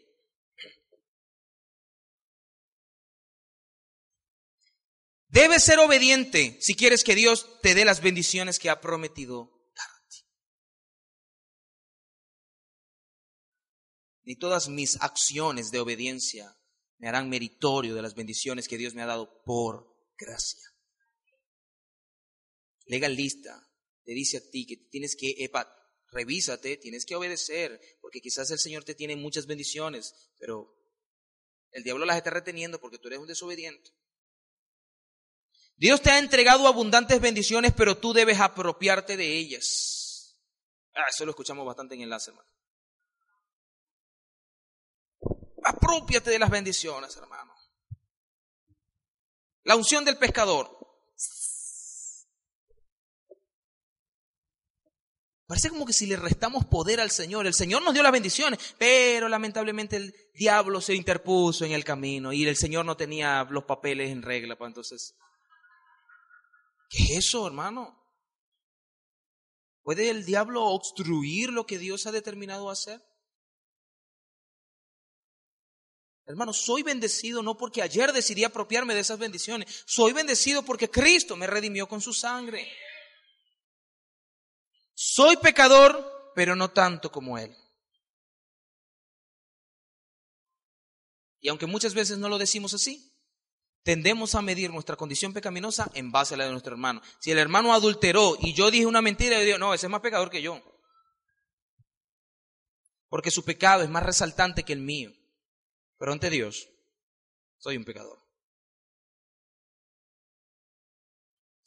Debes 5.28 5.64
ser 5.64 5.78
obediente 5.78 6.58
si 6.60 6.74
quieres 6.74 7.04
que 7.04 7.14
Dios 7.14 7.60
te 7.60 7.74
dé 7.74 7.84
las 7.84 8.00
bendiciones 8.00 8.58
que 8.58 8.68
ha 8.68 8.80
prometido 8.80 9.50
darte. 9.76 10.16
Ni 14.22 14.36
todas 14.36 14.68
mis 14.68 15.00
acciones 15.00 15.70
de 15.70 15.78
obediencia 15.78 16.56
me 16.98 17.08
harán 17.08 17.28
meritorio 17.28 17.94
de 17.94 18.02
las 18.02 18.14
bendiciones 18.14 18.66
que 18.66 18.76
Dios 18.76 18.94
me 18.94 19.02
ha 19.02 19.06
dado 19.06 19.42
por 19.44 19.86
gracia 20.18 20.69
legalista 22.90 23.66
te 24.04 24.12
dice 24.12 24.38
a 24.38 24.50
ti 24.50 24.66
que 24.66 24.76
tienes 24.76 25.16
que, 25.16 25.34
epa, 25.38 25.72
revísate, 26.08 26.76
tienes 26.76 27.06
que 27.06 27.14
obedecer, 27.14 27.80
porque 28.00 28.20
quizás 28.20 28.50
el 28.50 28.58
Señor 28.58 28.84
te 28.84 28.94
tiene 28.94 29.16
muchas 29.16 29.46
bendiciones, 29.46 30.32
pero 30.38 30.76
el 31.70 31.84
diablo 31.84 32.04
las 32.04 32.16
está 32.16 32.30
reteniendo 32.30 32.80
porque 32.80 32.98
tú 32.98 33.08
eres 33.08 33.20
un 33.20 33.28
desobediente. 33.28 33.90
Dios 35.76 36.02
te 36.02 36.10
ha 36.10 36.18
entregado 36.18 36.66
abundantes 36.66 37.20
bendiciones, 37.20 37.72
pero 37.74 37.96
tú 37.96 38.12
debes 38.12 38.40
apropiarte 38.40 39.16
de 39.16 39.38
ellas. 39.38 40.36
Ah, 40.94 41.06
eso 41.08 41.24
lo 41.24 41.30
escuchamos 41.30 41.64
bastante 41.64 41.94
en 41.94 42.02
enlace, 42.02 42.30
hermano. 42.30 42.50
Apropiate 45.62 46.30
de 46.30 46.38
las 46.38 46.50
bendiciones, 46.50 47.16
hermano. 47.16 47.54
La 49.62 49.76
unción 49.76 50.04
del 50.04 50.18
pescador. 50.18 50.79
Parece 55.50 55.68
como 55.68 55.84
que 55.84 55.92
si 55.92 56.06
le 56.06 56.14
restamos 56.14 56.64
poder 56.64 57.00
al 57.00 57.10
Señor. 57.10 57.44
El 57.44 57.54
Señor 57.54 57.82
nos 57.82 57.92
dio 57.92 58.04
las 58.04 58.12
bendiciones, 58.12 58.76
pero 58.78 59.28
lamentablemente 59.28 59.96
el 59.96 60.14
diablo 60.32 60.80
se 60.80 60.94
interpuso 60.94 61.64
en 61.64 61.72
el 61.72 61.82
camino 61.82 62.32
y 62.32 62.46
el 62.46 62.54
Señor 62.54 62.84
no 62.84 62.96
tenía 62.96 63.42
los 63.50 63.64
papeles 63.64 64.12
en 64.12 64.22
regla. 64.22 64.56
Pues 64.56 64.68
entonces, 64.68 65.16
¿qué 66.88 67.02
es 67.02 67.10
eso, 67.26 67.48
hermano? 67.48 68.00
¿Puede 69.82 70.08
el 70.10 70.24
diablo 70.24 70.66
obstruir 70.66 71.50
lo 71.50 71.66
que 71.66 71.80
Dios 71.80 72.06
ha 72.06 72.12
determinado 72.12 72.70
hacer? 72.70 73.02
Hermano, 76.26 76.52
soy 76.52 76.84
bendecido 76.84 77.42
no 77.42 77.56
porque 77.56 77.82
ayer 77.82 78.12
decidí 78.12 78.44
apropiarme 78.44 78.94
de 78.94 79.00
esas 79.00 79.18
bendiciones. 79.18 79.82
Soy 79.84 80.12
bendecido 80.12 80.62
porque 80.62 80.88
Cristo 80.88 81.34
me 81.34 81.48
redimió 81.48 81.88
con 81.88 82.00
su 82.00 82.12
sangre. 82.12 82.70
Soy 85.02 85.38
pecador, 85.38 86.30
pero 86.34 86.54
no 86.54 86.72
tanto 86.72 87.10
como 87.10 87.38
Él. 87.38 87.56
Y 91.40 91.48
aunque 91.48 91.64
muchas 91.64 91.94
veces 91.94 92.18
no 92.18 92.28
lo 92.28 92.36
decimos 92.36 92.74
así, 92.74 93.10
tendemos 93.82 94.34
a 94.34 94.42
medir 94.42 94.70
nuestra 94.70 94.96
condición 94.96 95.32
pecaminosa 95.32 95.90
en 95.94 96.12
base 96.12 96.34
a 96.34 96.36
la 96.36 96.44
de 96.44 96.50
nuestro 96.50 96.74
hermano. 96.74 97.00
Si 97.18 97.30
el 97.30 97.38
hermano 97.38 97.72
adulteró 97.72 98.36
y 98.38 98.52
yo 98.52 98.70
dije 98.70 98.84
una 98.84 99.00
mentira, 99.00 99.38
yo 99.38 99.44
digo, 99.46 99.56
no, 99.56 99.72
ese 99.72 99.86
es 99.86 99.90
más 99.90 100.02
pecador 100.02 100.28
que 100.28 100.42
yo. 100.42 100.60
Porque 103.08 103.30
su 103.30 103.42
pecado 103.42 103.82
es 103.82 103.88
más 103.88 104.04
resaltante 104.04 104.64
que 104.64 104.74
el 104.74 104.80
mío. 104.80 105.14
Pero 105.96 106.12
ante 106.12 106.28
Dios, 106.28 106.68
soy 107.56 107.78
un 107.78 107.86
pecador. 107.86 108.19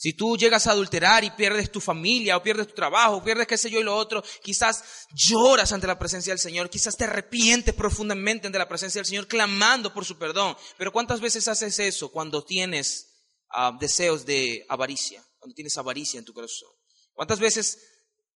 Si 0.03 0.11
tú 0.11 0.35
llegas 0.35 0.67
a 0.67 0.71
adulterar 0.71 1.23
y 1.23 1.31
pierdes 1.31 1.71
tu 1.71 1.79
familia 1.79 2.35
o 2.35 2.43
pierdes 2.43 2.67
tu 2.67 2.73
trabajo 2.73 3.15
o 3.15 3.23
pierdes 3.23 3.47
qué 3.47 3.57
sé 3.57 3.69
yo 3.69 3.79
y 3.79 3.83
lo 3.83 3.95
otro, 3.95 4.21
quizás 4.43 5.07
lloras 5.15 5.71
ante 5.71 5.87
la 5.87 5.97
presencia 5.97 6.33
del 6.33 6.39
Señor, 6.39 6.69
quizás 6.69 6.97
te 6.97 7.05
arrepientes 7.05 7.73
profundamente 7.73 8.45
ante 8.45 8.59
la 8.59 8.67
presencia 8.67 8.99
del 8.99 9.05
Señor 9.05 9.29
clamando 9.29 9.93
por 9.93 10.03
su 10.03 10.17
perdón. 10.17 10.57
Pero 10.77 10.91
¿cuántas 10.91 11.21
veces 11.21 11.47
haces 11.47 11.79
eso 11.79 12.11
cuando 12.11 12.43
tienes 12.43 13.13
ah, 13.47 13.71
deseos 13.79 14.25
de 14.25 14.65
avaricia, 14.67 15.23
cuando 15.39 15.55
tienes 15.55 15.77
avaricia 15.77 16.19
en 16.19 16.25
tu 16.25 16.33
corazón? 16.33 16.71
¿Cuántas 17.13 17.39
veces 17.39 17.77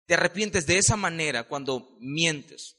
te 0.06 0.14
arrepientes 0.14 0.66
de 0.66 0.78
esa 0.78 0.94
manera 0.94 1.48
cuando 1.48 1.96
mientes? 1.98 2.76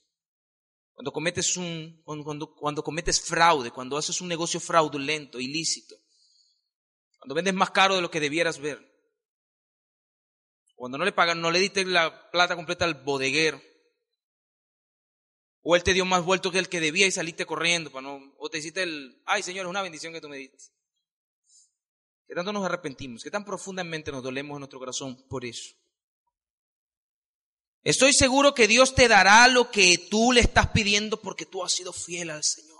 Cuando 0.93 1.11
cometes 1.11 1.57
un 1.57 2.01
cuando, 2.05 2.55
cuando 2.55 2.83
cometes 2.83 3.19
fraude, 3.19 3.69
cuando 3.69 3.97
haces 3.97 4.21
un 4.21 4.29
negocio 4.29 4.61
fraudulento, 4.61 5.41
ilícito. 5.41 5.97
Cuando 7.27 7.35
vendes 7.35 7.55
más 7.55 7.71
caro 7.71 7.93
de 7.93 8.01
lo 8.01 8.09
que 8.09 8.21
debieras 8.21 8.57
ver. 8.57 8.79
Cuando 10.75 10.97
no 10.97 11.03
le 11.03 11.11
pagan, 11.11 11.41
no 11.41 11.51
le 11.51 11.59
diste 11.59 11.83
la 11.83 12.31
plata 12.31 12.55
completa 12.55 12.85
al 12.85 12.93
bodeguero. 13.03 13.61
O 15.61 15.75
él 15.75 15.83
te 15.83 15.93
dio 15.93 16.05
más 16.05 16.23
vuelto 16.23 16.53
que 16.53 16.59
el 16.59 16.69
que 16.69 16.79
debía 16.79 17.05
y 17.05 17.11
saliste 17.11 17.45
corriendo. 17.45 17.91
Para 17.91 18.07
no, 18.07 18.33
o 18.37 18.49
te 18.49 18.59
hiciste 18.59 18.83
el, 18.83 19.21
ay 19.25 19.43
Señor, 19.43 19.65
es 19.65 19.69
una 19.69 19.81
bendición 19.81 20.13
que 20.13 20.21
tú 20.21 20.29
me 20.29 20.37
diste. 20.37 20.57
Que 22.29 22.33
tanto 22.33 22.53
nos 22.53 22.63
arrepentimos, 22.63 23.21
que 23.21 23.29
tan 23.29 23.43
profundamente 23.43 24.09
nos 24.09 24.23
dolemos 24.23 24.55
en 24.55 24.59
nuestro 24.59 24.79
corazón 24.79 25.21
por 25.27 25.43
eso. 25.43 25.75
Estoy 27.83 28.13
seguro 28.13 28.53
que 28.53 28.69
Dios 28.69 28.95
te 28.95 29.09
dará 29.09 29.49
lo 29.49 29.69
que 29.69 29.97
tú 30.09 30.31
le 30.31 30.39
estás 30.39 30.69
pidiendo 30.69 31.21
porque 31.21 31.45
tú 31.45 31.61
has 31.61 31.73
sido 31.73 31.91
fiel 31.91 32.29
al 32.29 32.45
Señor. 32.45 32.79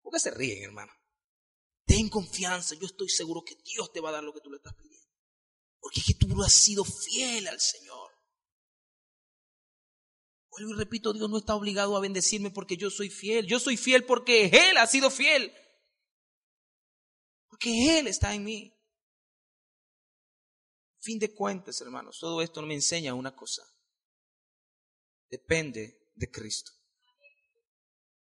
¿Por 0.00 0.12
qué 0.12 0.20
se 0.20 0.30
ríen, 0.30 0.62
hermano? 0.62 0.99
Ten 1.90 2.08
confianza, 2.08 2.76
yo 2.76 2.86
estoy 2.86 3.08
seguro 3.08 3.42
que 3.42 3.56
Dios 3.64 3.92
te 3.92 3.98
va 3.98 4.10
a 4.10 4.12
dar 4.12 4.22
lo 4.22 4.32
que 4.32 4.40
tú 4.40 4.48
le 4.48 4.58
estás 4.58 4.76
pidiendo. 4.76 5.08
Porque 5.80 5.98
es 5.98 6.06
que 6.06 6.14
tú 6.14 6.40
has 6.40 6.52
sido 6.52 6.84
fiel 6.84 7.48
al 7.48 7.58
Señor. 7.58 8.12
Vuelvo 10.50 10.70
y 10.70 10.76
repito, 10.76 11.12
Dios 11.12 11.28
no 11.28 11.38
está 11.38 11.56
obligado 11.56 11.96
a 11.96 12.00
bendecirme 12.00 12.52
porque 12.52 12.76
yo 12.76 12.90
soy 12.90 13.10
fiel. 13.10 13.44
Yo 13.44 13.58
soy 13.58 13.76
fiel 13.76 14.04
porque 14.04 14.46
Él 14.46 14.76
ha 14.76 14.86
sido 14.86 15.10
fiel. 15.10 15.52
Porque 17.48 17.98
Él 17.98 18.06
está 18.06 18.36
en 18.36 18.44
mí. 18.44 18.72
Fin 21.00 21.18
de 21.18 21.34
cuentas, 21.34 21.80
hermanos, 21.80 22.20
todo 22.20 22.40
esto 22.40 22.62
me 22.62 22.74
enseña 22.74 23.14
una 23.14 23.34
cosa. 23.34 23.64
Depende 25.28 26.08
de 26.14 26.30
Cristo. 26.30 26.70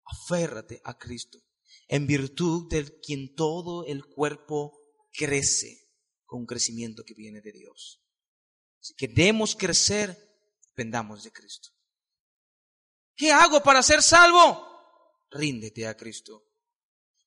Aférrate 0.06 0.82
a 0.84 0.98
Cristo 0.98 1.38
en 1.90 2.06
virtud 2.06 2.70
del 2.70 3.00
quien 3.02 3.36
todo 3.36 3.84
el 3.86 4.06
cuerpo 4.06 4.80
crece 5.12 5.90
con 6.26 6.42
un 6.42 6.46
crecimiento 6.46 7.04
que 7.04 7.16
viene 7.16 7.42
de 7.42 7.52
Dios. 7.52 8.02
Si 8.80 8.94
queremos 8.94 9.56
crecer, 9.56 10.16
dependamos 10.70 11.24
de 11.24 11.32
Cristo. 11.32 11.70
¿Qué 13.16 13.32
hago 13.32 13.62
para 13.62 13.82
ser 13.82 14.04
salvo? 14.04 14.66
Ríndete 15.32 15.88
a 15.88 15.98
Cristo. 15.98 16.46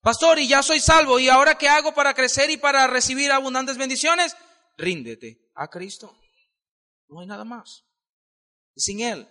Pastor, 0.00 0.38
y 0.38 0.48
ya 0.48 0.62
soy 0.62 0.80
salvo, 0.80 1.18
¿y 1.18 1.28
ahora 1.28 1.58
qué 1.58 1.68
hago 1.68 1.92
para 1.92 2.14
crecer 2.14 2.48
y 2.50 2.56
para 2.56 2.86
recibir 2.86 3.30
abundantes 3.32 3.76
bendiciones? 3.76 4.34
Ríndete 4.76 5.50
a 5.54 5.68
Cristo. 5.68 6.16
No 7.08 7.20
hay 7.20 7.26
nada 7.26 7.44
más. 7.44 7.84
sin 8.76 9.00
Él 9.00 9.28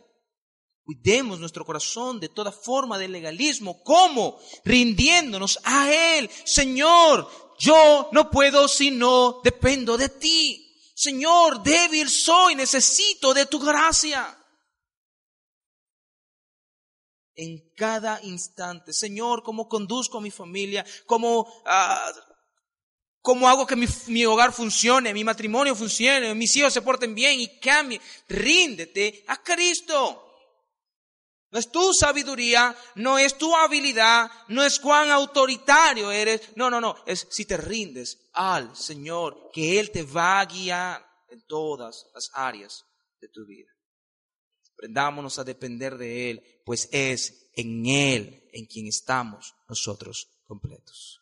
Cuidemos 0.84 1.40
nuestro 1.40 1.64
corazón 1.64 2.20
de 2.20 2.30
toda 2.30 2.52
forma 2.52 2.98
de 2.98 3.08
legalismo. 3.08 3.84
¿Cómo? 3.84 4.40
Rindiéndonos 4.66 5.60
a 5.64 5.92
Él. 5.92 6.30
Señor, 6.44 7.30
yo 7.60 8.10
no 8.12 8.30
puedo 8.32 8.68
si 8.68 8.90
no 8.90 9.42
dependo 9.44 9.96
de 9.98 10.10
ti. 10.10 10.68
Señor, 10.96 11.62
débil 11.64 12.10
soy, 12.10 12.56
necesito 12.56 13.34
de 13.34 13.46
tu 13.46 13.60
gracia. 13.60 14.38
En 17.36 17.74
cada 17.76 18.20
instante, 18.24 18.92
Señor, 18.92 19.42
¿cómo 19.44 19.68
conduzco 19.68 20.18
a 20.18 20.22
mi 20.22 20.32
familia? 20.32 20.86
¿Cómo, 21.06 21.48
ah, 21.66 22.12
cómo 23.22 23.48
hago 23.48 23.66
que 23.66 23.76
mi, 23.76 24.26
hogar 24.26 24.52
funcione, 24.52 25.14
mi 25.14 25.24
matrimonio 25.24 25.76
funcione, 25.76 26.36
mis 26.36 26.56
hijos 26.58 26.74
se 26.74 26.82
porten 26.82 27.16
bien 27.16 27.40
y 27.40 27.60
cambien? 27.60 28.02
Ríndete 28.28 29.24
a 29.28 29.42
Cristo. 29.42 30.31
No 31.52 31.60
es 31.60 31.70
tu 31.70 31.94
sabiduría, 31.94 32.76
no 32.96 33.20
es 33.20 33.38
tu 33.38 33.54
habilidad, 33.54 34.32
no 34.48 34.64
es 34.64 34.80
cuán 34.80 35.12
autoritario 35.12 36.10
eres. 36.10 36.56
No, 36.56 36.70
no, 36.70 36.80
no. 36.80 36.96
Es 37.06 37.28
si 37.30 37.46
te 37.46 37.58
rindes 37.58 38.30
al 38.34 38.76
Señor, 38.76 39.50
que 39.52 39.78
Él 39.80 39.92
te 39.92 40.04
va 40.04 40.40
a 40.40 40.46
guiar 40.46 41.06
en 41.30 41.42
todas 41.48 42.06
las 42.14 42.32
áreas 42.34 42.86
de 43.20 43.28
tu 43.28 43.46
vida. 43.46 43.70
Aprendámonos 44.74 45.38
a 45.40 45.44
depender 45.44 45.98
de 45.98 46.32
Él, 46.32 46.62
pues 46.66 46.88
es 46.92 47.50
en 47.54 47.86
Él 47.86 48.50
en 48.54 48.66
quien 48.66 48.88
estamos 48.88 49.54
nosotros 49.68 50.30
completos. 50.46 51.22